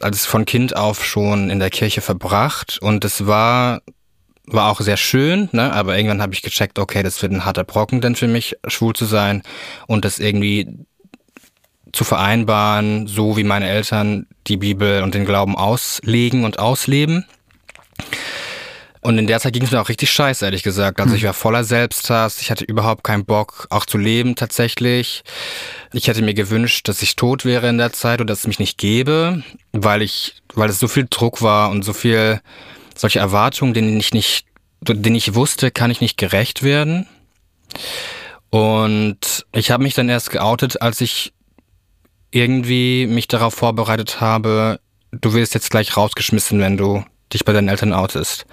als 0.00 0.26
von 0.26 0.44
Kind 0.44 0.76
auf 0.76 1.04
schon 1.04 1.50
in 1.50 1.58
der 1.58 1.70
Kirche 1.70 2.00
verbracht 2.00 2.78
und 2.80 3.04
es 3.04 3.26
war 3.26 3.82
war 4.52 4.70
auch 4.70 4.80
sehr 4.80 4.96
schön, 4.96 5.48
ne? 5.52 5.72
aber 5.72 5.96
irgendwann 5.96 6.22
habe 6.22 6.34
ich 6.34 6.42
gecheckt, 6.42 6.80
okay, 6.80 7.04
das 7.04 7.22
wird 7.22 7.30
ein 7.30 7.44
harter 7.44 7.62
Brocken 7.62 8.00
denn 8.00 8.16
für 8.16 8.26
mich, 8.26 8.56
schwul 8.66 8.94
zu 8.94 9.04
sein 9.04 9.42
und 9.86 10.04
das 10.04 10.18
irgendwie 10.18 10.66
zu 11.92 12.04
vereinbaren, 12.04 13.06
so 13.06 13.36
wie 13.36 13.44
meine 13.44 13.68
Eltern 13.68 14.26
die 14.46 14.56
Bibel 14.56 15.02
und 15.02 15.14
den 15.14 15.24
Glauben 15.24 15.56
auslegen 15.56 16.44
und 16.44 16.58
ausleben. 16.58 17.26
Und 19.02 19.16
in 19.16 19.26
der 19.26 19.40
Zeit 19.40 19.54
ging 19.54 19.62
es 19.62 19.70
mir 19.70 19.80
auch 19.80 19.88
richtig 19.88 20.10
scheiße, 20.10 20.44
ehrlich 20.44 20.62
gesagt. 20.62 21.00
Also 21.00 21.14
ich 21.14 21.24
war 21.24 21.32
voller 21.32 21.64
Selbsthass, 21.64 22.42
ich 22.42 22.50
hatte 22.50 22.64
überhaupt 22.64 23.02
keinen 23.02 23.24
Bock, 23.24 23.66
auch 23.70 23.86
zu 23.86 23.96
leben 23.96 24.36
tatsächlich. 24.36 25.22
Ich 25.92 26.08
hätte 26.08 26.20
mir 26.20 26.34
gewünscht, 26.34 26.86
dass 26.86 27.00
ich 27.00 27.16
tot 27.16 27.46
wäre 27.46 27.68
in 27.68 27.78
der 27.78 27.94
Zeit 27.94 28.20
oder 28.20 28.26
dass 28.26 28.40
es 28.40 28.46
mich 28.46 28.58
nicht 28.58 28.76
gäbe, 28.76 29.42
weil 29.72 30.02
ich, 30.02 30.42
weil 30.54 30.68
es 30.68 30.78
so 30.78 30.86
viel 30.86 31.06
Druck 31.08 31.40
war 31.40 31.70
und 31.70 31.82
so 31.82 31.94
viel 31.94 32.40
solche 32.94 33.20
Erwartungen, 33.20 33.72
denen 33.72 33.98
ich 33.98 34.12
nicht, 34.12 34.44
denen 34.82 35.14
ich 35.14 35.34
wusste, 35.34 35.70
kann 35.70 35.90
ich 35.90 36.02
nicht 36.02 36.18
gerecht 36.18 36.62
werden. 36.62 37.06
Und 38.50 39.46
ich 39.52 39.70
habe 39.70 39.82
mich 39.82 39.94
dann 39.94 40.10
erst 40.10 40.30
geoutet, 40.30 40.82
als 40.82 41.00
ich 41.00 41.32
irgendwie 42.32 43.06
mich 43.06 43.28
darauf 43.28 43.54
vorbereitet 43.54 44.20
habe, 44.20 44.80
du 45.12 45.32
wirst 45.32 45.54
jetzt 45.54 45.70
gleich 45.70 45.96
rausgeschmissen, 45.96 46.60
wenn 46.60 46.76
du 46.76 47.04
dich 47.32 47.44
bei 47.44 47.52
deinen 47.52 47.68
Eltern 47.68 47.92
outest. 47.92 48.46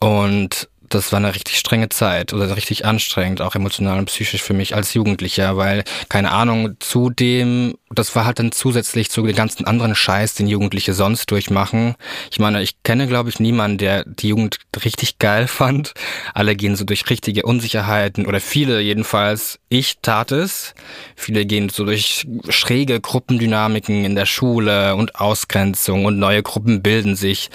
Und 0.00 0.68
das 0.94 1.12
war 1.12 1.18
eine 1.18 1.34
richtig 1.34 1.58
strenge 1.58 1.88
Zeit 1.88 2.32
oder 2.32 2.56
richtig 2.56 2.84
anstrengend, 2.84 3.40
auch 3.40 3.54
emotional 3.54 3.98
und 3.98 4.06
psychisch 4.06 4.42
für 4.42 4.54
mich 4.54 4.74
als 4.74 4.94
Jugendlicher, 4.94 5.56
weil, 5.56 5.84
keine 6.08 6.30
Ahnung, 6.32 6.76
zudem, 6.80 7.74
das 7.90 8.14
war 8.14 8.24
halt 8.24 8.38
dann 8.38 8.52
zusätzlich 8.52 9.10
zu 9.10 9.22
den 9.26 9.34
ganzen 9.36 9.66
anderen 9.66 9.94
Scheiß, 9.94 10.34
den 10.34 10.46
Jugendliche 10.46 10.94
sonst 10.94 11.30
durchmachen. 11.30 11.94
Ich 12.30 12.38
meine, 12.38 12.62
ich 12.62 12.82
kenne, 12.82 13.06
glaube 13.06 13.30
ich, 13.30 13.40
niemanden, 13.40 13.78
der 13.78 14.04
die 14.04 14.28
Jugend 14.28 14.58
richtig 14.84 15.18
geil 15.18 15.46
fand. 15.48 15.92
Alle 16.34 16.56
gehen 16.56 16.76
so 16.76 16.84
durch 16.84 17.08
richtige 17.10 17.44
Unsicherheiten 17.44 18.26
oder 18.26 18.40
viele 18.40 18.80
jedenfalls. 18.80 19.58
Ich 19.68 19.98
tat 20.02 20.32
es. 20.32 20.74
Viele 21.16 21.46
gehen 21.46 21.68
so 21.68 21.84
durch 21.84 22.26
schräge 22.48 23.00
Gruppendynamiken 23.00 24.04
in 24.04 24.14
der 24.14 24.26
Schule 24.26 24.94
und 24.96 25.16
Ausgrenzung 25.16 26.04
und 26.04 26.18
neue 26.18 26.42
Gruppen 26.42 26.82
bilden 26.82 27.16
sich. 27.16 27.50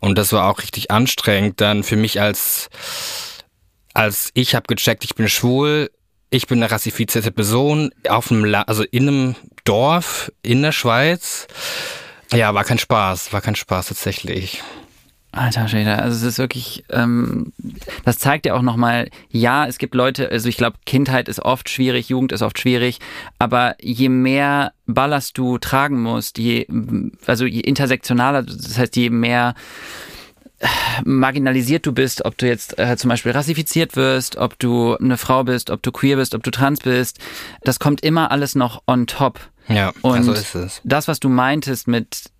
Und 0.00 0.16
das 0.16 0.32
war 0.32 0.50
auch 0.50 0.60
richtig 0.60 0.90
anstrengend 0.90 1.60
dann 1.60 1.82
für 1.82 1.96
mich 1.96 2.20
als, 2.20 2.68
als 3.94 4.30
ich 4.34 4.54
habe 4.54 4.66
gecheckt, 4.66 5.04
ich 5.04 5.14
bin 5.14 5.28
schwul, 5.28 5.90
ich 6.30 6.46
bin 6.46 6.62
eine 6.62 6.70
rassifizierte 6.70 7.32
Person 7.32 7.90
auf 8.08 8.30
einem, 8.30 8.44
La 8.44 8.62
also 8.62 8.84
in 8.84 9.08
einem 9.08 9.36
Dorf 9.64 10.30
in 10.42 10.62
der 10.62 10.72
Schweiz. 10.72 11.46
Ja, 12.32 12.54
war 12.54 12.64
kein 12.64 12.78
Spaß, 12.78 13.32
war 13.32 13.40
kein 13.40 13.56
Spaß 13.56 13.88
tatsächlich. 13.88 14.62
Alter 15.30 15.68
Schäder, 15.68 16.02
also 16.02 16.16
es 16.16 16.22
ist 16.22 16.38
wirklich, 16.38 16.84
ähm, 16.90 17.52
das 18.04 18.18
zeigt 18.18 18.46
ja 18.46 18.54
auch 18.54 18.62
nochmal, 18.62 19.10
ja, 19.30 19.66
es 19.66 19.76
gibt 19.78 19.94
Leute, 19.94 20.30
also 20.30 20.48
ich 20.48 20.56
glaube, 20.56 20.78
Kindheit 20.86 21.28
ist 21.28 21.40
oft 21.40 21.68
schwierig, 21.68 22.08
Jugend 22.08 22.32
ist 22.32 22.42
oft 22.42 22.58
schwierig, 22.58 22.98
aber 23.38 23.76
je 23.80 24.08
mehr 24.08 24.72
Ballast 24.86 25.36
du 25.36 25.58
tragen 25.58 26.00
musst, 26.02 26.38
je, 26.38 26.66
also 27.26 27.44
je 27.44 27.60
intersektionaler, 27.60 28.42
das 28.42 28.78
heißt, 28.78 28.96
je 28.96 29.10
mehr 29.10 29.54
marginalisiert 31.04 31.86
du 31.86 31.92
bist, 31.92 32.24
ob 32.24 32.36
du 32.38 32.46
jetzt 32.46 32.78
äh, 32.78 32.96
zum 32.96 33.10
Beispiel 33.10 33.32
rassifiziert 33.32 33.96
wirst, 33.96 34.36
ob 34.36 34.58
du 34.58 34.96
eine 34.96 35.16
Frau 35.16 35.44
bist, 35.44 35.70
ob 35.70 35.82
du 35.82 35.92
queer 35.92 36.16
bist, 36.16 36.34
ob 36.34 36.42
du 36.42 36.50
trans 36.50 36.80
bist, 36.80 37.18
das 37.62 37.78
kommt 37.78 38.00
immer 38.02 38.30
alles 38.30 38.54
noch 38.54 38.82
on 38.86 39.06
top. 39.06 39.40
Ja, 39.68 39.92
Und 40.02 40.24
so 40.24 40.32
ist 40.32 40.54
es. 40.54 40.80
das, 40.84 41.06
was 41.08 41.20
du 41.20 41.28
meintest 41.28 41.86
mit, 41.86 42.30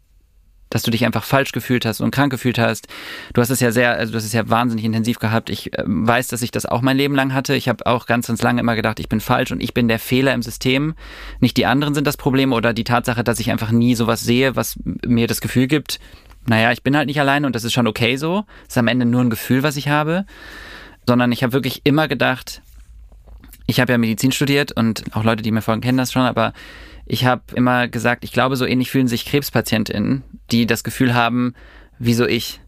dass 0.70 0.82
du 0.82 0.90
dich 0.90 1.04
einfach 1.04 1.24
falsch 1.24 1.52
gefühlt 1.52 1.84
hast 1.86 2.00
und 2.00 2.10
krank 2.10 2.30
gefühlt 2.30 2.58
hast, 2.58 2.88
du 3.32 3.40
hast 3.40 3.50
es 3.50 3.60
ja 3.60 3.70
sehr, 3.70 3.92
also 3.92 4.12
du 4.12 4.16
hast 4.18 4.24
es 4.24 4.32
ja 4.32 4.48
wahnsinnig 4.48 4.84
intensiv 4.84 5.18
gehabt. 5.18 5.50
Ich 5.50 5.72
äh, 5.78 5.82
weiß, 5.86 6.28
dass 6.28 6.42
ich 6.42 6.50
das 6.50 6.66
auch 6.66 6.82
mein 6.82 6.96
Leben 6.96 7.14
lang 7.14 7.32
hatte. 7.34 7.54
Ich 7.54 7.68
habe 7.68 7.86
auch 7.86 8.06
ganz, 8.06 8.26
ganz 8.26 8.42
lange 8.42 8.60
immer 8.60 8.76
gedacht, 8.76 9.00
ich 9.00 9.08
bin 9.08 9.20
falsch 9.20 9.52
und 9.52 9.62
ich 9.62 9.74
bin 9.74 9.88
der 9.88 9.98
Fehler 9.98 10.34
im 10.34 10.42
System. 10.42 10.94
Nicht 11.40 11.56
die 11.56 11.66
anderen 11.66 11.94
sind 11.94 12.06
das 12.06 12.16
Problem 12.16 12.52
oder 12.52 12.72
die 12.72 12.84
Tatsache, 12.84 13.24
dass 13.24 13.40
ich 13.40 13.50
einfach 13.50 13.70
nie 13.70 13.94
sowas 13.94 14.22
sehe, 14.22 14.56
was 14.56 14.78
mir 15.06 15.26
das 15.26 15.40
Gefühl 15.40 15.66
gibt, 15.66 16.00
naja, 16.48 16.72
ich 16.72 16.82
bin 16.82 16.96
halt 16.96 17.06
nicht 17.06 17.20
alleine 17.20 17.46
und 17.46 17.54
das 17.54 17.64
ist 17.64 17.74
schon 17.74 17.86
okay 17.86 18.16
so. 18.16 18.44
Das 18.64 18.74
ist 18.74 18.78
am 18.78 18.88
Ende 18.88 19.04
nur 19.04 19.20
ein 19.20 19.30
Gefühl, 19.30 19.62
was 19.62 19.76
ich 19.76 19.88
habe. 19.88 20.24
Sondern 21.06 21.30
ich 21.30 21.42
habe 21.42 21.52
wirklich 21.52 21.82
immer 21.84 22.08
gedacht, 22.08 22.62
ich 23.66 23.80
habe 23.80 23.92
ja 23.92 23.98
Medizin 23.98 24.32
studiert 24.32 24.72
und 24.72 25.04
auch 25.14 25.24
Leute, 25.24 25.42
die 25.42 25.50
mir 25.50 25.62
folgen, 25.62 25.82
kennen 25.82 25.98
das 25.98 26.12
schon, 26.12 26.22
aber 26.22 26.54
ich 27.08 27.24
habe 27.24 27.42
immer 27.54 27.88
gesagt, 27.88 28.22
ich 28.24 28.32
glaube, 28.32 28.56
so 28.56 28.64
ähnlich 28.66 28.90
fühlen 28.90 29.08
sich 29.08 29.24
KrebspatientInnen, 29.24 30.22
die 30.50 30.66
das 30.66 30.84
Gefühl 30.84 31.14
haben, 31.14 31.54
wieso 31.98 32.26
ich? 32.26 32.60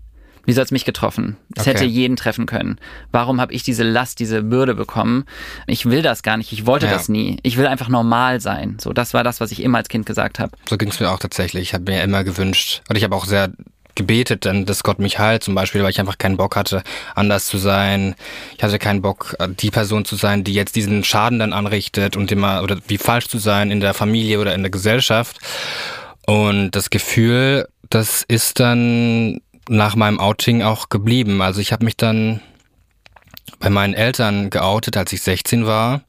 Wieso 0.47 0.61
hat 0.63 0.67
es 0.67 0.73
mich 0.73 0.87
getroffen? 0.87 1.37
Es 1.55 1.63
Okay. 1.63 1.71
hätte 1.75 1.85
jeden 1.85 2.17
treffen 2.17 2.47
können. 2.47 2.79
Warum 3.13 3.41
habe 3.43 3.53
ich 3.53 3.63
diese 3.63 3.83
Last, 3.85 4.19
diese 4.21 4.43
Bürde 4.43 4.75
bekommen? 4.75 5.25
Ich 5.67 5.85
will 5.85 6.01
das 6.03 6.23
gar 6.23 6.39
nicht. 6.39 6.51
Ich 6.53 6.65
wollte 6.67 6.87
Ja. 6.87 6.93
das 6.93 7.11
nie. 7.11 7.37
Ich 7.43 7.59
will 7.59 7.67
einfach 7.67 7.89
normal 7.89 8.41
sein. 8.41 8.79
So, 8.81 8.93
das 8.95 9.13
war 9.13 9.23
das, 9.23 9.41
was 9.41 9.53
ich 9.53 9.63
immer 9.63 9.79
als 9.79 9.89
Kind 9.91 10.07
gesagt 10.07 10.39
habe. 10.39 10.53
So 10.69 10.79
ging 10.79 10.89
es 10.89 10.99
mir 10.99 11.11
auch 11.11 11.19
tatsächlich. 11.19 11.63
Ich 11.63 11.75
habe 11.75 11.85
mir 11.93 12.03
immer 12.03 12.25
gewünscht, 12.25 12.83
und 12.89 12.97
ich 12.97 13.05
habe 13.05 13.15
auch 13.15 13.27
sehr 13.27 13.53
gebetet, 14.01 14.45
denn 14.47 14.65
dass 14.65 14.83
Gott 14.83 14.99
mich 14.99 15.19
heilt, 15.19 15.45
zum 15.45 15.55
Beispiel, 15.55 15.83
weil 15.83 15.91
ich 15.91 16.01
einfach 16.01 16.17
keinen 16.17 16.39
Bock 16.39 16.57
hatte, 16.57 16.83
anders 17.15 17.45
zu 17.47 17.59
sein. 17.59 18.15
Ich 18.57 18.63
hatte 18.63 18.79
keinen 18.79 19.03
Bock, 19.03 19.37
die 19.61 19.71
Person 19.71 20.05
zu 20.05 20.17
sein, 20.17 20.43
die 20.43 20.55
jetzt 20.55 20.75
diesen 20.75 21.05
Schaden 21.05 21.39
dann 21.39 21.53
anrichtet 21.53 22.17
und 22.17 22.33
immer, 22.33 22.63
oder 22.63 22.79
wie 22.89 22.99
falsch 22.99 23.29
zu 23.29 23.39
sein 23.39 23.71
in 23.71 23.81
der 23.81 23.95
Familie 23.95 24.41
oder 24.41 24.55
in 24.55 24.63
der 24.63 24.71
Gesellschaft. 24.71 25.39
Und 26.27 26.71
das 26.73 26.91
Gefühl, 26.91 27.69
das 27.91 28.25
ist 28.27 28.61
dann 28.61 29.41
nach 29.69 29.97
meinem 29.97 30.19
Outing 30.19 30.63
auch 30.63 30.89
geblieben. 30.89 31.43
Also 31.43 31.61
ich 31.61 31.73
habe 31.73 31.85
mich 31.85 31.97
dann 31.97 32.41
bei 33.61 33.69
meinen 33.69 33.93
Eltern 33.93 34.49
geoutet, 34.49 34.97
als 34.97 35.13
ich 35.13 35.21
16 35.21 35.67
war. 35.67 36.01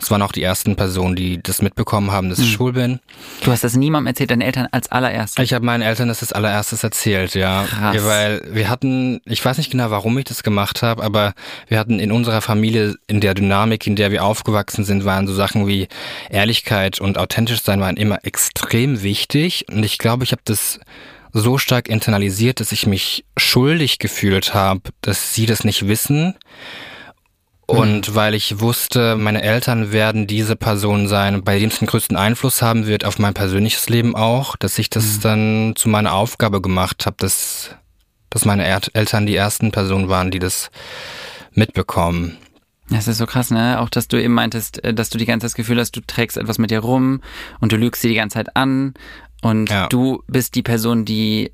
Das 0.00 0.10
waren 0.10 0.22
auch 0.22 0.32
die 0.32 0.42
ersten 0.42 0.74
Personen, 0.74 1.14
die 1.14 1.40
das 1.40 1.60
mitbekommen 1.60 2.10
haben, 2.10 2.30
dass 2.30 2.38
ich 2.38 2.50
schwul 2.50 2.72
bin. 2.72 2.98
Du 3.42 3.52
hast 3.52 3.62
das 3.62 3.76
niemandem 3.76 4.08
erzählt, 4.08 4.30
deinen 4.30 4.40
Eltern 4.40 4.68
als 4.72 4.90
allererstes. 4.90 5.44
Ich 5.44 5.52
habe 5.52 5.64
meinen 5.64 5.82
Eltern 5.82 6.08
das 6.08 6.22
als 6.22 6.32
allererstes 6.32 6.82
erzählt, 6.82 7.34
ja. 7.34 7.64
Krass. 7.64 7.94
ja. 7.94 8.04
Weil 8.06 8.42
wir 8.50 8.70
hatten, 8.70 9.20
ich 9.26 9.44
weiß 9.44 9.58
nicht 9.58 9.70
genau, 9.70 9.90
warum 9.90 10.16
ich 10.16 10.24
das 10.24 10.42
gemacht 10.42 10.82
habe, 10.82 11.04
aber 11.04 11.34
wir 11.68 11.78
hatten 11.78 12.00
in 12.00 12.10
unserer 12.10 12.40
Familie, 12.40 12.96
in 13.06 13.20
der 13.20 13.34
Dynamik, 13.34 13.86
in 13.86 13.96
der 13.96 14.10
wir 14.10 14.24
aufgewachsen 14.24 14.84
sind, 14.84 15.04
waren 15.04 15.26
so 15.26 15.34
Sachen 15.34 15.66
wie 15.66 15.88
Ehrlichkeit 16.30 17.00
und 17.00 17.18
authentisch 17.18 17.60
sein 17.60 17.80
waren 17.80 17.98
immer 17.98 18.24
extrem 18.24 19.02
wichtig. 19.02 19.66
Und 19.68 19.84
ich 19.84 19.98
glaube, 19.98 20.24
ich 20.24 20.32
habe 20.32 20.42
das 20.46 20.80
so 21.34 21.58
stark 21.58 21.88
internalisiert, 21.88 22.60
dass 22.60 22.72
ich 22.72 22.86
mich 22.86 23.26
schuldig 23.36 23.98
gefühlt 23.98 24.54
habe, 24.54 24.80
dass 25.02 25.34
sie 25.34 25.44
das 25.44 25.64
nicht 25.64 25.86
wissen. 25.86 26.34
Und 27.66 28.14
weil 28.14 28.34
ich 28.34 28.60
wusste, 28.60 29.16
meine 29.16 29.42
Eltern 29.42 29.90
werden 29.90 30.26
diese 30.26 30.54
Person 30.54 31.08
sein, 31.08 31.42
bei 31.44 31.58
dem 31.58 31.70
es 31.70 31.78
den 31.78 31.88
größten 31.88 32.16
Einfluss 32.16 32.60
haben 32.60 32.86
wird 32.86 33.04
auf 33.04 33.18
mein 33.18 33.32
persönliches 33.32 33.88
Leben 33.88 34.14
auch, 34.14 34.56
dass 34.56 34.78
ich 34.78 34.90
das 34.90 35.20
dann 35.20 35.72
zu 35.74 35.88
meiner 35.88 36.12
Aufgabe 36.12 36.60
gemacht 36.60 37.06
habe, 37.06 37.16
dass, 37.18 37.70
dass 38.28 38.44
meine 38.44 38.64
er 38.66 38.80
Eltern 38.92 39.26
die 39.26 39.34
ersten 39.36 39.72
Personen 39.72 40.08
waren, 40.08 40.30
die 40.30 40.40
das 40.40 40.70
mitbekommen. 41.52 42.36
Das 42.90 43.08
ist 43.08 43.16
so 43.16 43.24
krass, 43.26 43.50
ne? 43.50 43.80
Auch, 43.80 43.88
dass 43.88 44.08
du 44.08 44.22
eben 44.22 44.34
meintest, 44.34 44.84
äh, 44.84 44.92
dass 44.92 45.08
du 45.08 45.16
die 45.16 45.24
ganze 45.24 45.44
Zeit 45.44 45.52
das 45.52 45.54
Gefühl 45.54 45.80
hast, 45.80 45.96
du 45.96 46.00
trägst 46.06 46.36
etwas 46.36 46.58
mit 46.58 46.70
dir 46.70 46.80
rum 46.80 47.22
und 47.60 47.72
du 47.72 47.76
lügst 47.76 48.02
sie 48.02 48.08
die 48.08 48.14
ganze 48.14 48.34
Zeit 48.34 48.56
an 48.56 48.92
und 49.40 49.70
Ja. 49.70 49.88
du 49.88 50.22
bist 50.26 50.54
die 50.54 50.62
Person, 50.62 51.04
die 51.06 51.52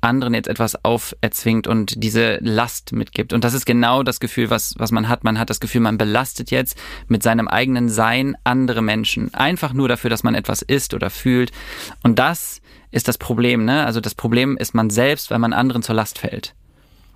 anderen 0.00 0.34
jetzt 0.34 0.48
etwas 0.48 0.84
auferzwingt 0.84 1.66
und 1.66 2.02
diese 2.02 2.38
Last 2.40 2.92
mitgibt. 2.92 3.32
Und 3.32 3.44
das 3.44 3.54
ist 3.54 3.66
genau 3.66 4.02
das 4.02 4.20
Gefühl, 4.20 4.50
was, 4.50 4.74
was 4.78 4.92
man 4.92 5.08
hat. 5.08 5.24
Man 5.24 5.38
hat 5.38 5.50
das 5.50 5.60
Gefühl, 5.60 5.80
man 5.82 5.98
belastet 5.98 6.50
jetzt 6.50 6.76
mit 7.08 7.22
seinem 7.22 7.48
eigenen 7.48 7.88
Sein 7.88 8.36
andere 8.44 8.82
Menschen. 8.82 9.32
Einfach 9.34 9.72
nur 9.72 9.88
dafür, 9.88 10.10
dass 10.10 10.22
man 10.22 10.34
etwas 10.34 10.62
ist 10.62 10.94
oder 10.94 11.10
fühlt. 11.10 11.52
Und 12.02 12.18
das 12.18 12.60
ist 12.90 13.08
das 13.08 13.18
Problem, 13.18 13.64
ne? 13.64 13.84
Also 13.86 14.00
das 14.00 14.14
Problem 14.14 14.56
ist 14.56 14.74
man 14.74 14.90
selbst, 14.90 15.30
weil 15.30 15.38
man 15.38 15.52
anderen 15.52 15.82
zur 15.82 15.94
Last 15.94 16.18
fällt. 16.18 16.54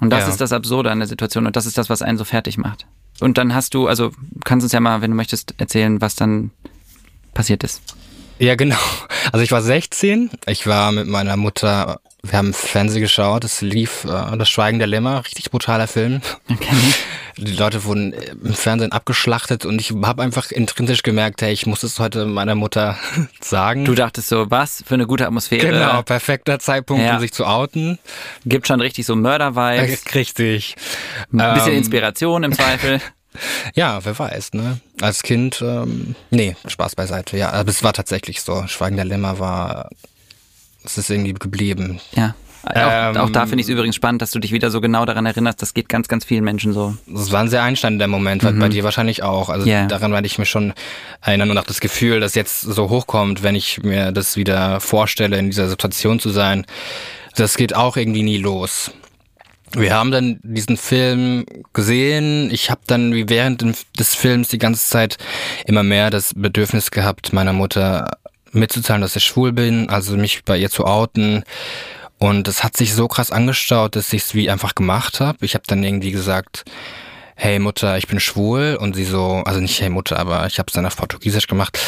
Und 0.00 0.10
das 0.10 0.24
Ja. 0.24 0.28
ist 0.28 0.40
das 0.40 0.52
Absurde 0.52 0.90
an 0.90 0.98
der 0.98 1.08
Situation 1.08 1.46
und 1.46 1.56
das 1.56 1.66
ist 1.66 1.78
das, 1.78 1.88
was 1.88 2.02
einen 2.02 2.18
so 2.18 2.24
fertig 2.24 2.58
macht. 2.58 2.86
Und 3.20 3.38
dann 3.38 3.54
hast 3.54 3.74
du, 3.74 3.86
also 3.86 4.10
kannst 4.44 4.64
uns 4.64 4.72
ja 4.72 4.80
mal, 4.80 5.00
wenn 5.00 5.10
du 5.12 5.16
möchtest, 5.16 5.54
erzählen, 5.58 6.00
was 6.00 6.16
dann 6.16 6.50
passiert 7.32 7.62
ist. 7.64 7.80
Ja, 8.38 8.56
genau. 8.56 8.76
Also 9.32 9.44
ich 9.44 9.52
war 9.52 9.62
16, 9.62 10.30
ich 10.46 10.66
war 10.66 10.90
mit 10.92 11.06
meiner 11.06 11.36
Mutter, 11.36 12.00
wir 12.24 12.38
haben 12.38 12.52
Fernsehen 12.52 13.00
geschaut, 13.02 13.44
es 13.44 13.60
lief 13.60 14.04
äh, 14.04 14.36
Das 14.36 14.48
Schweigen 14.48 14.78
der 14.78 14.88
Lämmer, 14.88 15.24
richtig 15.24 15.50
brutaler 15.50 15.86
Film. 15.86 16.20
Okay. 16.50 16.74
Die 17.36 17.52
Leute 17.52 17.84
wurden 17.84 18.12
äh, 18.12 18.30
im 18.42 18.54
Fernsehen 18.54 18.92
abgeschlachtet 18.92 19.64
und 19.66 19.80
ich 19.80 19.92
habe 20.02 20.22
einfach 20.22 20.50
intrinsisch 20.50 21.02
gemerkt, 21.02 21.42
hey, 21.42 21.52
ich 21.52 21.66
muss 21.66 21.82
es 21.82 21.98
heute 22.00 22.26
meiner 22.26 22.54
Mutter 22.54 22.96
sagen. 23.40 23.84
Du 23.84 23.94
dachtest 23.94 24.28
so, 24.28 24.50
was 24.50 24.82
für 24.86 24.94
eine 24.94 25.06
gute 25.06 25.26
Atmosphäre. 25.26 25.68
genau, 25.68 26.02
perfekter 26.02 26.58
Zeitpunkt, 26.58 27.04
Ja. 27.04 27.14
um 27.14 27.20
sich 27.20 27.32
zu 27.32 27.44
outen. 27.46 27.98
Gibt 28.46 28.66
schon 28.66 28.80
richtig 28.80 29.06
so 29.06 29.14
Mörder-Vibes. 29.16 30.04
Richtig. 30.14 30.76
Ein 31.32 31.54
bisschen 31.54 31.72
Ähm, 31.72 31.78
Inspiration 31.78 32.42
im 32.44 32.52
Zweifel. 32.52 33.00
Ja, 33.74 33.98
wer 34.04 34.16
weiß, 34.16 34.52
ne? 34.52 34.78
Als 35.00 35.24
Kind, 35.24 35.60
ähm, 35.60 36.14
nee, 36.30 36.54
Spaß 36.68 36.94
beiseite. 36.94 37.36
Ja, 37.36 37.50
aber 37.50 37.68
es 37.68 37.82
war 37.82 37.92
tatsächlich 37.92 38.40
so. 38.42 38.64
Schweigen 38.68 38.94
der 38.94 39.04
Lämmer 39.06 39.40
war, 39.40 39.90
es 40.84 40.98
ist 40.98 41.10
irgendwie 41.10 41.34
geblieben. 41.34 42.00
Ja. 42.14 42.34
Auch, 42.66 42.72
Ähm, 42.74 43.16
auch 43.18 43.28
da 43.30 43.44
finde 43.44 43.60
ich 43.60 43.66
es 43.66 43.68
übrigens 43.68 43.94
spannend, 43.94 44.22
dass 44.22 44.30
du 44.30 44.38
dich 44.38 44.50
wieder 44.50 44.70
so 44.70 44.80
genau 44.80 45.04
daran 45.04 45.26
erinnerst. 45.26 45.60
Das 45.60 45.74
geht 45.74 45.90
ganz, 45.90 46.08
ganz 46.08 46.24
vielen 46.24 46.44
Menschen 46.44 46.72
so. 46.72 46.96
Es 47.14 47.30
war 47.30 47.40
ein 47.40 47.48
sehr 47.50 47.62
einschneidender 47.62 48.06
Moment, 48.06 48.42
weil 48.42 48.54
bei 48.54 48.70
dir 48.70 48.84
wahrscheinlich 48.84 49.22
auch. 49.22 49.50
Also 49.50 49.68
Ja. 49.68 49.86
daran 49.86 50.12
werde 50.12 50.26
ich 50.26 50.38
mich 50.38 50.48
schon 50.48 50.72
erinnern 51.20 51.50
und 51.50 51.58
auch 51.58 51.64
das 51.66 51.80
Gefühl, 51.80 52.20
das 52.20 52.34
jetzt 52.34 52.62
so 52.62 52.88
hochkommt, 52.88 53.42
wenn 53.42 53.54
ich 53.54 53.82
mir 53.82 54.12
das 54.12 54.36
wieder 54.36 54.80
vorstelle, 54.80 55.36
in 55.38 55.50
dieser 55.50 55.68
Situation 55.68 56.20
zu 56.20 56.30
sein, 56.30 56.64
das 57.36 57.58
geht 57.58 57.74
auch 57.76 57.98
irgendwie 57.98 58.22
nie 58.22 58.38
los. 58.38 58.92
Wir 59.76 59.92
haben 59.92 60.10
dann 60.10 60.38
diesen 60.42 60.76
Film 60.78 61.44
gesehen. 61.74 62.48
Ich 62.50 62.70
habe 62.70 62.80
dann 62.86 63.12
wie 63.12 63.28
während 63.28 63.64
des 63.98 64.14
Films 64.14 64.48
die 64.48 64.58
ganze 64.58 64.86
Zeit 64.88 65.18
immer 65.66 65.82
mehr 65.82 66.08
das 66.10 66.32
Bedürfnis 66.34 66.90
gehabt, 66.92 67.32
meiner 67.34 67.52
Mutter 67.52 68.16
mitzuteilen, 68.54 69.02
dass 69.02 69.16
ich 69.16 69.24
schwul 69.24 69.52
bin, 69.52 69.88
also 69.88 70.16
mich 70.16 70.44
bei 70.44 70.56
ihr 70.56 70.70
zu 70.70 70.84
outen. 70.84 71.44
Und 72.18 72.48
es 72.48 72.64
hat 72.64 72.76
sich 72.76 72.94
so 72.94 73.08
krass 73.08 73.30
angestaut, 73.30 73.96
dass 73.96 74.12
ich 74.12 74.22
es 74.22 74.34
wie 74.34 74.50
einfach 74.50 74.74
gemacht 74.74 75.20
habe. 75.20 75.44
Ich 75.44 75.54
habe 75.54 75.64
dann 75.66 75.82
irgendwie 75.82 76.12
gesagt, 76.12 76.64
hey 77.36 77.58
Mutter, 77.58 77.98
ich 77.98 78.06
bin 78.06 78.20
schwul. 78.20 78.78
Und 78.80 78.94
sie 78.94 79.04
so, 79.04 79.42
also 79.44 79.60
nicht 79.60 79.80
hey 79.80 79.90
Mutter, 79.90 80.18
aber 80.18 80.46
ich 80.46 80.58
habe 80.58 80.68
es 80.68 80.74
dann 80.74 80.86
auf 80.86 80.96
Portugiesisch 80.96 81.46
gemacht. 81.46 81.78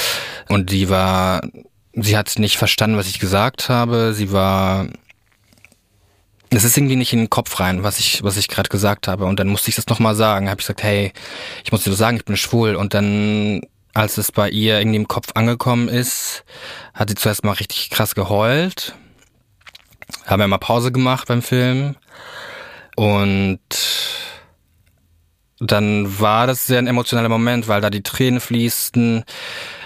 Und 0.49 0.71
die 0.71 0.91
war, 0.91 1.41
sie 1.95 2.17
hat 2.17 2.39
nicht 2.39 2.59
verstanden, 2.59 2.97
was 2.97 3.09
ich 3.09 3.21
gesagt 3.21 3.69
habe. 3.69 4.13
Sie 4.13 4.33
war 4.33 4.87
es 6.51 6.65
ist 6.65 6.77
irgendwie 6.77 6.97
nicht 6.97 7.13
in 7.13 7.21
den 7.21 7.31
Kopf 7.31 7.59
rein, 7.61 7.83
was 7.83 7.99
ich, 7.99 8.23
was 8.23 8.37
ich 8.37 8.49
gerade 8.49 8.69
gesagt 8.69 9.09
habe. 9.09 9.25
Und 9.25 9.41
dann 9.41 9.49
musste 9.49 9.69
ich 9.69 9.77
das 9.77 9.87
nochmal 9.89 10.15
sagen. 10.15 10.49
Habe 10.49 10.61
ich 10.61 10.67
gesagt, 10.67 10.83
hey, 10.83 11.13
ich 11.65 11.73
muss 11.73 11.83
dir 11.83 11.91
so 11.91 11.97
sagen, 11.97 12.17
ich 12.17 12.25
bin 12.25 12.37
schwul. 12.37 12.77
Und 12.77 12.95
dann, 12.95 13.63
als 13.97 14.19
es 14.19 14.31
bei 14.31 14.51
ihr 14.51 14.79
irgendwie 14.79 14.97
im 14.97 15.09
Kopf 15.09 15.29
angekommen 15.35 15.89
ist, 15.89 16.45
hat 16.93 17.09
sie 17.09 17.15
zuerst 17.15 17.45
mal 17.45 17.53
richtig 17.53 17.89
krass 17.89 18.15
geheult. 18.15 18.95
Haben 20.27 20.41
wir 20.41 20.49
mal 20.49 20.59
Pause 20.59 20.93
gemacht 20.93 21.29
beim 21.29 21.41
Film. 21.41 21.97
Und 22.95 23.59
dann 25.59 26.21
war 26.21 26.47
das 26.47 26.67
sehr 26.67 26.79
ein 26.79 26.87
emotionaler 26.87 27.31
Moment, 27.31 27.69
weil 27.69 27.81
da 27.81 27.89
die 27.89 28.03
Tränen 28.03 28.41
fließten. 28.41 29.25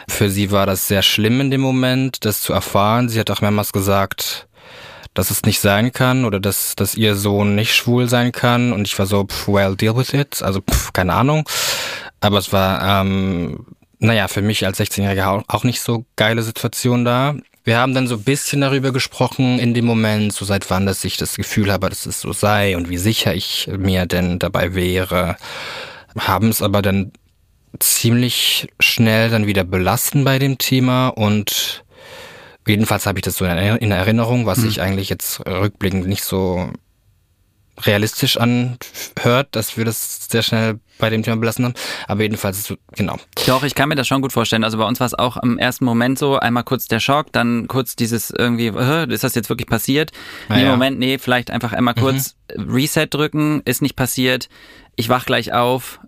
Für 0.09 0.29
sie 0.29 0.51
war 0.51 0.67
das 0.67 0.89
sehr 0.89 1.03
schlimm 1.03 1.41
in 1.41 1.53
dem 1.53 1.61
Moment, 1.61 2.25
das 2.25 2.41
zu 2.41 2.53
erfahren. 2.53 3.09
Sie 3.09 3.21
hat 3.21 3.31
auch 3.31 3.43
mehrmals 3.43 3.73
gesagt, 3.73 4.49
dass 5.15 5.31
es 5.31 5.43
nicht 5.43 5.61
sein 5.61 5.93
kann 5.93 6.25
oder 6.25 6.41
dass, 6.41 6.75
dass 6.75 6.97
ihr 6.97 7.15
Sohn 7.15 7.55
nicht 7.55 7.77
schwul 7.77 8.09
sein 8.09 8.33
kann. 8.33 8.73
Und 8.73 8.89
ich 8.89 8.99
war 8.99 9.07
so, 9.07 9.25
pff, 9.25 9.47
well, 9.47 9.77
deal 9.77 9.97
with 9.97 10.13
it. 10.15 10.43
Also, 10.43 10.63
pff, 10.63 10.93
keine 10.93 11.13
Ahnung. 11.13 11.49
Aber 12.21 12.39
es 12.39 12.53
war, 12.53 13.03
ähm, 13.03 13.67
naja, 14.01 14.27
für 14.29 14.43
mich 14.43 14.67
als 14.67 14.81
16-Jähriger 14.81 15.45
auch- 15.47 15.65
nicht 15.65 15.81
so 15.81 16.05
geile 16.17 16.43
Situation 16.43 17.05
da. 17.05 17.37
Wir 17.65 17.79
haben 17.79 17.95
dann 17.95 18.07
so 18.09 18.17
ein 18.17 18.25
bisschen 18.25 18.63
darüber 18.63 18.91
gesprochen 18.93 19.59
in 19.59 19.75
dem 19.75 19.85
Moment, 19.85 20.33
so 20.33 20.45
seit 20.45 20.69
wann 20.71 20.87
dass 20.87 21.05
ich 21.05 21.17
das 21.19 21.37
Gefühl 21.37 21.71
habe, 21.71 21.89
dass 21.91 22.07
es 22.07 22.21
so 22.21 22.33
sei 22.33 22.77
und 22.77 22.89
wie 22.89 22.97
sicher 22.97 23.35
ich 23.35 23.69
mir 23.77 24.07
denn 24.07 24.39
dabei 24.39 24.75
wäre. 24.75 25.37
Haben 26.19 26.49
es 26.49 26.63
aber 26.63 26.83
dann 26.83 27.13
ziemlich 27.79 28.67
schnell 28.81 29.31
dann 29.31 29.47
wieder 29.47 29.63
belassen 29.65 30.25
bei 30.25 30.39
dem 30.39 30.59
Thema 30.59 31.09
und 31.09 31.85
Jedenfalls 32.67 33.07
habe 33.07 33.19
ich 33.19 33.23
das 33.25 33.37
so 33.39 33.45
in 33.47 33.51
Erinner- 33.51 33.81
in 33.83 33.91
Erinnerung, 33.91 34.45
was 34.47 34.59
sich 34.59 34.81
eigentlich 34.83 35.09
jetzt 35.09 35.41
rückblickend 35.47 36.07
nicht 36.07 36.23
so 36.23 36.71
realistisch 37.87 38.37
anhört, 38.37 39.49
dass 39.53 39.77
wir 39.77 39.85
das 39.85 40.27
sehr 40.31 40.43
schnell 40.43 40.81
bei 40.99 41.11
dem 41.11 41.23
Thema 41.23 41.37
belassen 41.37 41.65
haben. 41.65 41.75
Aber 42.07 42.23
jedenfalls, 42.23 42.75
genau. 42.95 43.19
Doch, 43.47 43.63
ich 43.65 43.75
kann 43.75 43.89
mir 43.89 43.95
das 43.95 44.07
schon 44.07 44.21
gut 44.21 44.33
vorstellen. 44.33 44.65
Also 44.65 44.79
bei 44.79 44.85
uns 44.85 45.01
war 45.01 45.07
es 45.07 45.15
auch 45.15 45.37
im 45.39 45.59
ersten 45.59 45.85
Moment 45.85 46.19
so, 46.19 46.39
einmal 46.39 46.65
kurz 46.65 46.87
der 46.87 47.01
Schock, 47.01 47.33
dann 47.33 47.69
kurz 47.69 47.97
dieses 47.97 48.31
irgendwie, 48.31 48.69
ist 49.13 49.25
das 49.25 49.35
jetzt 49.35 49.49
wirklich 49.49 49.69
passiert? 49.69 50.13
Ah, 50.49 50.57
nee, 50.57 50.63
ja. 50.63 50.67
Mhm. 50.67 50.73
Moment, 50.73 50.99
nee, 50.99 51.19
vielleicht 51.19 51.51
einfach 51.51 51.73
einmal 51.73 51.95
kurz 51.95 52.37
Reset 52.55 53.07
drücken, 53.11 53.63
ist 53.65 53.83
nicht 53.83 53.97
passiert. 53.97 54.49
Ich 54.97 55.09
wach 55.09 55.25
gleich 55.25 55.53
auf. 55.53 56.01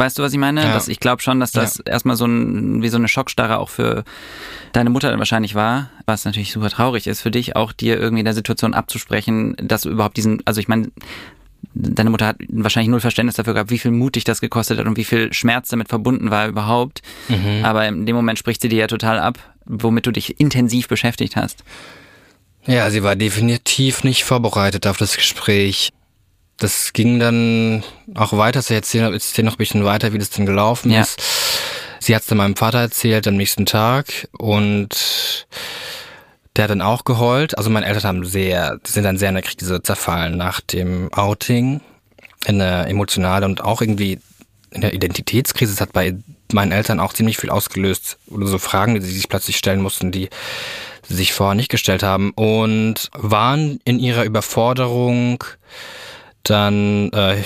Weißt 0.00 0.18
du, 0.18 0.22
was 0.22 0.32
ich 0.32 0.38
meine? 0.38 0.62
Ja. 0.62 0.72
Das, 0.72 0.88
ich 0.88 0.98
glaube 0.98 1.20
schon, 1.20 1.40
dass 1.40 1.52
das 1.52 1.78
erstmal 1.80 2.16
so 2.16 2.24
ein, 2.24 2.82
wie 2.82 2.88
so 2.88 2.96
eine 2.96 3.06
Schockstarre 3.06 3.58
auch 3.58 3.68
für 3.68 4.02
deine 4.72 4.88
Mutter 4.88 5.10
dann 5.10 5.18
wahrscheinlich 5.18 5.54
war, 5.54 5.90
was 6.06 6.24
natürlich 6.24 6.52
super 6.52 6.70
traurig 6.70 7.06
ist 7.06 7.20
für 7.20 7.30
dich, 7.30 7.54
auch 7.54 7.72
dir 7.72 8.00
irgendwie 8.00 8.20
in 8.20 8.24
der 8.24 8.32
Situation 8.32 8.72
abzusprechen, 8.72 9.54
dass 9.58 9.82
du 9.82 9.90
überhaupt 9.90 10.16
diesen, 10.16 10.40
also 10.46 10.58
ich 10.58 10.68
meine, 10.68 10.90
deine 11.74 12.08
Mutter 12.08 12.28
hat 12.28 12.36
wahrscheinlich 12.48 12.88
null 12.88 13.00
Verständnis 13.00 13.36
dafür 13.36 13.52
gehabt, 13.52 13.70
wie 13.70 13.78
viel 13.78 13.90
Mut 13.90 14.16
dich 14.16 14.24
das 14.24 14.40
gekostet 14.40 14.78
hat 14.78 14.86
und 14.86 14.96
wie 14.96 15.04
viel 15.04 15.34
Schmerz 15.34 15.68
damit 15.68 15.88
verbunden 15.88 16.30
war 16.30 16.48
überhaupt. 16.48 17.02
Aber 17.62 17.86
in 17.86 18.06
dem 18.06 18.16
Moment 18.16 18.38
spricht 18.38 18.62
sie 18.62 18.70
dir 18.70 18.78
ja 18.78 18.86
total 18.86 19.18
ab, 19.18 19.38
womit 19.66 20.06
du 20.06 20.12
dich 20.12 20.40
intensiv 20.40 20.88
beschäftigt 20.88 21.36
hast. 21.36 21.62
Ja, 22.66 22.90
sie 22.90 23.02
war 23.02 23.16
definitiv 23.16 24.02
nicht 24.02 24.24
vorbereitet 24.24 24.86
auf 24.86 24.96
das 24.96 25.16
Gespräch. 25.16 25.90
Das 26.60 26.92
ging 26.92 27.18
dann 27.18 27.82
auch 28.14 28.32
weiter. 28.36 28.60
Ich 28.60 28.70
erzähle, 28.70 29.12
erzähle 29.12 29.46
noch 29.46 29.54
ein 29.54 29.58
bisschen 29.58 29.84
weiter, 29.84 30.12
wie 30.12 30.18
das 30.18 30.30
denn 30.30 30.46
gelaufen 30.46 30.90
Ja. 30.90 31.00
ist. 31.02 31.20
Sie 31.98 32.14
hat 32.14 32.22
es 32.22 32.28
dann 32.28 32.38
meinem 32.38 32.56
Vater 32.56 32.78
erzählt 32.78 33.26
am 33.28 33.36
nächsten 33.36 33.66
Tag 33.66 34.28
und 34.38 35.46
der 36.56 36.64
hat 36.64 36.70
dann 36.70 36.82
auch 36.82 37.04
geheult. 37.04 37.56
Also 37.58 37.70
meine 37.70 37.86
Eltern 37.86 38.04
haben 38.04 38.24
sehr, 38.24 38.78
sind 38.86 39.04
dann 39.04 39.18
sehr 39.18 39.28
in 39.28 39.34
der 39.34 39.44
Krise 39.44 39.82
zerfallen 39.82 40.36
nach 40.36 40.60
dem 40.60 41.12
Outing. 41.12 41.80
In 42.46 42.60
eine 42.60 42.88
emotionale 42.88 43.44
und 43.44 43.62
auch 43.62 43.82
irgendwie 43.82 44.18
in 44.70 44.80
der 44.80 44.94
Identitätskrise. 44.94 45.74
Das 45.74 45.80
hat 45.82 45.92
bei 45.92 46.14
meinen 46.52 46.72
Eltern 46.72 47.00
auch 47.00 47.12
ziemlich 47.12 47.36
viel 47.36 47.50
ausgelöst. 47.50 48.18
Oder 48.28 48.46
so 48.46 48.58
Fragen, 48.58 48.94
die 48.94 49.02
sie 49.02 49.12
sich 49.12 49.28
plötzlich 49.28 49.58
stellen 49.58 49.82
mussten, 49.82 50.10
die 50.10 50.30
sie 51.06 51.16
sich 51.16 51.32
vorher 51.34 51.54
nicht 51.54 51.68
gestellt 51.70 52.02
haben. 52.02 52.30
Und 52.30 53.10
waren 53.12 53.78
in 53.84 53.98
ihrer 53.98 54.24
Überforderung 54.24 55.44
dann 56.42 57.10
äh, 57.12 57.42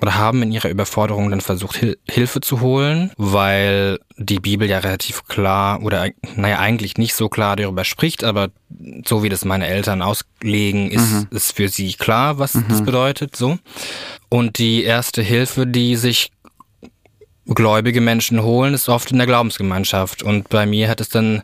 oder 0.00 0.14
haben 0.14 0.42
in 0.42 0.52
ihrer 0.52 0.68
Überforderung 0.68 1.30
dann 1.30 1.40
versucht, 1.40 1.76
Hil 1.76 1.98
Hilfe 2.08 2.40
zu 2.40 2.60
holen, 2.60 3.10
weil 3.16 3.98
die 4.16 4.38
Bibel 4.38 4.68
ja 4.68 4.78
relativ 4.78 5.24
klar 5.24 5.82
oder 5.82 6.08
naja, 6.36 6.58
eigentlich 6.58 6.98
nicht 6.98 7.14
so 7.14 7.28
klar 7.28 7.56
darüber 7.56 7.84
spricht, 7.84 8.22
aber 8.24 8.50
so 9.04 9.22
wie 9.22 9.28
das 9.28 9.44
meine 9.44 9.66
Eltern 9.66 10.02
auslegen, 10.02 10.90
ist, 10.90 11.26
ist 11.30 11.56
für 11.56 11.68
sie 11.68 11.94
klar, 11.94 12.38
was 12.38 12.56
das 12.68 12.84
bedeutet, 12.84 13.36
so. 13.36 13.58
Und 14.28 14.58
die 14.58 14.84
erste 14.84 15.22
Hilfe, 15.22 15.66
die 15.66 15.96
sich 15.96 16.30
gläubige 17.46 18.00
Menschen 18.00 18.42
holen, 18.42 18.72
ist 18.74 18.88
oft 18.88 19.10
in 19.10 19.18
der 19.18 19.26
Glaubensgemeinschaft. 19.26 20.22
Und 20.22 20.48
bei 20.48 20.64
mir 20.64 20.88
hat 20.88 21.00
es 21.00 21.08
dann 21.08 21.42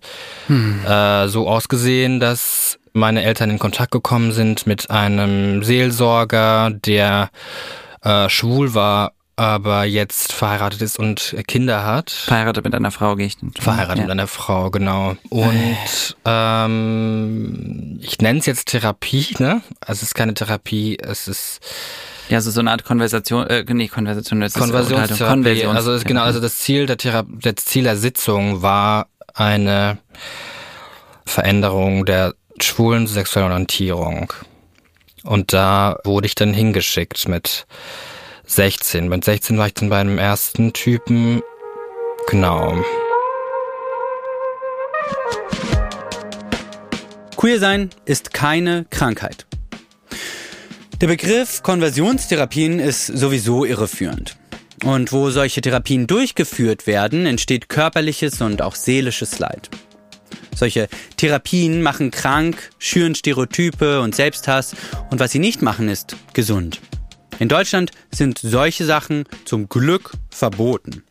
äh, 0.49 1.29
so 1.29 1.49
ausgesehen, 1.49 2.21
dass 2.21 2.78
meine 2.93 3.23
Eltern 3.25 3.51
in 3.51 3.59
Kontakt 3.59 3.93
gekommen 3.93 4.33
sind 4.33 4.67
mit 4.67 4.91
einem 4.91 5.63
Seelsorger, 5.63 6.71
der 6.71 7.31
äh, 8.03 8.29
schwul 8.29 8.75
war, 8.75 9.13
aber 9.39 9.85
jetzt 9.85 10.33
verheiratet 10.33 10.83
ist 10.83 10.99
und 10.99 11.37
Kinder 11.47 11.85
hat. 11.85 12.11
Verheiratet 12.11 12.65
mit 12.65 12.75
einer 12.75 12.91
Frau 12.91 13.15
gehe 13.15 13.27
ich. 13.27 13.37
Verheiratet 13.61 13.99
ja. 13.99 14.03
mit 14.03 14.11
einer 14.11 14.27
Frau, 14.27 14.71
genau. 14.71 15.17
Und 15.29 16.17
ähm, 16.25 18.01
ich 18.03 18.19
nenne 18.19 18.41
es 18.41 18.47
jetzt 18.47 18.67
Therapie, 18.67 19.37
ne? 19.39 19.63
Also 19.81 19.99
es 19.99 20.03
ist 20.03 20.15
keine 20.17 20.35
Therapie, 20.35 20.99
es 21.01 21.29
ist 21.29 21.61
Ja, 22.29 22.41
so, 22.41 22.51
so 22.51 22.59
eine 22.59 22.73
Art 22.73 22.83
Konversation, 22.85 23.47
äh, 23.47 23.65
nee, 23.69 23.87
Konversation, 23.87 24.41
das 24.41 24.57
ist. 24.57 24.61
Konversionstherapie. 24.61 25.35
Konversions 25.35 25.77
Also 25.77 25.93
es, 25.93 26.05
genau, 26.05 26.23
also 26.23 26.41
das 26.41 26.59
Ziel 26.59 26.87
der 26.87 26.97
Thera 26.97 27.25
das 27.29 27.65
Ziel 27.65 27.85
der 27.85 27.97
Sitzung 27.97 28.61
war 28.61 29.07
eine 29.35 29.99
Veränderung 31.25 32.05
der 32.05 32.35
schwulen 32.65 33.07
sexuellen 33.07 33.53
Orientierung. 33.53 34.33
Und 35.25 35.53
da 35.53 35.99
wurde 36.05 36.27
ich 36.27 36.35
dann 36.35 36.55
hingeschickt 36.55 37.29
mit 37.29 37.67
16. 38.47 39.09
Mit 39.09 39.25
16 39.25 39.59
war 39.59 39.67
ich 39.67 39.75
dann 39.75 39.91
bei 39.91 39.99
einem 39.99 40.19
ersten 40.19 40.73
Typen. 40.73 41.43
Genau. 42.29 42.83
Queer 47.37 47.61
sein 47.61 47.91
ist 48.05 48.33
keine 48.33 48.87
Krankheit. 48.91 49.47
Der 51.01 51.07
Begriff 51.07 51.63
Konversionstherapien 51.63 52.81
ist 52.81 53.07
sowieso 53.07 53.65
irreführend. 53.65 54.37
Und 54.85 55.13
wo 55.13 55.31
solche 55.31 55.61
Therapien 55.61 56.07
durchgeführt 56.07 56.87
werden, 56.87 57.27
entsteht 57.27 57.69
körperliches 57.69 58.41
und 58.41 58.63
auch 58.63 58.75
seelisches 58.75 59.39
Leid. 59.39 59.71
Solche 60.55 60.89
Therapien 61.17 61.83
machen 61.83 62.11
krank, 62.11 62.71
schüren 62.79 63.15
Stereotype 63.15 64.01
und 64.01 64.15
Selbsthass 64.15 64.75
und 65.11 65.21
was 65.21 65.33
sie 65.33 65.39
nicht 65.39 65.63
machen, 65.63 65.89
ist 65.89 66.17
gesund. 66.33 66.81
In 67.39 67.49
Deutschland 67.49 67.93
sind 68.11 68.39
solche 68.39 68.85
Sachen 68.85 69.25
zum 69.45 69.69
Glück 69.69 70.13
verboten. 70.31 71.05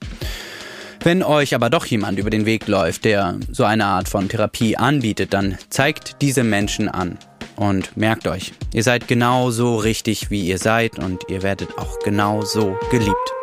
Wenn 1.01 1.23
euch 1.23 1.55
aber 1.55 1.69
doch 1.69 1.85
jemand 1.85 2.19
über 2.19 2.29
den 2.29 2.45
Weg 2.45 2.67
läuft, 2.67 3.05
der 3.05 3.39
so 3.51 3.63
eine 3.63 3.85
Art 3.85 4.09
von 4.09 4.27
Therapie 4.27 4.75
anbietet, 4.75 5.33
dann 5.33 5.57
zeigt 5.69 6.21
diese 6.21 6.43
Menschen 6.43 6.89
an. 6.89 7.17
Und 7.55 7.97
merkt 7.97 8.27
euch, 8.27 8.53
ihr 8.71 8.83
seid 8.83 9.07
genau 9.07 9.49
so 9.49 9.77
richtig, 9.77 10.29
wie 10.29 10.45
ihr 10.45 10.59
seid 10.59 10.99
und 10.99 11.23
ihr 11.27 11.41
werdet 11.41 11.77
auch 11.77 11.97
genau 11.99 12.43
so 12.43 12.77
geliebt. 12.91 13.36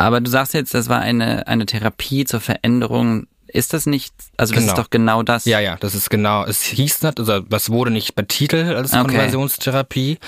Aber 0.00 0.20
du 0.22 0.30
sagst 0.30 0.54
jetzt, 0.54 0.72
das 0.72 0.88
war 0.88 1.00
eine, 1.00 1.46
eine 1.46 1.66
Therapie 1.66 2.24
zur 2.24 2.40
Veränderung. 2.40 3.26
Ist 3.48 3.72
das 3.74 3.84
nicht, 3.84 4.14
also 4.36 4.54
das 4.54 4.62
Genau. 4.62 4.72
ist 4.72 4.78
doch 4.78 4.90
genau 4.90 5.22
das. 5.22 5.44
Ja, 5.44 5.58
ja, 5.60 5.76
das 5.76 5.94
ist 5.94 6.08
genau, 6.08 6.44
es 6.44 6.62
hieß 6.62 7.02
nicht, 7.02 7.18
also 7.18 7.40
das 7.40 7.68
wurde 7.68 7.90
nicht 7.90 8.14
betitelt 8.14 8.74
als 8.74 8.92
Okay. 8.92 9.02
Konversionstherapie. 9.02 10.18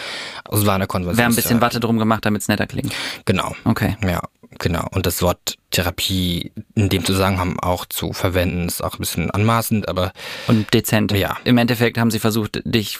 Also 0.44 0.62
es 0.62 0.66
war 0.66 0.74
eine 0.74 0.82
Wir 0.82 0.88
Konversionstherapie. 0.88 1.22
haben 1.24 1.32
ein 1.32 1.36
bisschen 1.36 1.60
Watte 1.62 1.80
drum 1.80 1.98
gemacht, 1.98 2.26
damit 2.26 2.42
es 2.42 2.48
netter 2.48 2.66
klingt. 2.66 2.92
Genau. 3.24 3.54
Okay. 3.64 3.96
Ja, 4.04 4.22
genau. 4.58 4.86
Und 4.90 5.06
das 5.06 5.22
Wort 5.22 5.56
Therapie 5.70 6.50
in 6.74 6.88
dem 6.90 7.04
Zusammenhang 7.04 7.58
auch 7.60 7.86
zu 7.86 8.12
verwenden, 8.12 8.66
ist 8.66 8.82
auch 8.82 8.94
ein 8.94 8.98
bisschen 8.98 9.30
anmaßend, 9.30 9.88
aber 9.88 10.12
Und 10.48 10.74
dezent. 10.74 11.12
Ja. 11.12 11.38
Im 11.44 11.56
Endeffekt 11.58 11.96
haben 11.98 12.10
sie 12.10 12.18
versucht, 12.18 12.60
dich 12.64 12.98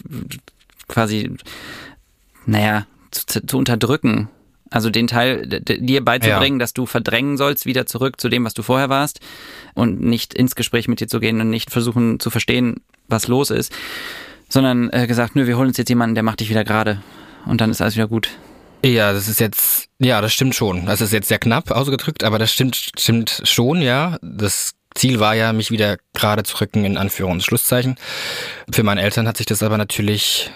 quasi, 0.89 1.33
naja, 2.47 2.87
zu, 3.11 3.45
zu 3.45 3.59
unterdrücken. 3.59 4.29
Also 4.73 4.89
den 4.91 5.07
Teil 5.07 5.47
dir 5.47 6.05
beizubringen, 6.05 6.59
dass 6.59 6.73
du 6.73 6.87
verdrängen 6.87 7.37
sollst, 7.37 7.67
wieder 7.67 7.87
zurück 7.87 8.21
zu 8.21 8.29
dem, 8.29 8.45
was 8.45 8.55
du 8.55 8.63
vorher 8.63 8.89
warst 8.89 9.21
und 9.75 10.01
nicht 10.01 10.33
ins 10.35 10.57
Gespräch 10.57 10.89
mit 10.89 11.01
dir 11.01 11.09
zu 11.09 11.21
gehen 11.21 11.41
und 11.41 11.51
nicht 11.51 11.71
versuchen 11.71 12.19
zu 12.19 12.31
verstehen, 12.31 12.81
was 13.07 13.29
los 13.29 13.51
ist, 13.51 13.73
sondern 14.49 14.91
äh, 14.91 15.07
gesagt, 15.07 15.37
nö, 15.37 15.47
wir 15.47 15.59
holen 15.59 15.69
uns 15.69 15.77
jetzt 15.77 15.91
jemanden, 15.91 16.15
der 16.15 16.25
macht 16.25 16.41
dich 16.41 16.49
wieder 16.49 16.65
gerade 16.65 17.03
und 17.47 17.61
dann 17.61 17.71
ist 17.71 17.83
alles 17.83 17.97
wieder 17.97 18.09
gut. 18.09 18.31
ja, 18.85 19.13
das 19.13 19.29
ist 19.29 19.41
jetzt, 19.41 19.89
ja, 19.99 20.21
das 20.23 20.33
stimmt 20.33 20.55
schon. 20.55 20.87
Das 20.87 21.03
ist 21.03 21.13
jetzt 21.13 21.29
sehr 21.29 21.39
knapp 21.39 21.71
ausgedrückt, 21.71 22.25
aber 22.25 22.39
das 22.39 22.51
stimmt, 22.51 22.77
stimmt 22.77 23.43
schon, 23.45 23.83
ja. 23.83 24.19
Das 24.23 24.73
Ziel 24.95 25.21
war 25.21 25.35
ja, 25.35 25.53
mich 25.53 25.71
wieder 25.71 25.99
gerade 26.15 26.43
zu 26.45 26.61
rücken, 26.61 26.85
in 26.85 26.99
Anführungs- 26.99 27.33
und 27.33 27.43
Schlusszeichen. 27.43 27.97
Für 28.71 28.83
meine 28.83 29.03
Eltern 29.03 29.29
hat 29.29 29.37
sich 29.37 29.47
das 29.47 29.63
aber 29.63 29.79
natürlich 29.79 30.51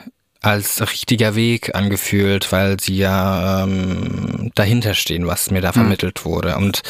als 0.47 0.81
richtiger 0.81 1.35
Weg 1.35 1.75
angefühlt, 1.75 2.53
weil 2.53 2.79
sie 2.79 2.97
ja 2.97 3.65
ähm, 3.65 4.53
dahinter 4.55 4.95
stehen, 4.95 5.27
was 5.27 5.51
mir 5.51 5.61
da 5.61 5.73
vermittelt 5.73 6.25
wurde. 6.25 6.57
Und 6.57 6.83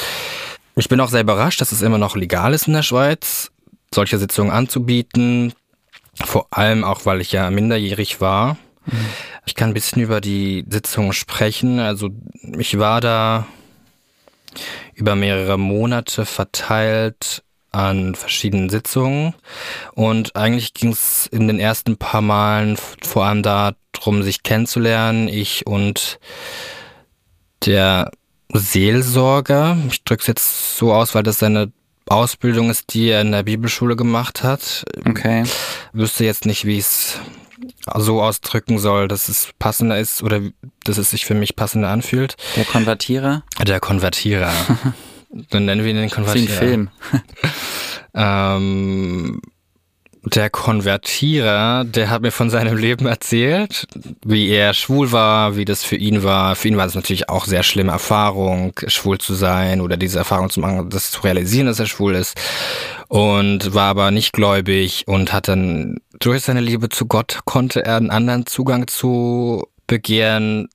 ich 0.76 0.90
bin 0.90 1.00
auch 1.00 1.08
sehr 1.08 1.22
überrascht, 1.22 1.62
dass 1.62 1.72
es 1.72 1.80
immer 1.80 1.96
noch 1.96 2.16
legal 2.16 2.52
ist 2.52 2.66
in 2.66 2.74
der 2.74 2.82
Schweiz, 2.82 3.50
solche 3.94 4.18
Sitzungen 4.18 4.52
anzubieten. 4.52 5.54
Vor 6.22 6.48
allem 6.50 6.84
auch, 6.84 7.06
weil 7.06 7.22
ich 7.22 7.32
ja 7.32 7.50
minderjährig 7.50 8.20
war. 8.20 8.58
Ich 9.46 9.54
kann 9.54 9.70
ein 9.70 9.74
bisschen 9.74 10.02
über 10.02 10.20
die 10.20 10.66
Sitzung 10.68 11.14
sprechen. 11.14 11.80
Also 11.80 12.10
ich 12.58 12.78
war 12.78 13.00
da 13.00 13.46
über 14.92 15.16
mehrere 15.16 15.58
Monate 15.58 16.26
verteilt 16.26 17.42
an 17.76 18.14
verschiedenen 18.14 18.70
Sitzungen 18.70 19.34
und 19.92 20.34
eigentlich 20.34 20.72
ging 20.72 20.92
es 20.92 21.26
in 21.26 21.46
den 21.46 21.60
ersten 21.60 21.98
paar 21.98 22.22
Malen 22.22 22.78
vor 23.02 23.26
allem 23.26 23.42
darum, 23.42 24.22
sich 24.22 24.42
kennenzulernen. 24.42 25.28
Ich 25.28 25.66
und 25.66 26.18
der 27.66 28.10
Seelsorger, 28.52 29.76
ich 29.90 30.02
drücke 30.04 30.22
es 30.22 30.26
jetzt 30.26 30.78
so 30.78 30.94
aus, 30.94 31.14
weil 31.14 31.22
das 31.22 31.38
seine 31.38 31.70
Ausbildung 32.06 32.70
ist, 32.70 32.94
die 32.94 33.08
er 33.08 33.20
in 33.20 33.32
der 33.32 33.42
Bibelschule 33.42 33.94
gemacht 33.94 34.42
hat. 34.42 34.84
Okay. 35.06 35.44
Wüsste 35.92 36.24
jetzt 36.24 36.46
nicht, 36.46 36.64
wie 36.64 36.78
ich 36.78 36.84
es 36.84 37.20
so 37.96 38.22
ausdrücken 38.22 38.78
soll, 38.78 39.06
dass 39.06 39.28
es 39.28 39.50
passender 39.58 39.98
ist 39.98 40.22
oder 40.22 40.40
dass 40.84 40.96
es 40.96 41.10
sich 41.10 41.26
für 41.26 41.34
mich 41.34 41.56
passender 41.56 41.88
anfühlt. 41.88 42.36
Der 42.56 42.64
Konvertierer? 42.64 43.42
Der 43.66 43.80
Konvertierer. 43.80 44.52
Dann 45.50 45.64
nennen 45.64 45.84
wir 45.84 45.90
ihn 45.90 45.96
den 45.96 46.08
Das 46.08 46.12
ist 46.12 46.16
Konvertierer. 46.16 46.52
ein 46.52 46.58
Film. 46.58 46.88
Ähm, 48.18 49.42
der 50.24 50.50
Konvertierer, 50.50 51.84
der 51.84 52.10
hat 52.10 52.22
mir 52.22 52.32
von 52.32 52.50
seinem 52.50 52.76
Leben 52.76 53.06
erzählt, 53.06 53.86
wie 54.24 54.48
er 54.48 54.74
schwul 54.74 55.12
war, 55.12 55.56
wie 55.56 55.64
das 55.64 55.84
für 55.84 55.96
ihn 55.96 56.24
war. 56.24 56.56
Für 56.56 56.68
ihn 56.68 56.76
war 56.76 56.86
es 56.86 56.96
natürlich 56.96 57.28
auch 57.28 57.44
sehr 57.44 57.62
schlimme 57.62 57.92
Erfahrung, 57.92 58.72
schwul 58.88 59.18
zu 59.18 59.34
sein 59.34 59.80
oder 59.80 59.96
diese 59.96 60.18
Erfahrung 60.18 60.50
zu 60.50 60.58
machen, 60.60 60.90
das 60.90 61.12
zu 61.12 61.20
realisieren, 61.20 61.66
dass 61.66 61.78
er 61.78 61.86
schwul 61.86 62.16
ist. 62.16 62.36
Und 63.08 63.72
war 63.74 63.90
aber 63.90 64.10
nicht 64.10 64.32
gläubig 64.32 65.04
und 65.06 65.32
hat 65.32 65.46
dann 65.46 65.98
durch 66.18 66.42
seine 66.42 66.60
Liebe 66.60 66.88
zu 66.88 67.06
Gott 67.06 67.40
konnte 67.44 67.84
er 67.84 67.96
einen 67.96 68.10
anderen 68.10 68.46
Zugang 68.46 68.88
zu 68.88 69.68
Begehren 69.86 70.68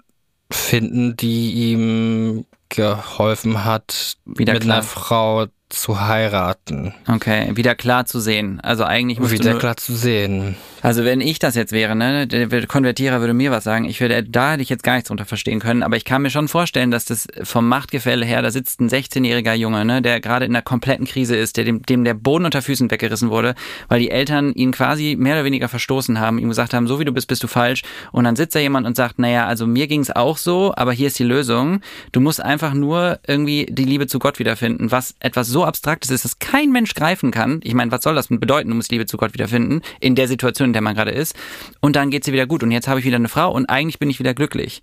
finden, 0.50 1.18
die 1.18 1.72
ihm 1.72 2.46
geholfen 2.72 3.64
hat, 3.66 4.18
Wieder 4.26 4.54
mit 4.54 4.64
klar. 4.64 4.78
einer 4.78 4.84
Frau 4.84 5.46
zu 5.74 6.02
heiraten. 6.02 6.94
Okay, 7.08 7.52
wieder 7.56 7.76
klar 7.76 8.06
zu 8.06 8.20
sehen. 8.20 8.60
Also 8.62 8.84
eigentlich 8.84 9.20
musst 9.20 9.32
Wieder 9.32 9.58
klar 9.58 9.78
zu 9.78 9.96
sehen. 9.96 10.56
Also 10.82 11.06
wenn 11.06 11.22
ich 11.22 11.38
das 11.38 11.56
jetzt 11.56 11.72
wäre, 11.72 11.96
ne, 11.96 12.28
der 12.28 12.66
Konvertierer 12.66 13.20
würde 13.20 13.34
mir 13.34 13.52
was 13.52 13.64
sagen. 13.64 13.86
Ich 13.86 14.02
würde, 14.02 14.24
da 14.24 14.54
hätte 14.54 14.64
ich 14.64 14.70
jetzt 14.70 14.84
gar 14.84 14.96
nichts 14.96 15.08
drunter 15.08 15.26
verstehen 15.26 15.60
können. 15.60 15.84
Aber 15.84 15.96
ich 15.96 16.06
kann 16.06 16.24
mir 16.24 16.32
schon 16.32 16.48
vorstellen, 16.48 16.92
dass 16.92 17.06
das 17.06 17.28
vom 17.44 17.68
Machtgefälle 17.68 18.26
her, 18.26 18.42
da 18.42 18.50
sitzt 18.50 18.82
ein 18.82 18.90
16-jähriger 18.90 19.54
Junge, 19.54 19.86
ne, 19.86 20.02
der 20.02 20.20
gerade 20.20 20.46
in 20.46 20.52
einer 20.52 20.64
kompletten 20.64 21.06
Krise 21.06 21.36
ist, 21.36 21.58
der 21.58 21.66
dem, 21.66 21.84
dem 21.84 22.04
der 22.04 22.16
Boden 22.16 22.46
unter 22.46 22.62
Füßen 22.62 22.90
weggerissen 22.90 23.30
wurde, 23.30 23.54
weil 23.90 24.00
die 24.00 24.10
Eltern 24.10 24.54
ihn 24.54 24.72
quasi 24.72 25.16
mehr 25.18 25.36
oder 25.36 25.46
weniger 25.46 25.70
verstoßen 25.70 26.20
haben, 26.20 26.40
ihm 26.40 26.50
gesagt 26.50 26.74
haben, 26.74 26.88
so 26.88 27.00
wie 27.00 27.06
du 27.06 27.12
bist, 27.12 27.28
bist 27.28 27.44
du 27.44 27.48
falsch. 27.48 27.84
Und 28.12 28.24
dann 28.24 28.36
sitzt 28.36 28.56
da 28.56 28.60
jemand 28.60 28.88
und 28.88 28.96
sagt, 28.96 29.20
naja, 29.20 29.46
also 29.46 29.68
mir 29.68 29.88
ging 29.88 30.02
es 30.02 30.10
auch 30.16 30.38
so, 30.38 30.74
aber 30.76 30.94
hier 30.94 31.08
ist 31.08 31.20
die 31.20 31.24
Lösung. 31.24 31.82
Du 32.12 32.22
musst 32.22 32.42
einfach 32.42 32.74
nur 32.74 33.20
irgendwie 33.28 33.68
die 33.70 33.86
Liebe 33.86 34.08
zu 34.08 34.18
Gott 34.18 34.40
wiederfinden, 34.40 34.92
was 34.92 35.16
etwas 35.20 35.48
so 35.48 35.61
Abstraktes 35.64 36.10
ist, 36.10 36.26
dass 36.26 36.40
kein 36.40 36.72
Mensch 36.72 36.94
greifen 36.94 37.32
kann. 37.32 37.60
Ich 37.64 37.74
meine, 37.74 37.92
was 37.92 38.04
soll 38.04 38.16
das 38.16 38.28
bedeuten? 38.28 38.70
Du 38.70 38.76
musst 38.76 38.92
Liebe 38.92 39.06
zu 39.06 39.18
Gott 39.18 39.34
wiederfinden 39.34 39.82
in 40.00 40.16
der 40.16 40.28
Situation, 40.28 40.70
in 40.70 40.74
der 40.74 40.82
man 40.82 40.96
gerade 40.96 41.12
ist. 41.12 41.36
Und 41.80 41.96
dann 41.96 42.10
geht 42.10 42.24
sie 42.24 42.34
wieder 42.34 42.48
gut. 42.48 42.64
Und 42.64 42.72
jetzt 42.72 42.88
habe 42.88 43.00
ich 43.00 43.06
wieder 43.06 43.18
eine 43.18 43.30
Frau 43.30 43.52
und 43.52 43.68
eigentlich 43.68 44.00
bin 44.00 44.10
ich 44.10 44.20
wieder 44.20 44.34
glücklich. 44.34 44.82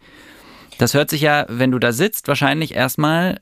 Das 0.78 0.94
hört 0.94 1.10
sich 1.10 1.20
ja, 1.20 1.46
wenn 1.48 1.72
du 1.72 1.78
da 1.78 1.92
sitzt, 1.92 2.28
wahrscheinlich 2.28 2.74
erstmal 2.74 3.40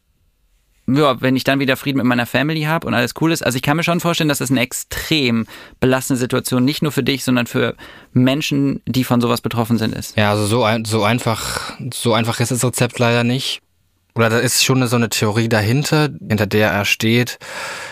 ja, 0.88 1.20
wenn 1.20 1.34
ich 1.34 1.42
dann 1.42 1.58
wieder 1.58 1.76
Frieden 1.76 1.98
mit 1.98 2.06
meiner 2.06 2.26
Family 2.26 2.62
habe 2.62 2.86
und 2.86 2.94
alles 2.94 3.14
cool 3.20 3.32
ist. 3.32 3.44
Also 3.44 3.56
ich 3.56 3.62
kann 3.62 3.76
mir 3.76 3.82
schon 3.82 3.98
vorstellen, 3.98 4.28
dass 4.28 4.38
das 4.38 4.50
eine 4.50 4.60
extrem 4.60 5.46
belastende 5.80 6.18
Situation 6.18 6.64
nicht 6.64 6.82
nur 6.82 6.92
für 6.92 7.02
dich, 7.02 7.24
sondern 7.24 7.46
für 7.46 7.74
Menschen, 8.12 8.82
die 8.86 9.02
von 9.02 9.20
sowas 9.20 9.40
betroffen 9.40 9.78
sind, 9.78 9.94
ist. 9.94 10.16
Ja, 10.16 10.30
also 10.30 10.46
so, 10.46 10.62
ein, 10.62 10.84
so 10.84 11.02
einfach, 11.02 11.76
so 11.92 12.14
einfach 12.14 12.38
ist 12.38 12.52
das 12.52 12.62
Rezept 12.62 13.00
leider 13.00 13.24
nicht 13.24 13.62
oder 14.16 14.30
da 14.30 14.38
ist 14.38 14.64
schon 14.64 14.86
so 14.86 14.96
eine 14.96 15.10
Theorie 15.10 15.48
dahinter, 15.48 16.08
hinter 16.26 16.46
der 16.46 16.70
er 16.70 16.86
steht, 16.86 17.38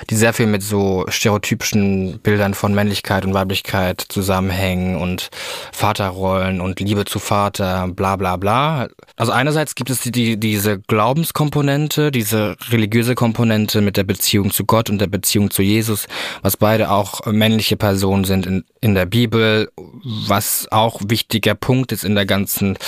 die 0.08 0.16
sehr 0.16 0.32
viel 0.32 0.46
mit 0.46 0.62
so 0.62 1.04
stereotypischen 1.08 2.18
Bildern 2.20 2.54
von 2.54 2.74
Männlichkeit 2.74 3.26
und 3.26 3.34
Weiblichkeit 3.34 4.02
zusammenhängen 4.08 4.96
und 4.96 5.28
Vaterrollen 5.72 6.62
und 6.62 6.80
Liebe 6.80 7.04
zu 7.04 7.18
Vater, 7.18 7.88
bla 7.88 8.16
bla 8.16 8.36
bla. 8.38 8.88
Also 9.16 9.32
einerseits 9.32 9.74
gibt 9.74 9.90
es 9.90 10.00
die, 10.00 10.10
die, 10.10 10.40
diese 10.40 10.78
Glaubenskomponente, 10.78 12.10
diese 12.10 12.56
religiöse 12.70 13.14
Komponente 13.14 13.82
mit 13.82 13.98
der 13.98 14.04
Beziehung 14.04 14.50
zu 14.50 14.64
Gott 14.64 14.88
und 14.88 15.00
der 15.00 15.08
Beziehung 15.08 15.50
zu 15.50 15.60
Jesus, 15.60 16.06
was 16.40 16.56
beide 16.56 16.90
auch 16.90 17.26
männliche 17.26 17.76
Personen 17.76 18.24
sind 18.24 18.46
in, 18.46 18.64
in 18.80 18.94
der 18.94 19.06
Bibel, 19.06 19.68
was 19.76 20.68
auch 20.70 21.02
wichtiger 21.06 21.54
Punkt 21.54 21.92
ist 21.92 22.02
in 22.02 22.14
der 22.14 22.24
ganzen 22.24 22.78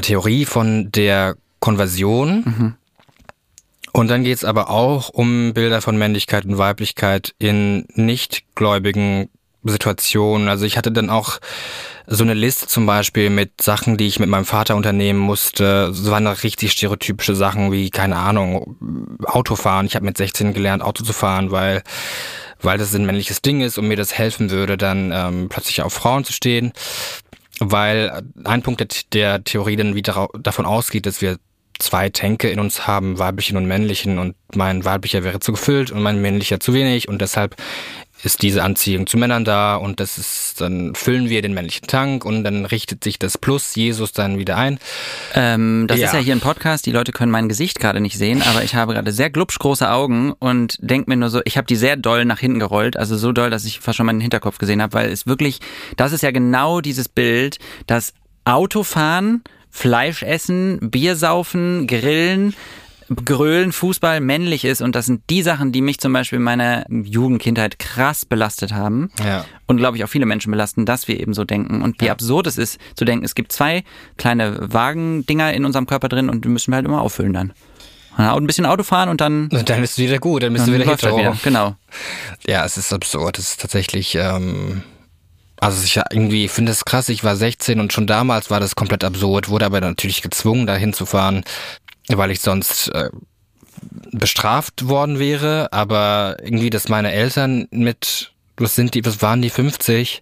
Theorie 0.00 0.44
von 0.44 0.90
der 0.90 1.36
Konversion. 1.64 2.42
Mhm. 2.44 2.74
Und 3.92 4.08
dann 4.08 4.22
geht 4.22 4.36
es 4.36 4.44
aber 4.44 4.68
auch 4.68 5.08
um 5.08 5.54
Bilder 5.54 5.80
von 5.80 5.96
Männlichkeit 5.96 6.44
und 6.44 6.58
Weiblichkeit 6.58 7.34
in 7.38 7.86
nichtgläubigen 7.94 9.30
Situationen. 9.62 10.48
Also 10.48 10.66
ich 10.66 10.76
hatte 10.76 10.92
dann 10.92 11.08
auch 11.08 11.38
so 12.06 12.22
eine 12.22 12.34
Liste 12.34 12.66
zum 12.66 12.84
Beispiel 12.84 13.30
mit 13.30 13.62
Sachen, 13.62 13.96
die 13.96 14.06
ich 14.06 14.18
mit 14.18 14.28
meinem 14.28 14.44
Vater 14.44 14.76
unternehmen 14.76 15.20
musste. 15.20 15.94
So 15.94 16.10
waren 16.10 16.26
richtig 16.26 16.72
stereotypische 16.72 17.34
Sachen 17.34 17.72
wie, 17.72 17.88
keine 17.88 18.16
Ahnung, 18.16 19.16
Autofahren. 19.24 19.86
Ich 19.86 19.94
habe 19.94 20.04
mit 20.04 20.18
16 20.18 20.52
gelernt, 20.52 20.82
Auto 20.82 21.02
zu 21.02 21.14
fahren, 21.14 21.50
weil 21.50 21.82
weil 22.60 22.78
das 22.78 22.94
ein 22.94 23.04
männliches 23.04 23.42
Ding 23.42 23.60
ist 23.60 23.78
und 23.78 23.88
mir 23.88 23.96
das 23.96 24.16
helfen 24.16 24.50
würde, 24.50 24.78
dann 24.78 25.12
ähm, 25.12 25.48
plötzlich 25.50 25.82
auf 25.82 25.92
Frauen 25.92 26.24
zu 26.24 26.32
stehen. 26.32 26.72
Weil 27.60 28.22
ein 28.44 28.62
Punkt 28.62 28.80
der, 28.80 28.88
der 29.12 29.44
Theorie 29.44 29.76
dann 29.76 29.94
wieder 29.94 30.28
davon 30.40 30.66
ausgeht, 30.66 31.06
dass 31.06 31.20
wir 31.20 31.38
zwei 31.78 32.08
Tänke 32.08 32.48
in 32.48 32.60
uns 32.60 32.86
haben, 32.86 33.18
weiblichen 33.18 33.56
und 33.56 33.66
männlichen, 33.66 34.18
und 34.18 34.36
mein 34.54 34.84
weiblicher 34.84 35.24
wäre 35.24 35.40
zu 35.40 35.52
gefüllt 35.52 35.90
und 35.90 36.02
mein 36.02 36.20
männlicher 36.20 36.60
zu 36.60 36.74
wenig 36.74 37.08
und 37.08 37.20
deshalb 37.20 37.56
ist 38.24 38.42
diese 38.42 38.62
Anziehung 38.62 39.06
zu 39.06 39.18
Männern 39.18 39.44
da 39.44 39.76
und 39.76 40.00
das 40.00 40.18
ist, 40.18 40.60
dann 40.60 40.94
füllen 40.94 41.28
wir 41.28 41.42
den 41.42 41.52
männlichen 41.52 41.86
Tank 41.86 42.24
und 42.24 42.44
dann 42.44 42.64
richtet 42.64 43.04
sich 43.04 43.18
das 43.18 43.36
Plus 43.36 43.74
Jesus 43.74 44.12
dann 44.12 44.38
wieder 44.38 44.56
ein. 44.56 44.78
Ähm, 45.34 45.86
das 45.88 45.98
ja. 45.98 46.06
ist 46.06 46.14
ja 46.14 46.20
hier 46.20 46.34
ein 46.34 46.40
Podcast, 46.40 46.86
die 46.86 46.90
Leute 46.90 47.12
können 47.12 47.30
mein 47.30 47.48
Gesicht 47.48 47.80
gerade 47.80 48.00
nicht 48.00 48.16
sehen, 48.16 48.42
aber 48.42 48.64
ich 48.64 48.74
habe 48.74 48.94
gerade 48.94 49.12
sehr 49.12 49.30
glubschgroße 49.30 49.90
Augen 49.90 50.32
und 50.32 50.78
denke 50.80 51.10
mir 51.10 51.16
nur 51.16 51.30
so, 51.30 51.40
ich 51.44 51.56
habe 51.56 51.66
die 51.66 51.76
sehr 51.76 51.96
doll 51.96 52.24
nach 52.24 52.38
hinten 52.38 52.60
gerollt, 52.60 52.96
also 52.96 53.16
so 53.16 53.32
doll, 53.32 53.50
dass 53.50 53.64
ich 53.64 53.80
fast 53.80 53.96
schon 53.96 54.06
meinen 54.06 54.20
Hinterkopf 54.20 54.58
gesehen 54.58 54.80
habe, 54.80 54.94
weil 54.94 55.10
es 55.10 55.26
wirklich, 55.26 55.60
das 55.96 56.12
ist 56.12 56.22
ja 56.22 56.30
genau 56.30 56.80
dieses 56.80 57.08
Bild, 57.08 57.58
das 57.86 58.14
Autofahren 58.44 59.42
Fleisch 59.76 60.22
essen, 60.22 60.78
Bier 60.90 61.16
saufen, 61.16 61.88
grillen, 61.88 62.54
Grölen, 63.24 63.72
Fußball 63.72 64.20
männlich 64.20 64.64
ist 64.64 64.80
und 64.80 64.94
das 64.94 65.06
sind 65.06 65.24
die 65.28 65.42
Sachen, 65.42 65.72
die 65.72 65.82
mich 65.82 65.98
zum 65.98 66.12
Beispiel 66.12 66.38
in 66.38 66.44
meiner 66.44 66.86
Jugendkindheit 66.88 67.78
krass 67.78 68.24
belastet 68.24 68.72
haben 68.72 69.10
ja. 69.22 69.44
und 69.66 69.76
glaube 69.76 69.96
ich 69.96 70.04
auch 70.04 70.08
viele 70.08 70.26
Menschen 70.26 70.52
belasten, 70.52 70.86
dass 70.86 71.06
wir 71.08 71.20
eben 71.20 71.34
so 71.34 71.44
denken 71.44 71.82
und 71.82 72.00
wie 72.00 72.06
ja. 72.06 72.12
absurd 72.12 72.46
es 72.46 72.56
ist 72.56 72.78
zu 72.94 73.04
denken, 73.04 73.24
es 73.24 73.34
gibt 73.34 73.52
zwei 73.52 73.82
kleine 74.16 74.56
Wagendinger 74.72 75.52
in 75.52 75.64
unserem 75.66 75.86
Körper 75.86 76.08
drin 76.08 76.30
und 76.30 76.44
die 76.44 76.48
müssen 76.48 76.70
wir 76.70 76.76
halt 76.76 76.86
immer 76.86 77.02
auffüllen 77.02 77.32
dann. 77.34 77.52
Ja, 78.16 78.32
und 78.32 78.44
ein 78.44 78.46
bisschen 78.46 78.64
Auto 78.64 78.84
fahren 78.84 79.08
und 79.08 79.20
dann. 79.20 79.48
Und 79.48 79.68
dann 79.68 79.80
bist 79.80 79.98
du 79.98 80.02
wieder 80.02 80.18
gut, 80.18 80.44
dann 80.44 80.52
bist 80.52 80.66
dann 80.66 80.72
du 80.72 80.80
wieder 80.80 80.90
hetero. 80.90 81.18
Wieder. 81.18 81.36
Genau. 81.42 81.74
Ja, 82.46 82.64
es 82.64 82.76
ist 82.76 82.92
absurd. 82.92 83.40
Es 83.40 83.48
ist 83.48 83.60
tatsächlich. 83.60 84.14
Ähm 84.14 84.84
also 85.64 85.82
ich 85.82 85.96
irgendwie 85.96 86.48
finde 86.48 86.72
es 86.72 86.84
krass, 86.84 87.08
ich 87.08 87.24
war 87.24 87.36
16 87.36 87.80
und 87.80 87.92
schon 87.92 88.06
damals 88.06 88.50
war 88.50 88.60
das 88.60 88.76
komplett 88.76 89.02
absurd, 89.02 89.48
wurde 89.48 89.64
aber 89.64 89.80
natürlich 89.80 90.20
gezwungen, 90.20 90.66
dahin 90.66 90.92
zu 90.92 91.06
fahren, 91.06 91.42
weil 92.08 92.30
ich 92.30 92.40
sonst 92.40 92.88
äh, 92.88 93.08
bestraft 94.12 94.88
worden 94.88 95.18
wäre. 95.18 95.72
Aber 95.72 96.36
irgendwie, 96.42 96.68
dass 96.68 96.90
meine 96.90 97.12
Eltern 97.12 97.66
mit, 97.70 98.32
was 98.58 98.74
sind 98.74 98.94
die, 98.94 99.04
was 99.06 99.22
waren 99.22 99.40
die 99.40 99.50
50? 99.50 100.20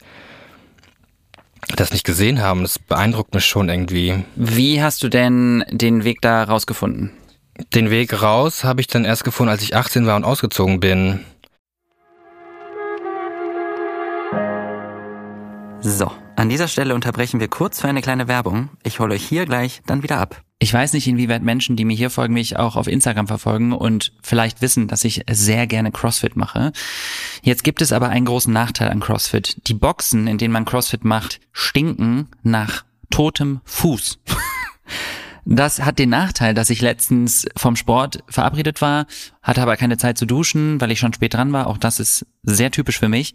das 1.77 1.93
nicht 1.93 2.05
gesehen 2.05 2.43
haben, 2.43 2.63
das 2.63 2.79
beeindruckt 2.79 3.35
mich 3.35 3.47
schon 3.47 3.69
irgendwie. 3.69 4.25
Wie 4.37 4.83
hast 4.83 5.03
du 5.03 5.09
denn 5.09 5.65
den 5.71 6.05
Weg 6.05 6.21
da 6.21 6.43
rausgefunden? 6.43 7.13
Den 7.75 7.91
Weg 7.91 8.21
raus 8.21 8.65
habe 8.65 8.81
ich 8.81 8.89
dann 8.89 9.05
erst 9.05 9.25
gefunden, 9.25 9.51
als 9.51 9.63
ich 9.63 9.75
18 9.75 10.07
war 10.07 10.17
und 10.17 10.25
ausgezogen 10.25 10.81
bin. 10.81 11.21
So, 15.85 16.13
an 16.37 16.49
dieser 16.49 16.69
Stelle 16.69 16.95
unterbrechen 16.95 17.41
wir 17.41 17.49
kurz 17.49 17.81
für 17.81 17.89
eine 17.89 18.03
kleine 18.03 18.29
Werbung. 18.29 18.71
Ich 18.85 19.01
hole 19.01 19.15
euch 19.15 19.27
hier 19.27 19.47
gleich 19.47 19.83
dann 19.85 20.05
wieder 20.05 20.19
ab. 20.19 20.41
Ich 20.61 20.73
weiß 20.73 20.93
nicht, 20.93 21.09
inwieweit 21.09 21.43
Menschen, 21.43 21.75
die 21.75 21.85
mir 21.85 21.97
hier 21.97 22.09
folgen, 22.09 22.35
mich 22.35 22.57
auch 22.57 22.77
auf 22.77 22.87
Instagram 22.87 23.27
verfolgen 23.27 23.73
und 23.73 24.13
vielleicht 24.23 24.63
wissen, 24.63 24.87
dass 24.87 25.03
ich 25.03 25.25
sehr 25.29 25.67
gerne 25.67 25.91
CrossFit 25.91 26.37
mache. 26.37 26.71
Jetzt 27.43 27.65
gibt 27.65 27.83
es 27.83 27.93
aber 27.93 28.11
einen 28.11 28.27
großen 28.27 28.53
Nachteil 28.53 28.91
an 28.91 29.01
CrossFit. 29.01 29.67
Die 29.67 29.75
Boxen, 29.75 30.29
in 30.29 30.39
denen 30.39 30.53
man 30.53 30.67
CrossFit 30.67 31.05
macht, 31.05 31.41
stinken 31.51 32.29
nach 32.45 32.85
totem 33.11 33.61
Fuß. 33.65 34.21
Das 35.45 35.81
hat 35.83 35.99
den 35.99 36.11
Nachteil, 36.11 36.55
dass 36.55 36.71
ich 36.71 36.81
letztens 36.81 37.47
vom 37.57 37.75
Sport 37.75 38.23
verabredet 38.29 38.81
war, 38.81 39.07
hatte 39.43 39.61
aber 39.61 39.77
keine 39.77 39.99
Zeit 39.99 40.17
zu 40.17 40.25
duschen, 40.25 40.81
weil 40.81 40.93
ich 40.93 41.01
schon 41.01 41.13
spät 41.13 41.35
dran 41.35 41.53
war. 41.53 41.67
Auch 41.67 41.79
das 41.79 41.99
ist 41.99 42.27
sehr 42.45 42.71
typisch 42.71 43.01
für 43.01 43.09
mich. 43.09 43.35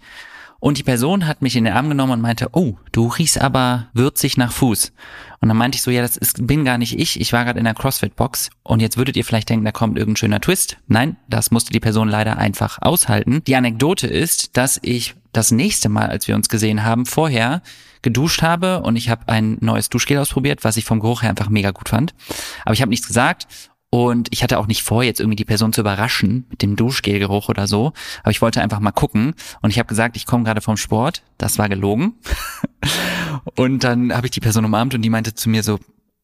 Und 0.60 0.78
die 0.78 0.84
Person 0.84 1.28
hat 1.28 1.42
mich 1.42 1.56
in 1.56 1.66
den 1.66 1.74
Arm 1.74 1.90
genommen 1.90 2.14
und 2.14 2.22
meinte, 2.22 2.50
oh, 2.54 2.78
du 2.92 3.08
riechst 3.08 3.40
aber 3.40 3.88
würzig 3.94 4.38
nach 4.38 4.52
Fuß. 4.52 4.92
Und 5.40 5.50
dann 5.50 5.58
meinte 5.58 5.76
ich 5.76 5.84
so, 5.84 5.92
ja, 5.92 6.02
das 6.02 6.18
ist, 6.18 6.48
bin 6.48 6.66
gar 6.66 6.78
nicht 6.78 6.98
ich, 6.98 7.20
ich 7.20 7.32
war 7.32 7.46
gerade 7.46 7.60
in 7.60 7.66
der 7.66 7.76
CrossFit-Box 7.76 8.50
und 8.64 8.82
jetzt 8.82 8.98
würdet 8.98 9.16
ihr 9.18 9.26
vielleicht 9.26 9.50
denken, 9.50 9.66
da 9.66 9.72
kommt 9.72 9.98
irgendein 9.98 10.18
schöner 10.18 10.42
Twist. 10.42 10.78
Nein, 10.88 11.18
das 11.30 11.52
musste 11.52 11.72
die 11.72 11.80
Person 11.80 12.10
leider 12.10 12.38
einfach 12.38 12.80
aushalten. 12.82 13.44
Die 13.46 13.56
Anekdote 13.56 14.08
ist, 14.08 14.58
dass 14.58 14.80
ich 14.82 15.16
das 15.32 15.52
nächste 15.52 15.90
Mal, 15.90 16.08
als 16.08 16.28
wir 16.28 16.36
uns 16.36 16.50
gesehen 16.50 16.84
haben, 16.84 17.06
vorher 17.06 17.62
geduscht 18.02 18.42
habe 18.42 18.82
und 18.82 18.96
ich 18.96 19.10
habe 19.10 19.28
ein 19.28 19.58
neues 19.62 19.90
Duschgel 19.90 20.18
ausprobiert, 20.18 20.64
was 20.64 20.78
ich 20.78 20.86
vom 20.86 21.00
Geruch 21.00 21.22
her 21.22 21.30
einfach 21.30 21.50
mega 21.50 21.72
gut 21.72 21.90
fand. 21.90 22.16
Aber 22.64 22.74
ich 22.74 22.82
habe 22.82 22.90
nichts 22.90 23.08
gesagt 23.08 23.48
und 23.90 24.28
ich 24.32 24.44
hatte 24.44 24.60
auch 24.60 24.68
nicht 24.68 24.84
vor, 24.84 25.04
jetzt 25.04 25.20
irgendwie 25.20 25.38
die 25.38 25.46
Person 25.46 25.72
zu 25.72 25.82
überraschen 25.82 26.46
mit 26.50 26.62
dem 26.62 26.76
Duschgelgeruch 26.76 27.48
oder 27.48 27.68
so. 27.68 27.94
Aber 28.22 28.32
ich 28.32 28.42
wollte 28.42 28.62
einfach 28.62 28.80
mal 28.80 28.92
gucken. 28.92 29.34
Und 29.62 29.70
ich 29.70 29.80
habe 29.80 29.88
gesagt, 29.88 30.18
ich 30.18 30.26
komme 30.26 30.44
gerade 30.44 30.62
vom 30.62 30.76
Sport. 30.76 31.24
Das 31.38 31.58
war 31.58 31.70
gelogen. 31.70 32.16
und 33.56 33.84
dann 33.84 34.14
habe 34.14 34.28
ich 34.28 34.32
die 34.32 34.42
Person 34.42 34.66
umarmt 34.66 34.94
und 34.94 35.02
die 35.02 35.10
meinte 35.10 35.36
zu 35.36 35.50
mir 35.50 35.64
so, 35.64 35.80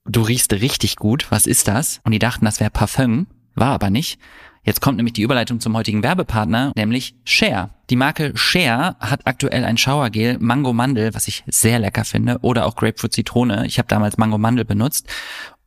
du 0.06 0.21
riechst 0.21 0.52
richtig 0.52 0.97
gut. 0.97 1.28
Was 1.30 1.45
ist 1.45 1.69
das? 1.69 2.02
Und 2.04 2.12
die 2.12 2.19
dachten, 2.19 2.43
das 2.43 2.60
wäre 2.60 2.69
Parfum. 2.69 3.28
War 3.56 3.73
aber 3.73 3.89
nicht. 3.89 4.19
Jetzt 4.65 4.80
kommt 4.80 4.95
nämlich 4.95 5.13
die 5.13 5.23
Überleitung 5.23 5.60
zum 5.60 5.76
heutigen 5.76 6.04
Werbepartner, 6.04 6.71
nämlich 6.75 7.15
Share. 7.25 7.71
Die 7.90 7.98
Marke 7.98 8.31
Share 8.35 8.96
hat 9.00 9.27
aktuell 9.27 9.65
ein 9.65 9.77
Showergel 9.77 10.38
Mango 10.40 10.71
Mandel, 10.71 11.13
was 11.13 11.27
ich 11.27 11.44
sehr 11.48 11.79
lecker 11.79 12.06
finde, 12.06 12.40
oder 12.42 12.65
auch 12.65 12.77
Grapefruit 12.77 13.12
Zitrone. 13.12 13.65
Ich 13.67 13.77
habe 13.77 13.90
damals 13.90 14.17
Mango 14.17 14.38
Mandel 14.38 14.63
benutzt 14.63 15.10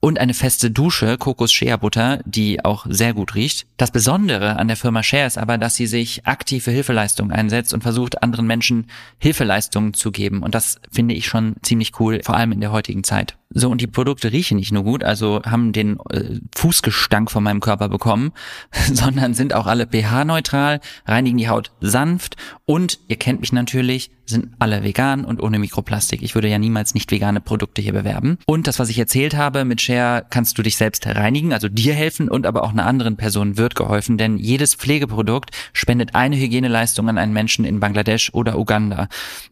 und 0.06 0.20
eine 0.20 0.34
feste 0.34 0.70
Dusche, 0.70 1.18
Kokos 1.18 1.52
Shea 1.52 1.76
Butter, 1.76 2.20
die 2.24 2.64
auch 2.64 2.86
sehr 2.88 3.12
gut 3.12 3.34
riecht. 3.34 3.66
Das 3.76 3.90
Besondere 3.90 4.54
an 4.54 4.68
der 4.68 4.76
Firma 4.76 5.02
Share 5.02 5.26
ist 5.26 5.36
aber, 5.36 5.58
dass 5.58 5.74
sie 5.74 5.88
sich 5.88 6.24
aktiv 6.24 6.62
für 6.62 6.70
Hilfeleistungen 6.70 7.32
einsetzt 7.32 7.74
und 7.74 7.82
versucht, 7.82 8.22
anderen 8.22 8.46
Menschen 8.46 8.86
Hilfeleistungen 9.18 9.94
zu 9.94 10.12
geben. 10.12 10.44
Und 10.44 10.54
das 10.54 10.80
finde 10.92 11.16
ich 11.16 11.26
schon 11.26 11.56
ziemlich 11.62 11.98
cool, 11.98 12.20
vor 12.22 12.36
allem 12.36 12.52
in 12.52 12.60
der 12.60 12.70
heutigen 12.70 13.02
Zeit. 13.02 13.36
So, 13.50 13.70
und 13.70 13.80
die 13.80 13.86
Produkte 13.86 14.32
riechen 14.32 14.56
nicht 14.56 14.72
nur 14.72 14.82
gut, 14.82 15.04
also 15.04 15.40
haben 15.44 15.72
den 15.72 15.98
äh, 16.10 16.40
Fußgestank 16.56 17.30
von 17.30 17.44
meinem 17.44 17.60
Körper 17.60 17.88
bekommen, 17.88 18.32
sondern 18.92 19.34
sind 19.34 19.54
auch 19.54 19.66
alle 19.66 19.86
pH-neutral, 19.86 20.80
reinigen 21.06 21.38
die 21.38 21.48
Haut 21.48 21.70
sanft 21.80 22.36
und 22.64 22.98
ihr 23.06 23.16
kennt 23.16 23.40
mich 23.40 23.52
natürlich, 23.52 24.10
sind 24.28 24.48
alle 24.58 24.82
vegan 24.82 25.24
und 25.24 25.40
ohne 25.40 25.60
Mikroplastik. 25.60 26.22
Ich 26.22 26.34
würde 26.34 26.48
ja 26.48 26.58
niemals 26.58 26.94
nicht 26.94 27.12
vegane 27.12 27.40
Produkte 27.40 27.80
hier 27.80 27.92
bewerben. 27.92 28.38
Und 28.46 28.66
das, 28.66 28.80
was 28.80 28.88
ich 28.88 28.98
erzählt 28.98 29.36
habe, 29.36 29.64
mit 29.64 29.80
Share 29.80 30.26
kannst 30.28 30.58
du 30.58 30.62
dich 30.62 30.76
selbst 30.76 31.06
reinigen, 31.06 31.52
also 31.52 31.68
dir 31.68 31.94
helfen 31.94 32.28
und 32.28 32.46
aber 32.46 32.64
auch 32.64 32.72
einer 32.72 32.86
anderen 32.86 33.16
Person 33.16 33.56
wird 33.56 33.76
geholfen, 33.76 34.18
denn 34.18 34.38
jedes 34.38 34.74
Pflegeprodukt 34.74 35.50
spendet 35.72 36.16
eine 36.16 36.36
Hygieneleistung 36.36 37.08
an 37.08 37.18
einen 37.18 37.32
Menschen 37.32 37.64
in 37.64 37.78
Bangladesch 37.78 38.30
oder 38.34 38.58
Uganda. 38.58 39.08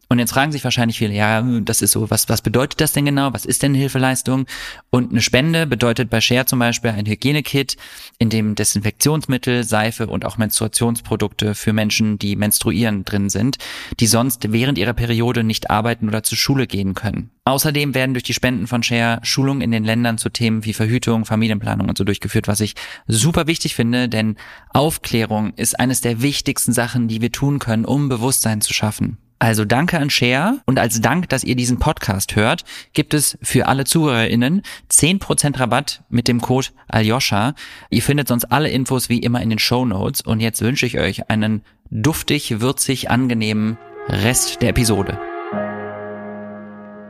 Und 0.09 0.19
jetzt 0.19 0.33
fragen 0.33 0.51
sich 0.51 0.63
wahrscheinlich 0.63 0.97
viele, 0.97 1.13
ja, 1.13 1.41
das 1.61 1.81
ist 1.81 1.91
so, 1.91 2.09
was, 2.09 2.27
was 2.29 2.41
bedeutet 2.41 2.81
das 2.81 2.91
denn 2.91 3.05
genau? 3.05 3.33
Was 3.33 3.45
ist 3.45 3.63
denn 3.63 3.73
eine 3.73 3.84
Hilfeleistung? 3.85 4.45
Und 4.89 5.11
eine 5.11 5.21
Spende 5.21 5.67
bedeutet 5.67 6.09
bei 6.09 6.21
Share 6.21 6.45
zum 6.45 6.59
Beispiel 6.59 6.91
ein 6.91 7.05
Hygienekit, 7.05 7.77
in 8.17 8.29
dem 8.29 8.55
Desinfektionsmittel, 8.55 9.63
Seife 9.63 10.07
und 10.07 10.25
auch 10.25 10.37
Menstruationsprodukte 10.37 11.55
für 11.55 11.73
Menschen, 11.73 12.19
die 12.19 12.35
menstruieren, 12.35 13.05
drin 13.05 13.29
sind, 13.29 13.57
die 13.99 14.07
sonst 14.07 14.51
während 14.51 14.77
ihrer 14.77 14.93
Periode 14.93 15.43
nicht 15.43 15.69
arbeiten 15.69 16.07
oder 16.07 16.23
zur 16.23 16.37
Schule 16.37 16.67
gehen 16.67 16.93
können. 16.93 17.31
Außerdem 17.45 17.93
werden 17.93 18.15
durch 18.15 18.23
die 18.23 18.33
Spenden 18.33 18.65
von 18.65 18.81
Share 18.81 19.19
Schulungen 19.21 19.61
in 19.61 19.71
den 19.71 19.83
Ländern 19.83 20.17
zu 20.17 20.29
Themen 20.29 20.65
wie 20.65 20.73
Verhütung, 20.73 21.25
Familienplanung 21.25 21.87
und 21.87 21.97
so 21.97 22.03
durchgeführt, 22.03 22.47
was 22.47 22.59
ich 22.59 22.73
super 23.07 23.45
wichtig 23.45 23.75
finde, 23.75 24.09
denn 24.09 24.35
Aufklärung 24.69 25.53
ist 25.55 25.79
eines 25.79 26.01
der 26.01 26.23
wichtigsten 26.23 26.73
Sachen, 26.73 27.07
die 27.07 27.21
wir 27.21 27.31
tun 27.31 27.59
können, 27.59 27.85
um 27.85 28.09
Bewusstsein 28.09 28.61
zu 28.61 28.73
schaffen. 28.73 29.17
Also 29.45 29.63
danke 29.63 29.99
an 29.99 30.09
Share 30.09 30.59
und 30.65 30.79
als 30.79 31.01
Dank, 31.01 31.29
dass 31.29 31.43
ihr 31.43 31.55
diesen 31.55 31.77
Podcast 31.77 32.35
hört, 32.35 32.63
gibt 32.93 33.13
es 33.13 33.37
für 33.43 33.67
alle 33.67 33.85
ZuhörerInnen 33.85 34.63
10% 34.89 35.59
Rabatt 35.59 36.01
mit 36.09 36.27
dem 36.27 36.41
Code 36.41 36.69
Aljoscha. 36.87 37.53
Ihr 37.91 38.01
findet 38.01 38.27
sonst 38.27 38.45
alle 38.45 38.69
Infos 38.69 39.07
wie 39.07 39.19
immer 39.19 39.43
in 39.43 39.51
den 39.51 39.59
Show 39.59 39.85
Notes 39.85 40.21
und 40.21 40.39
jetzt 40.39 40.61
wünsche 40.61 40.87
ich 40.87 40.97
euch 40.97 41.29
einen 41.29 41.61
duftig, 41.91 42.59
würzig, 42.59 43.11
angenehmen 43.11 43.77
Rest 44.07 44.63
der 44.63 44.69
Episode. 44.69 45.19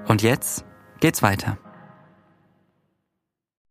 Und 0.10 0.22
jetzt 0.22 0.66
geht's 1.00 1.22
weiter. 1.22 1.58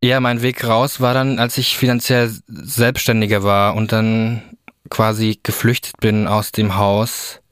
Ja, 0.02 0.20
mein 0.20 0.40
Weg 0.40 0.66
raus 0.66 1.02
war 1.02 1.12
dann, 1.12 1.38
als 1.38 1.58
ich 1.58 1.76
finanziell 1.76 2.34
selbstständiger 2.46 3.42
war 3.42 3.74
und 3.74 3.92
dann 3.92 4.40
quasi 4.88 5.38
geflüchtet 5.42 5.98
bin 6.00 6.26
aus 6.26 6.50
dem 6.50 6.76
Haus 6.76 7.42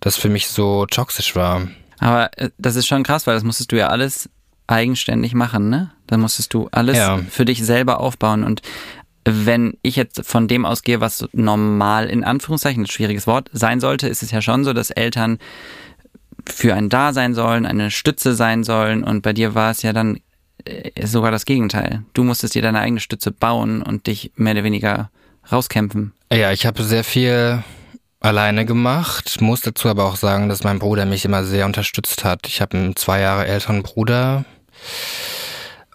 das 0.00 0.16
für 0.16 0.28
mich 0.28 0.48
so 0.48 0.86
toxisch 0.86 1.34
war. 1.36 1.68
Aber 1.98 2.30
äh, 2.38 2.50
das 2.58 2.76
ist 2.76 2.86
schon 2.86 3.02
krass, 3.02 3.26
weil 3.26 3.34
das 3.34 3.44
musstest 3.44 3.72
du 3.72 3.76
ja 3.76 3.88
alles 3.88 4.28
eigenständig 4.66 5.34
machen, 5.34 5.70
ne? 5.70 5.90
Da 6.06 6.16
musstest 6.16 6.54
du 6.54 6.68
alles 6.70 6.96
ja. 6.96 7.18
für 7.30 7.44
dich 7.44 7.64
selber 7.64 8.00
aufbauen. 8.00 8.44
Und 8.44 8.62
wenn 9.24 9.76
ich 9.82 9.96
jetzt 9.96 10.24
von 10.24 10.48
dem 10.48 10.64
ausgehe, 10.64 11.00
was 11.00 11.28
normal 11.32 12.08
in 12.08 12.24
Anführungszeichen, 12.24 12.84
ein 12.84 12.86
schwieriges 12.86 13.26
Wort, 13.26 13.50
sein 13.52 13.80
sollte, 13.80 14.08
ist 14.08 14.22
es 14.22 14.30
ja 14.30 14.40
schon 14.40 14.64
so, 14.64 14.72
dass 14.72 14.90
Eltern 14.90 15.38
für 16.46 16.74
einen 16.74 16.88
da 16.88 17.12
sein 17.12 17.34
sollen, 17.34 17.66
eine 17.66 17.90
Stütze 17.90 18.34
sein 18.34 18.64
sollen. 18.64 19.04
Und 19.04 19.22
bei 19.22 19.32
dir 19.32 19.54
war 19.54 19.70
es 19.70 19.82
ja 19.82 19.92
dann 19.92 20.20
äh, 20.64 21.06
sogar 21.06 21.30
das 21.30 21.44
Gegenteil. 21.44 22.04
Du 22.14 22.24
musstest 22.24 22.54
dir 22.54 22.62
deine 22.62 22.80
eigene 22.80 23.00
Stütze 23.00 23.30
bauen 23.30 23.82
und 23.82 24.06
dich 24.06 24.32
mehr 24.36 24.54
oder 24.54 24.64
weniger 24.64 25.10
rauskämpfen. 25.50 26.12
Ja, 26.32 26.52
ich 26.52 26.66
habe 26.66 26.82
sehr 26.82 27.04
viel 27.04 27.62
alleine 28.20 28.64
gemacht, 28.64 29.40
muss 29.40 29.60
dazu 29.60 29.88
aber 29.88 30.04
auch 30.04 30.16
sagen, 30.16 30.48
dass 30.48 30.64
mein 30.64 30.78
Bruder 30.78 31.06
mich 31.06 31.24
immer 31.24 31.44
sehr 31.44 31.66
unterstützt 31.66 32.24
hat. 32.24 32.46
Ich 32.46 32.60
habe 32.60 32.76
einen 32.76 32.96
zwei 32.96 33.20
Jahre 33.20 33.46
älteren 33.46 33.82
Bruder 33.82 34.44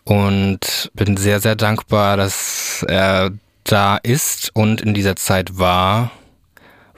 und 0.03 0.91
bin 0.93 1.17
sehr, 1.17 1.39
sehr 1.39 1.55
dankbar, 1.55 2.17
dass 2.17 2.85
er 2.87 3.31
da 3.63 3.97
ist 3.97 4.51
und 4.53 4.81
in 4.81 4.93
dieser 4.93 5.15
Zeit 5.15 5.57
war, 5.57 6.11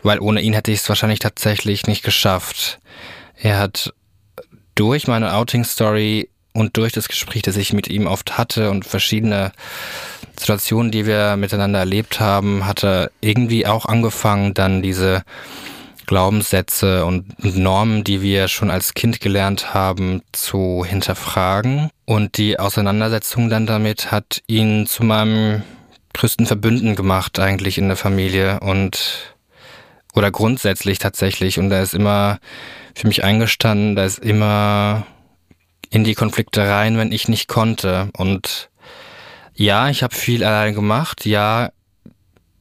weil 0.03 0.19
ohne 0.19 0.41
ihn 0.41 0.53
hätte 0.53 0.71
ich 0.71 0.79
es 0.79 0.89
wahrscheinlich 0.89 1.19
tatsächlich 1.19 1.87
nicht 1.87 2.03
geschafft. 2.03 2.79
Er 3.37 3.59
hat 3.59 3.93
durch 4.75 5.07
meine 5.07 5.33
Outing-Story 5.33 6.29
und 6.53 6.77
durch 6.77 6.93
das 6.93 7.07
Gespräch, 7.07 7.41
das 7.41 7.57
ich 7.57 7.73
mit 7.73 7.87
ihm 7.87 8.07
oft 8.07 8.37
hatte 8.37 8.71
und 8.71 8.85
verschiedene 8.85 9.51
Situationen, 10.37 10.91
die 10.91 11.05
wir 11.05 11.37
miteinander 11.37 11.79
erlebt 11.79 12.19
haben, 12.19 12.65
hatte 12.65 13.11
irgendwie 13.21 13.65
auch 13.65 13.85
angefangen, 13.85 14.53
dann 14.53 14.81
diese 14.81 15.23
Glaubenssätze 16.05 17.05
und 17.05 17.43
Normen, 17.43 18.03
die 18.03 18.21
wir 18.21 18.47
schon 18.47 18.69
als 18.69 18.93
Kind 18.93 19.21
gelernt 19.21 19.73
haben, 19.73 20.21
zu 20.31 20.85
hinterfragen. 20.87 21.89
Und 22.05 22.37
die 22.37 22.59
Auseinandersetzung 22.59 23.49
dann 23.49 23.65
damit 23.65 24.11
hat 24.11 24.41
ihn 24.47 24.85
zu 24.85 25.03
meinem 25.03 25.63
größten 26.13 26.45
Verbünden 26.45 26.95
gemacht, 26.95 27.39
eigentlich 27.39 27.77
in 27.77 27.87
der 27.87 27.97
Familie 27.97 28.59
und 28.59 29.35
oder 30.13 30.31
grundsätzlich 30.31 30.99
tatsächlich. 30.99 31.59
Und 31.59 31.69
da 31.69 31.81
ist 31.81 31.93
immer 31.93 32.39
für 32.95 33.07
mich 33.07 33.23
eingestanden, 33.23 33.95
da 33.95 34.05
ist 34.05 34.19
immer 34.19 35.05
in 35.89 36.03
die 36.03 36.15
Konflikte 36.15 36.67
rein, 36.67 36.97
wenn 36.97 37.11
ich 37.11 37.27
nicht 37.27 37.47
konnte. 37.47 38.09
Und 38.17 38.69
ja, 39.55 39.89
ich 39.89 40.03
habe 40.03 40.13
viel 40.13 40.43
allein 40.43 40.75
gemacht. 40.75 41.25
Ja, 41.25 41.71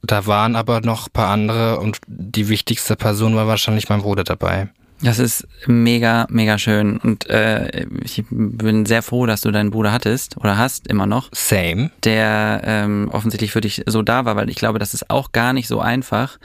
da 0.01 0.25
waren 0.27 0.55
aber 0.55 0.81
noch 0.81 1.11
paar 1.11 1.29
andere 1.29 1.79
und 1.79 1.99
die 2.07 2.47
wichtigste 2.47 2.95
Person 2.95 3.35
war 3.35 3.47
wahrscheinlich 3.47 3.89
mein 3.89 4.01
Bruder 4.01 4.23
dabei. 4.23 4.69
Das 5.01 5.19
ist 5.19 5.45
mega, 5.67 6.25
mega 6.29 6.57
schön. 6.57 6.97
Und 6.97 7.29
äh, 7.29 7.85
ich 8.03 8.23
bin 8.29 8.85
sehr 8.85 9.03
froh, 9.03 9.25
dass 9.25 9.41
du 9.41 9.51
deinen 9.51 9.71
Bruder 9.71 9.91
hattest 9.91 10.37
oder 10.37 10.57
hast 10.57 10.87
immer 10.87 11.05
noch. 11.05 11.29
Same. 11.33 11.91
Der 12.03 12.61
ähm, 12.63 13.09
offensichtlich 13.11 13.51
für 13.51 13.61
dich 13.61 13.83
so 13.87 14.01
da 14.01 14.23
war, 14.23 14.37
weil 14.37 14.49
ich 14.49 14.55
glaube, 14.55 14.79
das 14.79 14.93
ist 14.93 15.09
auch 15.09 15.33
gar 15.33 15.51
nicht 15.51 15.67
so 15.67 15.81
einfach, 15.81 16.39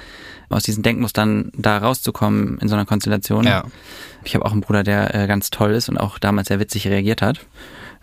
aus 0.49 0.65
diesen 0.65 0.83
Denkmustern 0.83 1.53
da 1.57 1.79
rauszukommen 1.79 2.59
in 2.59 2.69
so 2.69 2.75
einer 2.75 2.87
Konstellation. 2.87 3.45
Ja. 3.45 3.65
Ich 4.25 4.35
habe 4.35 4.45
auch 4.45 4.53
einen 4.53 4.63
Bruder, 4.63 4.83
der 4.83 5.15
äh, 5.15 5.27
ganz 5.29 5.51
toll 5.51 5.71
ist 5.71 5.89
und 5.89 5.97
auch 5.97 6.19
damals 6.19 6.49
sehr 6.49 6.59
witzig 6.59 6.89
reagiert 6.89 7.23
hat 7.23 7.41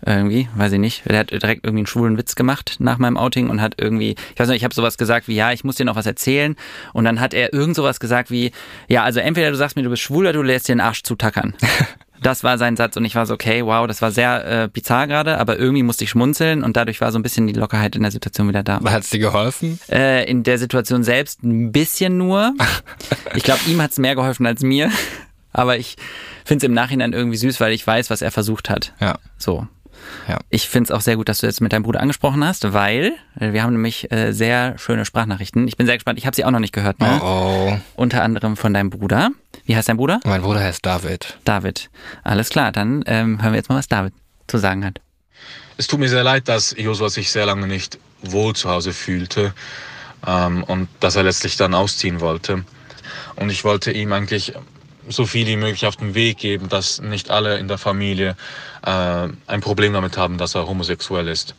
irgendwie, 0.04 0.48
weiß 0.54 0.72
ich 0.72 0.78
nicht. 0.78 1.02
Der 1.08 1.18
hat 1.18 1.30
direkt 1.30 1.64
irgendwie 1.64 1.80
einen 1.80 1.86
schwulen 1.86 2.18
Witz 2.18 2.34
gemacht 2.34 2.76
nach 2.78 2.98
meinem 2.98 3.16
Outing 3.16 3.50
und 3.50 3.60
hat 3.60 3.74
irgendwie, 3.78 4.14
ich 4.32 4.40
weiß 4.40 4.48
nicht, 4.48 4.58
ich 4.58 4.64
habe 4.64 4.74
sowas 4.74 4.96
gesagt 4.98 5.28
wie, 5.28 5.34
ja, 5.34 5.52
ich 5.52 5.64
muss 5.64 5.76
dir 5.76 5.84
noch 5.84 5.96
was 5.96 6.06
erzählen. 6.06 6.56
Und 6.92 7.04
dann 7.04 7.20
hat 7.20 7.34
er 7.34 7.52
irgend 7.52 7.76
sowas 7.76 8.00
gesagt 8.00 8.30
wie, 8.30 8.52
ja, 8.88 9.02
also 9.02 9.20
entweder 9.20 9.50
du 9.50 9.56
sagst 9.56 9.76
mir, 9.76 9.82
du 9.82 9.90
bist 9.90 10.02
schwul 10.02 10.24
oder 10.24 10.32
du 10.34 10.42
lässt 10.42 10.68
dir 10.68 10.74
den 10.74 10.80
Arsch 10.80 11.02
zutackern. 11.02 11.54
Das 12.20 12.42
war 12.42 12.58
sein 12.58 12.76
Satz 12.76 12.96
und 12.96 13.04
ich 13.04 13.14
war 13.14 13.26
so, 13.26 13.34
okay, 13.34 13.64
wow, 13.64 13.86
das 13.86 14.02
war 14.02 14.10
sehr 14.10 14.64
äh, 14.64 14.68
bizarr 14.68 15.06
gerade, 15.06 15.38
aber 15.38 15.56
irgendwie 15.56 15.84
musste 15.84 16.02
ich 16.02 16.10
schmunzeln 16.10 16.64
und 16.64 16.76
dadurch 16.76 17.00
war 17.00 17.12
so 17.12 17.18
ein 17.20 17.22
bisschen 17.22 17.46
die 17.46 17.52
Lockerheit 17.52 17.94
in 17.94 18.02
der 18.02 18.10
Situation 18.10 18.48
wieder 18.48 18.64
da. 18.64 18.80
Hat 18.82 19.04
es 19.04 19.10
dir 19.10 19.20
geholfen? 19.20 19.78
Äh, 19.88 20.28
in 20.28 20.42
der 20.42 20.58
Situation 20.58 21.04
selbst 21.04 21.44
ein 21.44 21.70
bisschen 21.70 22.16
nur. 22.18 22.54
Ich 23.34 23.42
glaube, 23.42 23.60
ihm 23.68 23.80
hat 23.80 23.92
es 23.92 23.98
mehr 23.98 24.14
geholfen 24.14 24.46
als 24.46 24.62
mir. 24.62 24.90
Aber 25.52 25.76
ich 25.76 25.96
finde 26.44 26.64
es 26.64 26.68
im 26.68 26.74
Nachhinein 26.74 27.12
irgendwie 27.12 27.36
süß, 27.36 27.60
weil 27.60 27.72
ich 27.72 27.86
weiß, 27.86 28.10
was 28.10 28.22
er 28.22 28.30
versucht 28.30 28.70
hat. 28.70 28.94
Ja. 29.00 29.18
So. 29.36 29.66
Ja. 30.28 30.38
Ich 30.50 30.68
finde 30.68 30.88
es 30.88 30.90
auch 30.90 31.00
sehr 31.00 31.16
gut, 31.16 31.28
dass 31.28 31.38
du 31.38 31.46
jetzt 31.46 31.60
mit 31.60 31.72
deinem 31.72 31.82
Bruder 31.82 32.00
angesprochen 32.00 32.44
hast, 32.44 32.72
weil 32.72 33.14
wir 33.36 33.62
haben 33.62 33.72
nämlich 33.72 34.12
äh, 34.12 34.32
sehr 34.32 34.76
schöne 34.78 35.04
Sprachnachrichten. 35.04 35.66
Ich 35.68 35.76
bin 35.76 35.86
sehr 35.86 35.96
gespannt. 35.96 36.18
Ich 36.18 36.26
habe 36.26 36.36
sie 36.36 36.44
auch 36.44 36.50
noch 36.50 36.60
nicht 36.60 36.74
gehört. 36.74 37.00
Ne? 37.00 37.20
Oh, 37.22 37.70
oh. 37.72 37.80
Unter 37.96 38.22
anderem 38.22 38.56
von 38.56 38.74
deinem 38.74 38.90
Bruder. 38.90 39.30
Wie 39.64 39.76
heißt 39.76 39.88
dein 39.88 39.96
Bruder? 39.96 40.20
Mein 40.24 40.42
Bruder 40.42 40.60
heißt 40.60 40.84
David. 40.84 41.38
David. 41.44 41.90
Alles 42.24 42.50
klar, 42.50 42.72
dann 42.72 43.02
ähm, 43.06 43.42
hören 43.42 43.52
wir 43.52 43.58
jetzt 43.58 43.68
mal, 43.68 43.76
was 43.76 43.88
David 43.88 44.12
zu 44.46 44.58
sagen 44.58 44.84
hat. 44.84 45.00
Es 45.76 45.86
tut 45.86 46.00
mir 46.00 46.08
sehr 46.08 46.24
leid, 46.24 46.48
dass 46.48 46.74
Josua 46.76 47.08
sich 47.08 47.30
sehr 47.30 47.46
lange 47.46 47.66
nicht 47.66 47.98
wohl 48.22 48.54
zu 48.54 48.68
Hause 48.68 48.92
fühlte 48.92 49.54
ähm, 50.26 50.64
und 50.64 50.88
dass 51.00 51.16
er 51.16 51.22
letztlich 51.22 51.56
dann 51.56 51.74
ausziehen 51.74 52.20
wollte. 52.20 52.64
Und 53.36 53.50
ich 53.50 53.64
wollte 53.64 53.92
ihm 53.92 54.12
eigentlich 54.12 54.54
so 55.08 55.26
viel 55.26 55.46
wie 55.46 55.56
möglich 55.56 55.86
auf 55.86 55.96
den 55.96 56.14
Weg 56.14 56.38
geben, 56.38 56.68
dass 56.68 57.00
nicht 57.00 57.30
alle 57.30 57.58
in 57.58 57.68
der 57.68 57.78
Familie 57.78 58.36
äh, 58.84 59.28
ein 59.46 59.60
Problem 59.60 59.92
damit 59.92 60.16
haben, 60.16 60.38
dass 60.38 60.54
er 60.54 60.66
homosexuell 60.66 61.28
ist. 61.28 61.54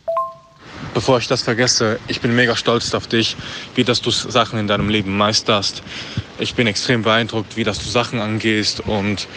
Bevor 0.94 1.18
ich 1.18 1.28
das 1.28 1.44
vergesse, 1.44 2.00
ich 2.08 2.22
bin 2.22 2.36
mega 2.36 2.56
stolz 2.56 2.94
auf 2.94 3.08
dich, 3.08 3.36
wie 3.76 3.84
dass 3.84 4.02
du 4.02 4.12
Sachen 4.12 4.60
in 4.60 4.68
deinem 4.68 4.90
Leben 4.90 5.16
meisterst. 5.18 5.84
Ich 6.40 6.56
bin 6.56 6.68
extrem 6.68 7.04
beeindruckt, 7.04 7.58
wie 7.58 7.64
dass 7.64 7.80
du 7.80 7.90
Sachen 7.90 8.20
angehst 8.20 8.82
und 8.82 9.28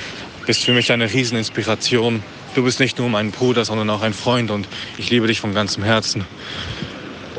bist 0.46 0.62
für 0.62 0.72
mich 0.72 0.92
eine 0.92 1.12
Rieseninspiration. 1.12 2.22
Du 2.54 2.64
bist 2.64 2.80
nicht 2.80 2.98
nur 2.98 3.08
mein 3.08 3.32
Bruder, 3.32 3.64
sondern 3.64 3.90
auch 3.90 4.02
ein 4.02 4.14
Freund 4.14 4.50
und 4.50 4.66
ich 4.98 5.10
liebe 5.10 5.26
dich 5.26 5.40
von 5.40 5.54
ganzem 5.54 5.82
Herzen. 5.82 6.24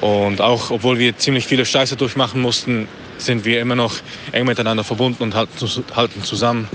Und 0.02 0.42
auch, 0.42 0.70
obwohl 0.70 1.00
wir 1.00 1.18
ziemlich 1.18 1.48
viele 1.48 1.66
Scheiße 1.66 1.96
durchmachen 1.96 2.42
mussten, 2.42 2.88
sind 3.26 3.46
wir 3.46 3.62
immer 3.62 3.76
noch 3.76 3.96
eng 4.32 4.46
miteinander 4.46 4.84
verbunden 4.84 5.24
und 5.24 5.36
halten 5.36 6.24
zusammen. 6.24 6.68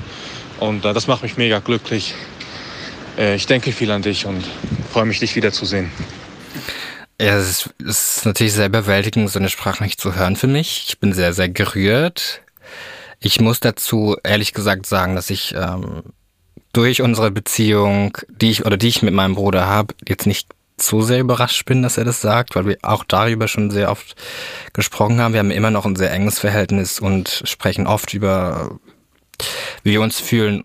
Und 0.61 0.85
äh, 0.85 0.93
das 0.93 1.07
macht 1.07 1.23
mich 1.23 1.37
mega 1.37 1.59
glücklich. 1.61 2.15
Äh, 3.17 3.37
ich 3.37 3.47
denke 3.47 3.73
viel 3.73 3.91
an 3.91 4.03
dich 4.03 4.27
und 4.27 4.45
freue 4.93 5.05
mich, 5.05 5.19
dich 5.19 5.37
wiederzusehen. 5.37 5.91
Ja, 7.21 7.37
es 7.37 7.69
ist, 7.79 8.27
natürlich 8.27 8.53
sehr 8.53 8.67
überwältigend, 8.67 9.31
so 9.31 9.39
eine 9.39 9.49
Sprachnachricht 9.49 10.01
zu 10.01 10.15
hören 10.15 10.37
für 10.37 10.47
mich. 10.47 10.87
Ich 10.89 11.01
bin 11.01 11.13
sehr, 11.13 11.33
sehr 11.33 11.49
gerührt. 11.49 12.43
Ich 13.19 13.41
muss 13.41 13.59
dazu 13.59 14.17
ehrlich 14.23 14.53
gesagt 14.55 14.87
sagen, 14.87 15.17
dass 15.17 15.29
ich 15.31 15.53
ähm, 15.57 16.05
durch 16.73 17.03
unsere 17.03 17.33
Beziehung, 17.33 18.17
die 18.29 18.51
ich 18.51 18.65
oder 18.65 18.77
die 18.77 18.87
ich 18.87 19.03
mit 19.03 19.15
meinem 19.15 19.35
Bruder 19.35 19.67
habe, 19.67 19.95
jetzt 20.07 20.27
nicht 20.27 20.49
so 20.81 21.03
sehr 21.03 21.21
überrascht 21.21 21.65
bin, 21.65 21.83
dass 21.83 21.99
er 21.99 22.05
das 22.05 22.21
sagt, 22.21 22.55
weil 22.55 22.67
wir 22.67 22.79
auch 22.83 23.05
darüber 23.05 23.49
schon 23.49 23.71
sehr 23.71 23.91
oft 23.91 24.15
gesprochen 24.73 25.21
haben. 25.21 25.33
Wir 25.33 25.41
haben 25.41 25.51
immer 25.51 25.71
noch 25.71 25.87
ein 25.87 25.97
sehr 25.97 26.13
enges 26.13 26.39
Verhältnis 26.39 27.01
und 27.01 27.43
sprechen 27.45 27.87
oft 27.87 28.15
über, 28.15 28.79
wie 29.83 29.93
wir 29.93 30.01
uns 30.01 30.21
fühlen. 30.21 30.65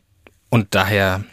Und 0.49 0.75
daher 0.75 1.23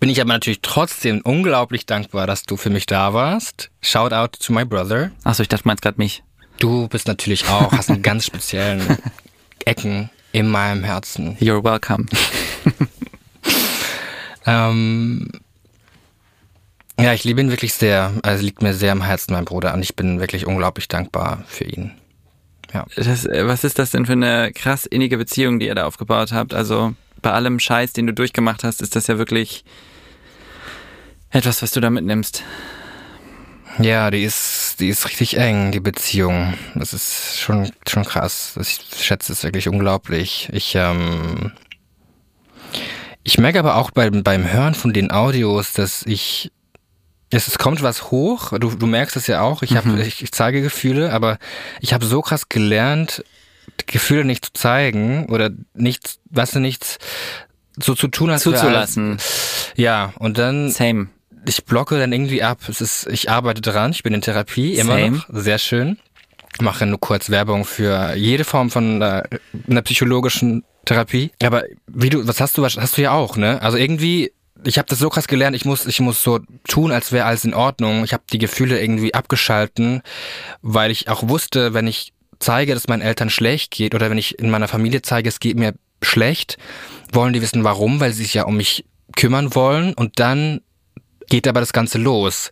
bin 0.00 0.10
ich 0.10 0.20
aber 0.20 0.32
natürlich 0.32 0.60
trotzdem 0.62 1.20
unglaublich 1.22 1.86
dankbar, 1.86 2.26
dass 2.26 2.42
du 2.42 2.56
für 2.56 2.70
mich 2.70 2.86
da 2.86 3.14
warst. 3.14 3.70
Shout 3.80 4.12
out 4.12 4.38
to 4.40 4.52
my 4.52 4.64
brother. 4.64 5.10
Achso, 5.22 5.42
ich 5.42 5.48
dachte, 5.48 5.62
du 5.62 5.68
meinst 5.68 5.82
gerade 5.82 5.98
mich. 5.98 6.22
Du 6.58 6.88
bist 6.88 7.08
natürlich 7.08 7.48
auch, 7.48 7.72
hast 7.72 7.90
einen 7.90 8.02
ganz 8.02 8.26
speziellen 8.26 8.98
Ecken 9.64 10.10
in 10.32 10.48
meinem 10.48 10.84
Herzen. 10.84 11.36
You're 11.38 11.62
welcome. 11.62 12.06
ähm, 14.46 15.30
ja, 16.98 17.12
ich 17.12 17.24
liebe 17.24 17.40
ihn 17.40 17.50
wirklich 17.50 17.74
sehr. 17.74 18.12
Also 18.22 18.44
liegt 18.44 18.62
mir 18.62 18.74
sehr 18.74 18.92
am 18.92 19.02
Herzen, 19.02 19.32
mein 19.32 19.44
Bruder. 19.44 19.74
Und 19.74 19.82
ich 19.82 19.96
bin 19.96 20.20
wirklich 20.20 20.46
unglaublich 20.46 20.88
dankbar 20.88 21.44
für 21.46 21.64
ihn. 21.64 21.92
Ja. 22.72 22.86
Das, 22.96 23.24
äh, 23.24 23.46
was 23.46 23.64
ist 23.64 23.78
das 23.78 23.90
denn 23.90 24.06
für 24.06 24.12
eine 24.12 24.52
krass 24.52 24.86
innige 24.86 25.16
Beziehung, 25.16 25.58
die 25.58 25.66
ihr 25.66 25.74
da 25.74 25.86
aufgebaut 25.86 26.32
habt? 26.32 26.54
Also 26.54 26.94
bei 27.22 27.32
allem 27.32 27.58
Scheiß, 27.58 27.92
den 27.92 28.06
du 28.06 28.12
durchgemacht 28.12 28.64
hast, 28.64 28.82
ist 28.82 28.96
das 28.96 29.06
ja 29.06 29.18
wirklich 29.18 29.64
etwas, 31.30 31.62
was 31.62 31.72
du 31.72 31.80
da 31.80 31.90
mitnimmst. 31.90 32.44
Ja, 33.78 34.10
die 34.10 34.22
ist, 34.22 34.76
die 34.78 34.88
ist 34.88 35.06
richtig 35.06 35.36
eng, 35.36 35.72
die 35.72 35.80
Beziehung. 35.80 36.54
Das 36.76 36.92
ist 36.92 37.40
schon, 37.40 37.72
schon 37.88 38.04
krass. 38.04 38.56
Ich 38.60 38.80
schätze 39.04 39.32
es 39.32 39.42
wirklich 39.42 39.68
unglaublich. 39.68 40.48
Ich, 40.52 40.76
ähm, 40.76 41.52
ich 43.24 43.38
merke 43.38 43.58
aber 43.58 43.76
auch 43.76 43.90
beim, 43.90 44.22
beim 44.22 44.50
Hören 44.52 44.74
von 44.74 44.92
den 44.92 45.10
Audios, 45.10 45.72
dass 45.72 46.04
ich 46.06 46.52
es, 47.34 47.48
es 47.48 47.58
kommt 47.58 47.82
was 47.82 48.10
hoch, 48.10 48.52
du, 48.58 48.70
du 48.70 48.86
merkst 48.86 49.16
es 49.16 49.26
ja 49.26 49.42
auch, 49.42 49.62
ich, 49.62 49.76
hab, 49.76 49.84
mhm. 49.84 50.00
ich, 50.00 50.22
ich 50.22 50.32
zeige 50.32 50.62
Gefühle, 50.62 51.12
aber 51.12 51.38
ich 51.80 51.92
habe 51.92 52.06
so 52.06 52.22
krass 52.22 52.48
gelernt, 52.48 53.24
Gefühle 53.86 54.24
nicht 54.24 54.44
zu 54.44 54.52
zeigen 54.52 55.26
oder 55.26 55.50
nichts, 55.74 56.20
was 56.30 56.52
du 56.52 56.60
nichts 56.60 56.98
so 57.76 57.94
zu 57.94 58.08
tun 58.08 58.30
hast. 58.30 58.42
Zuzulassen. 58.42 59.18
Ja, 59.74 60.12
und 60.18 60.38
dann. 60.38 60.70
Same. 60.70 61.08
Ich 61.46 61.64
blocke 61.64 61.98
dann 61.98 62.12
irgendwie 62.12 62.42
ab. 62.42 62.60
Es 62.68 62.80
ist, 62.80 63.06
ich 63.08 63.30
arbeite 63.30 63.60
dran, 63.60 63.90
ich 63.90 64.02
bin 64.02 64.14
in 64.14 64.22
Therapie, 64.22 64.74
immer 64.74 64.94
Same. 64.94 65.10
noch. 65.16 65.26
Sehr 65.28 65.58
schön. 65.58 65.98
Mache 66.60 66.86
nur 66.86 67.00
kurz 67.00 67.30
Werbung 67.30 67.64
für 67.64 68.14
jede 68.14 68.44
Form 68.44 68.70
von 68.70 69.02
äh, 69.02 69.24
einer 69.68 69.82
psychologischen 69.82 70.64
Therapie. 70.84 71.32
Aber 71.42 71.64
wie 71.88 72.10
du, 72.10 72.26
was 72.26 72.40
hast 72.40 72.56
du, 72.56 72.64
hast 72.64 72.96
du 72.96 73.02
ja 73.02 73.10
auch, 73.10 73.36
ne? 73.36 73.60
Also 73.60 73.76
irgendwie 73.76 74.32
ich 74.64 74.78
habe 74.78 74.88
das 74.88 74.98
so 74.98 75.08
krass 75.08 75.28
gelernt, 75.28 75.56
ich 75.56 75.64
muss, 75.64 75.86
ich 75.86 76.00
muss 76.00 76.22
so 76.22 76.40
tun, 76.66 76.92
als 76.92 77.12
wäre 77.12 77.26
alles 77.26 77.44
in 77.44 77.54
Ordnung. 77.54 78.04
Ich 78.04 78.12
habe 78.12 78.24
die 78.32 78.38
Gefühle 78.38 78.80
irgendwie 78.80 79.14
abgeschalten, 79.14 80.02
weil 80.62 80.90
ich 80.90 81.08
auch 81.08 81.28
wusste, 81.28 81.74
wenn 81.74 81.86
ich 81.86 82.12
zeige, 82.38 82.74
dass 82.74 82.88
meinen 82.88 83.02
Eltern 83.02 83.30
schlecht 83.30 83.70
geht 83.70 83.94
oder 83.94 84.10
wenn 84.10 84.18
ich 84.18 84.38
in 84.38 84.50
meiner 84.50 84.68
Familie 84.68 85.02
zeige, 85.02 85.28
es 85.28 85.40
geht 85.40 85.56
mir 85.56 85.74
schlecht, 86.02 86.58
wollen 87.12 87.32
die 87.32 87.42
wissen 87.42 87.64
warum, 87.64 88.00
weil 88.00 88.12
sie 88.12 88.22
sich 88.22 88.34
ja 88.34 88.44
um 88.44 88.56
mich 88.56 88.84
kümmern 89.16 89.54
wollen 89.54 89.94
und 89.94 90.18
dann 90.18 90.60
geht 91.28 91.48
aber 91.48 91.60
das 91.60 91.72
Ganze 91.72 91.98
los, 91.98 92.50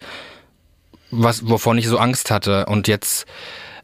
was, 1.11 1.49
wovon 1.49 1.79
ich 1.79 1.87
so 1.87 1.99
Angst 1.99 2.31
hatte 2.31 2.67
und 2.67 2.89
jetzt 2.89 3.27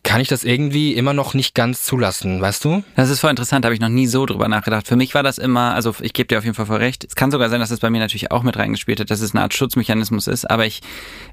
kann 0.08 0.22
ich 0.22 0.28
das 0.28 0.42
irgendwie 0.42 0.94
immer 0.94 1.12
noch 1.12 1.34
nicht 1.34 1.54
ganz 1.54 1.84
zulassen, 1.84 2.40
weißt 2.40 2.64
du? 2.64 2.82
Das 2.96 3.10
ist 3.10 3.20
voll 3.20 3.28
interessant, 3.28 3.66
habe 3.66 3.74
ich 3.74 3.80
noch 3.80 3.90
nie 3.90 4.06
so 4.06 4.24
drüber 4.24 4.48
nachgedacht. 4.48 4.88
Für 4.88 4.96
mich 4.96 5.14
war 5.14 5.22
das 5.22 5.36
immer, 5.36 5.74
also 5.74 5.94
ich 6.00 6.14
gebe 6.14 6.28
dir 6.28 6.38
auf 6.38 6.44
jeden 6.44 6.54
Fall 6.54 6.64
voll 6.64 6.78
recht. 6.78 7.04
Es 7.04 7.14
kann 7.14 7.30
sogar 7.30 7.50
sein, 7.50 7.60
dass 7.60 7.70
es 7.70 7.80
bei 7.80 7.90
mir 7.90 7.98
natürlich 7.98 8.30
auch 8.30 8.42
mit 8.42 8.56
reingespielt 8.56 9.00
hat, 9.00 9.10
dass 9.10 9.20
es 9.20 9.34
eine 9.34 9.42
Art 9.42 9.52
Schutzmechanismus 9.52 10.26
ist, 10.26 10.50
aber 10.50 10.64
ich 10.64 10.80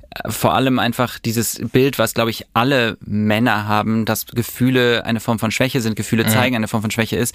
äh, 0.09 0.29
vor 0.29 0.55
allem 0.55 0.77
einfach 0.77 1.19
dieses 1.19 1.61
Bild, 1.71 1.99
was 1.99 2.13
glaube 2.13 2.31
ich 2.31 2.47
alle 2.53 2.97
Männer 2.99 3.65
haben, 3.65 4.03
dass 4.03 4.25
Gefühle 4.25 5.05
eine 5.05 5.21
Form 5.21 5.39
von 5.39 5.51
Schwäche 5.51 5.79
sind, 5.79 5.95
Gefühle 5.95 6.25
mhm. 6.25 6.29
zeigen 6.29 6.57
eine 6.57 6.67
Form 6.67 6.81
von 6.81 6.91
Schwäche 6.91 7.15
ist, 7.15 7.33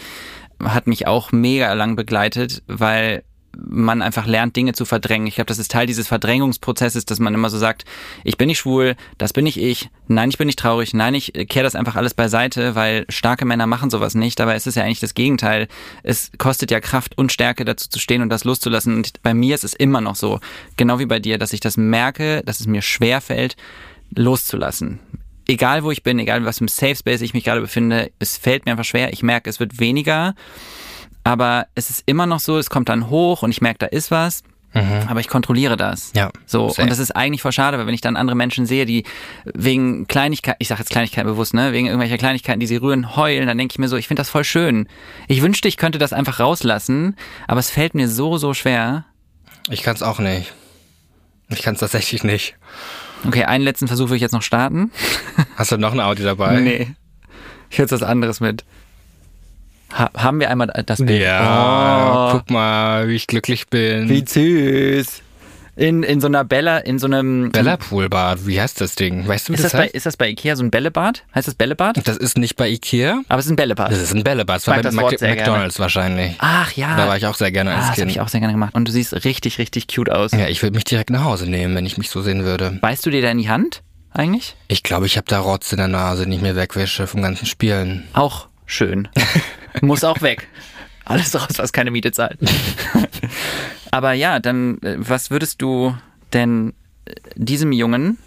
hat 0.63 0.87
mich 0.87 1.07
auch 1.07 1.33
mega 1.33 1.73
lang 1.73 1.97
begleitet, 1.97 2.63
weil 2.67 3.23
man 3.57 4.03
einfach 4.03 4.27
lernt, 4.27 4.57
Dinge 4.57 4.73
zu 4.73 4.85
verdrängen. 4.85 5.27
Ich 5.27 5.35
glaube, 5.35 5.49
das 5.49 5.59
ist 5.59 5.71
Teil 5.71 5.87
dieses 5.87 6.09
Verdrängungsprozesses, 6.09 7.05
dass 7.05 7.19
man 7.19 7.35
immer 7.35 7.51
so 7.51 7.59
sagt, 7.59 7.85
ich 8.25 8.37
bin 8.37 8.47
nicht 8.47 8.59
schwul, 8.59 8.97
das 9.19 9.33
bin 9.33 9.45
nicht 9.45 9.57
ich, 9.57 9.91
nein, 10.09 10.31
ich 10.31 10.39
bin 10.39 10.47
nicht 10.47 10.59
traurig, 10.59 10.95
nein, 10.95 11.15
ich 11.15 11.33
kehre 11.33 11.65
das 11.65 11.75
einfach 11.75 11.97
alles 11.97 12.15
beiseite, 12.15 12.75
weil 12.75 13.07
starke 13.09 13.45
Männer 13.45 13.67
machen 13.67 13.91
sowas 13.91 14.15
nicht. 14.15 14.39
Dabei 14.39 14.57
ist 14.57 14.67
es 14.67 14.77
ja 14.77 14.85
eigentlich 14.85 15.01
das 15.01 15.15
Gegenteil. 15.15 15.69
Es 16.03 16.31
kostet 16.39 16.71
ja 16.71 16.81
Kraft 16.81 17.19
und 17.19 17.33
Stärke, 17.33 17.65
dazu 17.65 17.89
zu 17.89 17.99
stehen 17.99 18.23
und 18.23 18.29
das 18.29 18.45
loszulassen. 18.45 18.95
Und 18.95 19.23
bei 19.23 19.35
mir 19.35 19.55
ist 19.55 19.65
es 19.65 19.75
immer 19.75 20.01
noch 20.01 20.17
so, 20.17 20.41
genau 20.77 20.99
wie 20.99 21.07
bei 21.07 21.19
dir, 21.19 21.39
dass 21.39 21.53
ich 21.53 21.61
das 21.61 21.77
merke, 21.77 22.43
dass 22.45 22.61
es 22.61 22.67
mir 22.67 22.83
schwer 22.83 23.21
fällt, 23.21 23.57
loszulassen 24.15 25.01
egal 25.51 25.83
wo 25.83 25.91
ich 25.91 26.05
bin, 26.05 26.19
egal 26.21 26.45
was 26.45 26.61
im 26.61 26.69
Safe 26.69 26.95
Space 26.95 27.23
ich 27.23 27.35
mich 27.35 27.43
gerade 27.43 27.61
befinde, 27.61 28.13
es 28.21 28.37
fällt 28.37 28.65
mir 28.65 28.73
einfach 28.73 28.85
schwer. 28.85 29.13
Ich 29.13 29.25
merke, 29.25 29.51
es 29.51 29.59
wird 29.59 29.81
weniger 29.81 30.35
aber 31.25 31.67
es 31.75 31.91
ist 31.91 32.03
immer 32.07 32.27
noch 32.27 32.41
so, 32.41 32.59
es 32.59 32.71
kommt 32.71 32.89
dann 32.89 33.11
hoch 33.11 33.43
und 33.43 33.51
ich 33.51 33.61
merke, 33.61 33.79
da 33.79 33.87
ist 33.87 34.11
was. 34.11 34.43
Mhm. 34.73 35.09
Aber 35.09 35.19
ich 35.19 35.27
kontrolliere 35.29 35.77
das. 35.77 36.13
Ja. 36.15 36.31
So. 36.47 36.69
Safe. 36.69 36.83
Und 36.83 36.91
das 36.91 37.01
ist 37.01 37.11
eigentlich 37.17 37.43
voll 37.43 37.53
schade, 37.53 37.79
weil 37.79 37.87
wenn 37.87 37.95
ich 37.95 38.01
dann 38.01 38.17
andere 38.17 38.37
Menschen 38.37 38.67
sehe, 38.67 38.87
die 38.87 39.05
wegen 39.45 40.07
Kleinigkeiten, 40.07 40.59
ich 40.61 40.69
sage 40.69 40.81
jetzt 40.81 40.91
Kleinigkeiten 40.91 41.27
bewusst, 41.27 41.55
ne, 41.55 41.73
wegen 41.73 41.87
irgendwelcher 41.87 42.19
Kleinigkeiten, 42.19 42.61
die 42.61 42.67
sie 42.67 42.77
rühren, 42.77 43.17
heulen, 43.17 43.49
dann 43.49 43.59
denke 43.59 43.73
ich 43.73 43.79
mir 43.79 43.89
so, 43.89 43.97
ich 43.97 44.07
finde 44.07 44.21
das 44.21 44.31
voll 44.31 44.45
schön. 44.45 44.89
Ich 45.27 45.43
wünschte, 45.43 45.67
ich 45.67 45.77
könnte 45.77 45.99
das 45.99 46.13
einfach 46.13 46.39
rauslassen, 46.39 47.17
aber 47.49 47.59
es 47.59 47.71
fällt 47.71 47.95
mir 47.95 48.09
so, 48.09 48.39
so 48.39 48.55
schwer. 48.55 49.07
Ich 49.71 49.83
kann 49.83 49.97
es 49.97 50.03
auch 50.03 50.21
nicht. 50.21 50.53
Ich 51.49 51.63
kann 51.63 51.75
es 51.75 51.81
tatsächlich 51.81 52.23
nicht. 52.23 52.55
Okay, 53.27 53.45
einen 53.45 53.65
letzten 53.65 53.89
Versuch 53.89 54.09
will 54.09 54.17
ich 54.17 54.23
jetzt 54.23 54.33
noch 54.33 54.43
starten. 54.43 54.93
Hast 55.57 55.73
du 55.73 55.79
noch 55.79 55.93
ein 55.93 56.01
Audio 56.01 56.25
dabei? 56.25 56.61
Nee. 56.61 56.95
Ich 57.73 57.79
höre 57.79 57.85
jetzt 57.85 57.93
was 57.93 58.03
anderes 58.03 58.41
mit. 58.41 58.65
Ha 59.93 60.11
haben 60.17 60.41
wir 60.41 60.51
einmal 60.51 60.69
das 60.87 60.99
Bild? 61.05 61.23
Ja, 61.23 62.31
oh. 62.31 62.33
guck 62.33 62.51
mal, 62.51 63.09
wie 63.09 63.17
ich 63.17 63.27
glücklich 63.27 63.69
bin. 63.69 64.09
Wie 64.09 64.25
süß. 64.27 65.23
In, 65.77 66.03
in 66.03 66.21
so 66.21 66.27
einer 66.27 66.45
Bella, 66.45 66.79
in 66.79 66.99
so 66.99 67.07
einem. 67.07 67.53
Bella 67.53 67.79
Poolbad, 67.79 68.47
wie 68.47 68.61
heißt 68.61 68.81
das 68.81 68.97
Ding? 68.97 69.27
Weißt 69.27 69.49
du, 69.49 69.53
wie 69.53 69.55
ist 69.55 69.65
das, 69.65 69.73
das 69.73 69.81
heißt? 69.81 69.93
Bei, 69.93 69.97
ist 69.97 70.05
das 70.05 70.17
bei 70.17 70.29
Ikea 70.29 70.55
so 70.57 70.63
ein 70.63 70.71
Bällebad? 70.71 71.25
Heißt 71.35 71.49
das 71.49 71.55
Bällebad? 71.55 72.07
Das 72.07 72.19
ist 72.19 72.37
nicht 72.37 72.57
bei 72.57 72.69
Ikea. 72.69 73.23
Aber 73.29 73.39
es 73.39 73.47
ist 73.47 73.53
ein 73.53 73.57
Bällebad. 73.57 73.91
Das 73.91 73.99
ist 73.99 74.15
ein 74.15 74.23
Bällebad. 74.23 74.57
Das 74.57 74.67
war 74.67 74.77
bei 74.77 74.83
das 74.83 74.95
McDonalds 74.95 75.25
gerne. 75.25 75.73
wahrscheinlich. 75.79 76.35
Ach 76.39 76.71
ja. 76.73 76.97
Da 76.97 77.09
war 77.09 77.17
ich 77.17 77.27
auch 77.27 77.35
sehr 77.35 77.51
gerne 77.51 77.71
als 77.71 77.79
ah, 77.79 77.87
Kind. 77.87 77.97
Das 77.97 78.01
habe 78.01 78.11
ich 78.11 78.21
auch 78.21 78.29
sehr 78.29 78.41
gerne 78.41 78.53
gemacht. 78.53 78.75
Und 78.75 78.89
du 78.89 78.93
siehst 78.93 79.25
richtig, 79.25 79.59
richtig 79.59 79.89
cute 79.89 80.11
aus. 80.11 80.33
Ja, 80.33 80.49
ich 80.49 80.63
würde 80.63 80.75
mich 80.75 80.85
direkt 80.85 81.09
nach 81.09 81.25
Hause 81.25 81.49
nehmen, 81.49 81.75
wenn 81.75 81.87
ich 81.87 81.97
mich 81.97 82.11
so 82.11 82.21
sehen 82.21 82.45
würde. 82.45 82.79
Weißt 82.83 83.07
du 83.07 83.11
dir 83.11 83.23
da 83.23 83.31
in 83.31 83.39
die 83.39 83.49
Hand 83.49 83.83
eigentlich? 84.13 84.57
Ich 84.69 84.83
glaube, 84.83 85.07
ich 85.07 85.17
habe 85.17 85.27
da 85.29 85.39
Rotz 85.39 85.73
in 85.73 85.79
der 85.79 85.89
Nase, 85.89 86.27
nicht 86.27 86.43
mehr 86.43 86.57
wegwische 86.57 87.07
vom 87.07 87.23
ganzen 87.23 87.47
Spielen. 87.47 88.05
Auch 88.13 88.49
schön. 88.67 89.09
Muss 89.81 90.05
auch 90.05 90.21
weg. 90.23 90.49
Alles 91.05 91.35
raus, 91.35 91.57
was 91.57 91.73
keine 91.73 91.91
Miete 91.91 92.13
zahlt. 92.13 92.39
Aber 93.91 94.13
ja, 94.13 94.39
dann, 94.39 94.81
äh, 94.83 94.97
was 94.99 95.31
würdest 95.31 95.61
du 95.63 95.97
denn 96.33 96.75
äh, 97.05 97.15
diesem 97.35 97.73
Jungen 97.73 98.19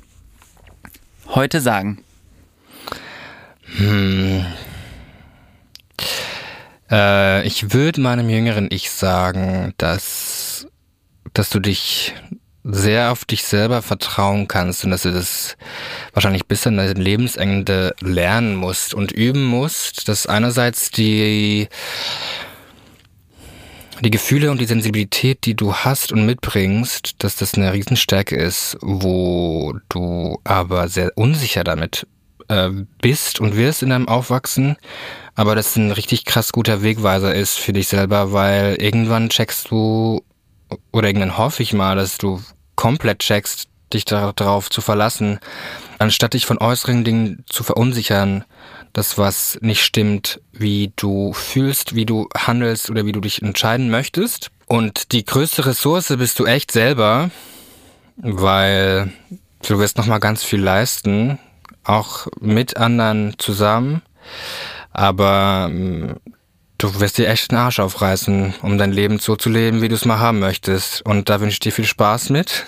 heute 1.27 1.61
sagen? 1.61 2.03
Hm. 3.77 4.45
Äh, 6.91 7.47
ich 7.47 7.73
würde 7.73 8.01
meinem 8.01 8.29
jüngeren 8.29 8.67
Ich 8.69 8.91
sagen, 8.91 9.73
dass, 9.77 10.67
dass 11.33 11.49
du 11.49 11.59
dich 11.59 12.13
sehr 12.63 13.11
auf 13.11 13.25
dich 13.25 13.43
selber 13.43 13.81
vertrauen 13.81 14.47
kannst 14.47 14.85
und 14.85 14.91
dass 14.91 15.03
du 15.03 15.11
das 15.11 15.57
wahrscheinlich 16.13 16.45
bis 16.45 16.65
an 16.65 16.77
dein 16.77 16.95
Lebensende 16.95 17.93
lernen 17.99 18.55
musst 18.55 18.93
und 18.93 19.11
üben 19.11 19.43
musst, 19.43 20.07
dass 20.07 20.27
einerseits 20.27 20.91
die 20.91 21.67
die 24.01 24.11
Gefühle 24.11 24.51
und 24.51 24.59
die 24.59 24.65
Sensibilität, 24.65 25.45
die 25.45 25.55
du 25.55 25.73
hast 25.73 26.11
und 26.11 26.25
mitbringst, 26.25 27.15
dass 27.19 27.35
das 27.35 27.53
eine 27.53 27.71
Riesenstärke 27.73 28.35
ist, 28.35 28.77
wo 28.81 29.77
du 29.87 30.39
aber 30.43 30.89
sehr 30.89 31.11
unsicher 31.15 31.63
damit 31.63 32.05
äh, 32.49 32.69
bist 33.01 33.39
und 33.39 33.55
wirst 33.55 33.83
in 33.83 33.89
deinem 33.89 34.07
Aufwachsen, 34.07 34.77
aber 35.35 35.55
das 35.55 35.75
ein 35.75 35.91
richtig 35.91 36.25
krass 36.25 36.51
guter 36.51 36.83
Wegweiser 36.83 37.33
ist 37.33 37.59
für 37.59 37.73
dich 37.73 37.87
selber, 37.87 38.33
weil 38.33 38.75
irgendwann 38.75 39.29
checkst 39.29 39.71
du, 39.71 40.23
oder 40.91 41.07
irgendwann 41.07 41.37
hoffe 41.37 41.63
ich 41.63 41.73
mal, 41.73 41.95
dass 41.95 42.17
du 42.17 42.41
komplett 42.75 43.19
checkst, 43.19 43.67
dich 43.93 44.05
darauf 44.05 44.69
zu 44.69 44.81
verlassen, 44.81 45.39
anstatt 45.99 46.33
dich 46.33 46.45
von 46.45 46.57
äußeren 46.57 47.03
Dingen 47.03 47.43
zu 47.47 47.63
verunsichern, 47.63 48.43
das, 48.93 49.17
was 49.17 49.57
nicht 49.61 49.83
stimmt, 49.83 50.39
wie 50.51 50.93
du 50.95 51.33
fühlst, 51.33 51.95
wie 51.95 52.05
du 52.05 52.27
handelst 52.37 52.89
oder 52.89 53.05
wie 53.05 53.11
du 53.11 53.21
dich 53.21 53.41
entscheiden 53.41 53.89
möchtest. 53.89 54.51
Und 54.67 55.11
die 55.11 55.25
größte 55.25 55.65
Ressource 55.65 56.13
bist 56.17 56.39
du 56.39 56.45
echt 56.45 56.71
selber, 56.71 57.31
weil 58.17 59.11
du 59.67 59.79
wirst 59.79 59.97
nochmal 59.97 60.19
ganz 60.19 60.43
viel 60.43 60.61
leisten, 60.61 61.39
auch 61.83 62.27
mit 62.39 62.77
anderen 62.77 63.35
zusammen. 63.39 64.03
Aber 64.91 65.69
mm, 65.69 66.15
du 66.83 66.99
wirst 66.99 67.17
dir 67.17 67.29
echt 67.29 67.51
den 67.51 67.57
Arsch 67.57 67.79
aufreißen, 67.79 68.55
um 68.61 68.77
dein 68.77 68.91
Leben 68.91 69.19
so 69.19 69.37
zu 69.37 69.49
leben, 69.49 69.81
wie 69.81 69.87
du 69.87 69.95
es 69.95 70.03
mal 70.03 70.19
haben 70.19 70.39
möchtest. 70.39 71.01
Und 71.03 71.29
da 71.29 71.39
wünsche 71.39 71.53
ich 71.53 71.59
dir 71.59 71.71
viel 71.71 71.85
Spaß 71.85 72.29
mit. 72.29 72.65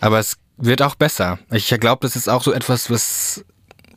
Aber 0.00 0.18
es 0.18 0.36
wird 0.56 0.82
auch 0.82 0.96
besser. 0.96 1.38
Ich 1.52 1.68
glaube, 1.68 2.00
das 2.02 2.16
ist 2.16 2.28
auch 2.28 2.42
so 2.42 2.52
etwas, 2.52 2.90
was 2.90 3.44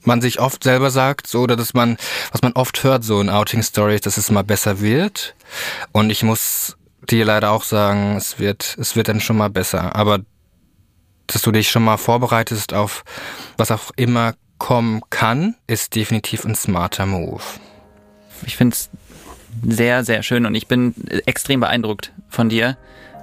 man 0.04 0.22
sich 0.22 0.40
oft 0.40 0.64
selber 0.64 0.92
sagt, 0.92 1.28
so, 1.28 1.42
oder 1.42 1.56
dass 1.56 1.74
man, 1.74 1.98
was 2.32 2.42
man 2.42 2.54
oft 2.54 2.84
hört, 2.84 3.04
so 3.04 3.20
in 3.20 3.30
Outing-Stories, 3.30 4.02
dass 4.02 4.18
es 4.18 4.30
mal 4.30 4.44
besser 4.44 4.82
wird. 4.82 5.36
Und 5.92 6.12
ich 6.12 6.22
muss 6.24 6.78
dir 7.10 7.26
leider 7.26 7.50
auch 7.52 7.64
sagen, 7.64 8.16
es 8.18 8.38
wird, 8.38 8.78
es 8.80 8.96
wird 8.96 9.08
dann 9.08 9.20
schon 9.20 9.38
mal 9.38 9.50
besser. 9.50 9.96
Aber 9.96 10.20
dass 11.26 11.42
du 11.42 11.52
dich 11.52 11.72
schon 11.72 11.84
mal 11.84 11.98
vorbereitest 11.98 12.74
auf 12.74 13.04
was 13.58 13.72
auch 13.72 13.92
immer 13.96 14.36
kommen 14.60 15.02
kann, 15.10 15.56
ist 15.66 15.96
definitiv 15.96 16.46
ein 16.46 16.56
smarter 16.56 17.06
Move. 17.06 17.42
Ich 18.46 18.56
finde 18.56 18.76
es 18.76 18.90
sehr, 19.68 20.04
sehr 20.04 20.24
schön 20.24 20.46
und 20.46 20.56
ich 20.56 20.68
bin 20.68 20.94
extrem 21.26 21.60
beeindruckt 21.60 22.12
von 22.30 22.50
dir. 22.50 22.78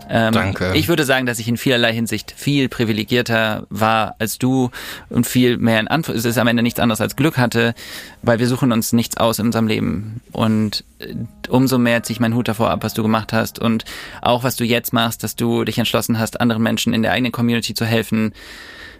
Ähm, 0.09 0.33
Danke. 0.33 0.72
Ich 0.74 0.89
würde 0.89 1.05
sagen, 1.05 1.27
dass 1.27 1.39
ich 1.39 1.49
in 1.49 1.57
vielerlei 1.57 1.93
Hinsicht 1.93 2.33
viel 2.37 2.68
privilegierter 2.68 3.66
war 3.70 4.14
als 4.18 4.39
du 4.39 4.70
und 5.09 5.27
viel 5.27 5.57
mehr 5.59 5.81
in 5.81 5.89
Anf 5.89 6.09
es 6.09 6.24
ist 6.24 6.39
am 6.39 6.47
Ende 6.47 6.62
nichts 6.62 6.79
anderes 6.79 7.01
als 7.01 7.16
Glück 7.16 7.39
hatte, 7.39 7.74
weil 8.22 8.39
wir 8.39 8.47
suchen 8.47 8.70
uns 8.70 8.93
nichts 8.93 9.16
aus 9.16 9.39
in 9.41 9.47
unserem 9.47 9.66
Leben 9.66 10.20
und 10.33 10.85
äh, 11.01 11.14
umso 11.49 11.79
mehr 11.79 12.03
ziehe 12.05 12.14
ich 12.14 12.20
meinen 12.20 12.35
Hut 12.35 12.47
davor 12.47 12.70
ab, 12.70 12.85
was 12.85 12.95
du 12.95 13.03
gemacht 13.03 13.33
hast 13.33 13.59
und 13.59 13.85
auch 14.22 14.45
was 14.45 14.55
du 14.55 14.64
jetzt 14.64 14.93
machst, 14.93 15.24
dass 15.24 15.35
du 15.35 15.64
dich 15.64 15.79
entschlossen 15.79 16.18
hast, 16.18 16.41
anderen 16.41 16.62
Menschen 16.62 16.95
in 16.95 17.03
der 17.03 17.12
eigenen 17.12 17.33
Community 17.33 17.74
zu 17.74 17.85
helfen 17.85 18.33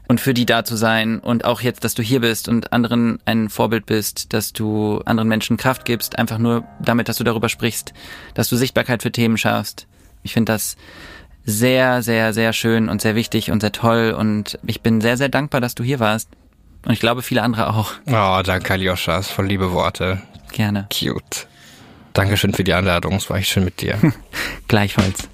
und 0.09 0.21
für 0.21 0.35
die 0.35 0.47
da 0.47 0.65
zu 0.65 0.77
sein 0.77 1.19
und 1.19 1.45
auch 1.45 1.61
jetzt, 1.61 1.85
dass 1.85 1.95
du 1.95 2.03
hier 2.03 2.21
bist 2.21 2.49
und 2.49 2.73
anderen 2.73 3.19
ein 3.25 3.49
Vorbild 3.49 3.87
bist, 3.87 4.33
dass 4.33 4.53
du 4.53 5.01
anderen 5.05 5.29
Menschen 5.29 5.57
Kraft 5.57 5.85
gibst, 5.85 6.19
einfach 6.19 6.39
nur 6.39 6.65
damit, 6.81 7.09
dass 7.09 7.17
du 7.17 7.25
darüber 7.25 7.49
sprichst, 7.49 7.93
dass 8.35 8.49
du 8.49 8.57
Sichtbarkeit 8.57 9.03
für 9.03 9.13
Themen 9.13 9.39
schaffst. 9.39 9.87
Ich 10.23 10.33
finde 10.33 10.53
das 10.53 10.77
sehr, 11.45 12.03
sehr, 12.03 12.33
sehr 12.33 12.53
schön 12.53 12.89
und 12.89 13.01
sehr 13.01 13.15
wichtig 13.15 13.51
und 13.51 13.61
sehr 13.61 13.73
toll 13.73 14.15
und 14.17 14.59
ich 14.67 14.81
bin 14.81 15.01
sehr, 15.01 15.17
sehr 15.17 15.29
dankbar, 15.29 15.61
dass 15.61 15.75
du 15.75 15.85
hier 15.85 16.01
warst. 16.01 16.29
Und 16.85 16.93
ich 16.93 17.01
glaube, 17.01 17.23
viele 17.23 17.43
andere 17.43 17.75
auch. 17.75 17.93
Oh, 18.07 18.43
danke, 18.45 18.75
Aljoscha. 18.75 19.23
Voll 19.23 19.47
liebe 19.47 19.73
Worte. 19.73 20.23
Gerne. 20.53 20.89
Cute. 20.93 21.49
Dankeschön 22.13 22.55
für 22.55 22.65
die 22.65 22.75
Einladung. 22.75 23.15
Es 23.15 23.29
war 23.29 23.39
echt 23.39 23.51
schön 23.51 23.65
mit 23.65 23.81
dir. 23.81 23.99
Gleichfalls. 24.69 25.29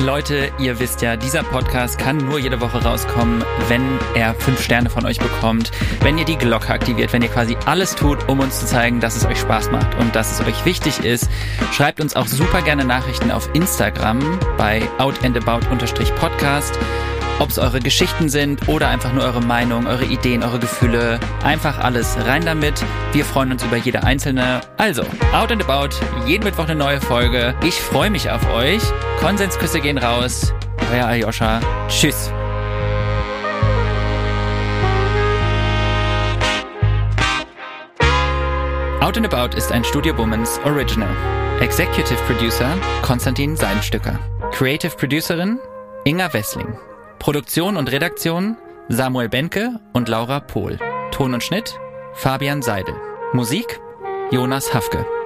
Leute, 0.00 0.52
ihr 0.60 0.78
wisst 0.78 1.02
ja, 1.02 1.16
dieser 1.16 1.42
Podcast 1.42 1.98
kann 1.98 2.18
nur 2.18 2.38
jede 2.38 2.60
Woche 2.60 2.84
rauskommen, 2.84 3.44
wenn 3.66 3.82
er 4.14 4.32
fünf 4.34 4.62
Sterne 4.62 4.90
von 4.90 5.04
euch 5.04 5.18
bekommt, 5.18 5.72
wenn 6.02 6.18
ihr 6.18 6.24
die 6.24 6.36
Glocke 6.36 6.68
aktiviert, 6.68 7.12
wenn 7.12 7.22
ihr 7.22 7.28
quasi 7.28 7.56
alles 7.66 7.96
tut, 7.96 8.28
um 8.28 8.38
uns 8.38 8.60
zu 8.60 8.66
zeigen, 8.66 9.00
dass 9.00 9.16
es 9.16 9.26
euch 9.26 9.40
Spaß 9.40 9.72
macht 9.72 9.96
und 9.96 10.14
dass 10.14 10.30
es 10.30 10.46
euch 10.46 10.64
wichtig 10.64 11.04
ist. 11.04 11.28
Schreibt 11.72 12.00
uns 12.00 12.14
auch 12.14 12.28
super 12.28 12.62
gerne 12.62 12.84
Nachrichten 12.84 13.32
auf 13.32 13.50
Instagram 13.54 14.20
bei 14.56 14.82
outandabout-podcast 14.98 16.78
ob 17.38 17.50
es 17.50 17.58
eure 17.58 17.80
Geschichten 17.80 18.28
sind 18.28 18.68
oder 18.68 18.88
einfach 18.88 19.12
nur 19.12 19.24
eure 19.24 19.40
Meinung, 19.40 19.86
eure 19.86 20.04
Ideen, 20.04 20.42
eure 20.42 20.58
Gefühle. 20.58 21.20
Einfach 21.44 21.78
alles 21.78 22.16
rein 22.26 22.44
damit. 22.44 22.84
Wir 23.12 23.24
freuen 23.24 23.52
uns 23.52 23.62
über 23.62 23.76
jede 23.76 24.02
einzelne. 24.02 24.60
Also, 24.76 25.02
Out 25.32 25.52
and 25.52 25.62
About, 25.68 25.94
jeden 26.26 26.44
Mittwoch 26.44 26.64
eine 26.64 26.74
neue 26.74 27.00
Folge. 27.00 27.54
Ich 27.62 27.74
freue 27.74 28.10
mich 28.10 28.30
auf 28.30 28.48
euch. 28.52 28.82
Konsensküsse 29.20 29.80
gehen 29.80 29.98
raus. 29.98 30.52
Euer 30.92 31.06
Aljoscha. 31.06 31.60
Tschüss. 31.88 32.30
Out 39.00 39.16
and 39.16 39.32
About 39.32 39.56
ist 39.56 39.72
ein 39.72 39.84
Studio 39.84 40.16
Womans 40.18 40.60
Original. 40.64 41.08
Executive 41.60 42.18
Producer 42.26 42.76
Konstantin 43.02 43.56
Seidenstücker. 43.56 44.18
Creative 44.52 44.94
Producerin 44.96 45.58
Inga 46.04 46.32
Wessling. 46.32 46.76
Produktion 47.18 47.76
und 47.76 47.90
Redaktion 47.90 48.56
Samuel 48.88 49.28
Benke 49.28 49.80
und 49.92 50.08
Laura 50.08 50.40
Pohl. 50.40 50.78
Ton 51.10 51.34
und 51.34 51.42
Schnitt 51.42 51.78
Fabian 52.14 52.62
Seidel. 52.62 52.94
Musik 53.32 53.80
Jonas 54.30 54.72
Hafke. 54.72 55.17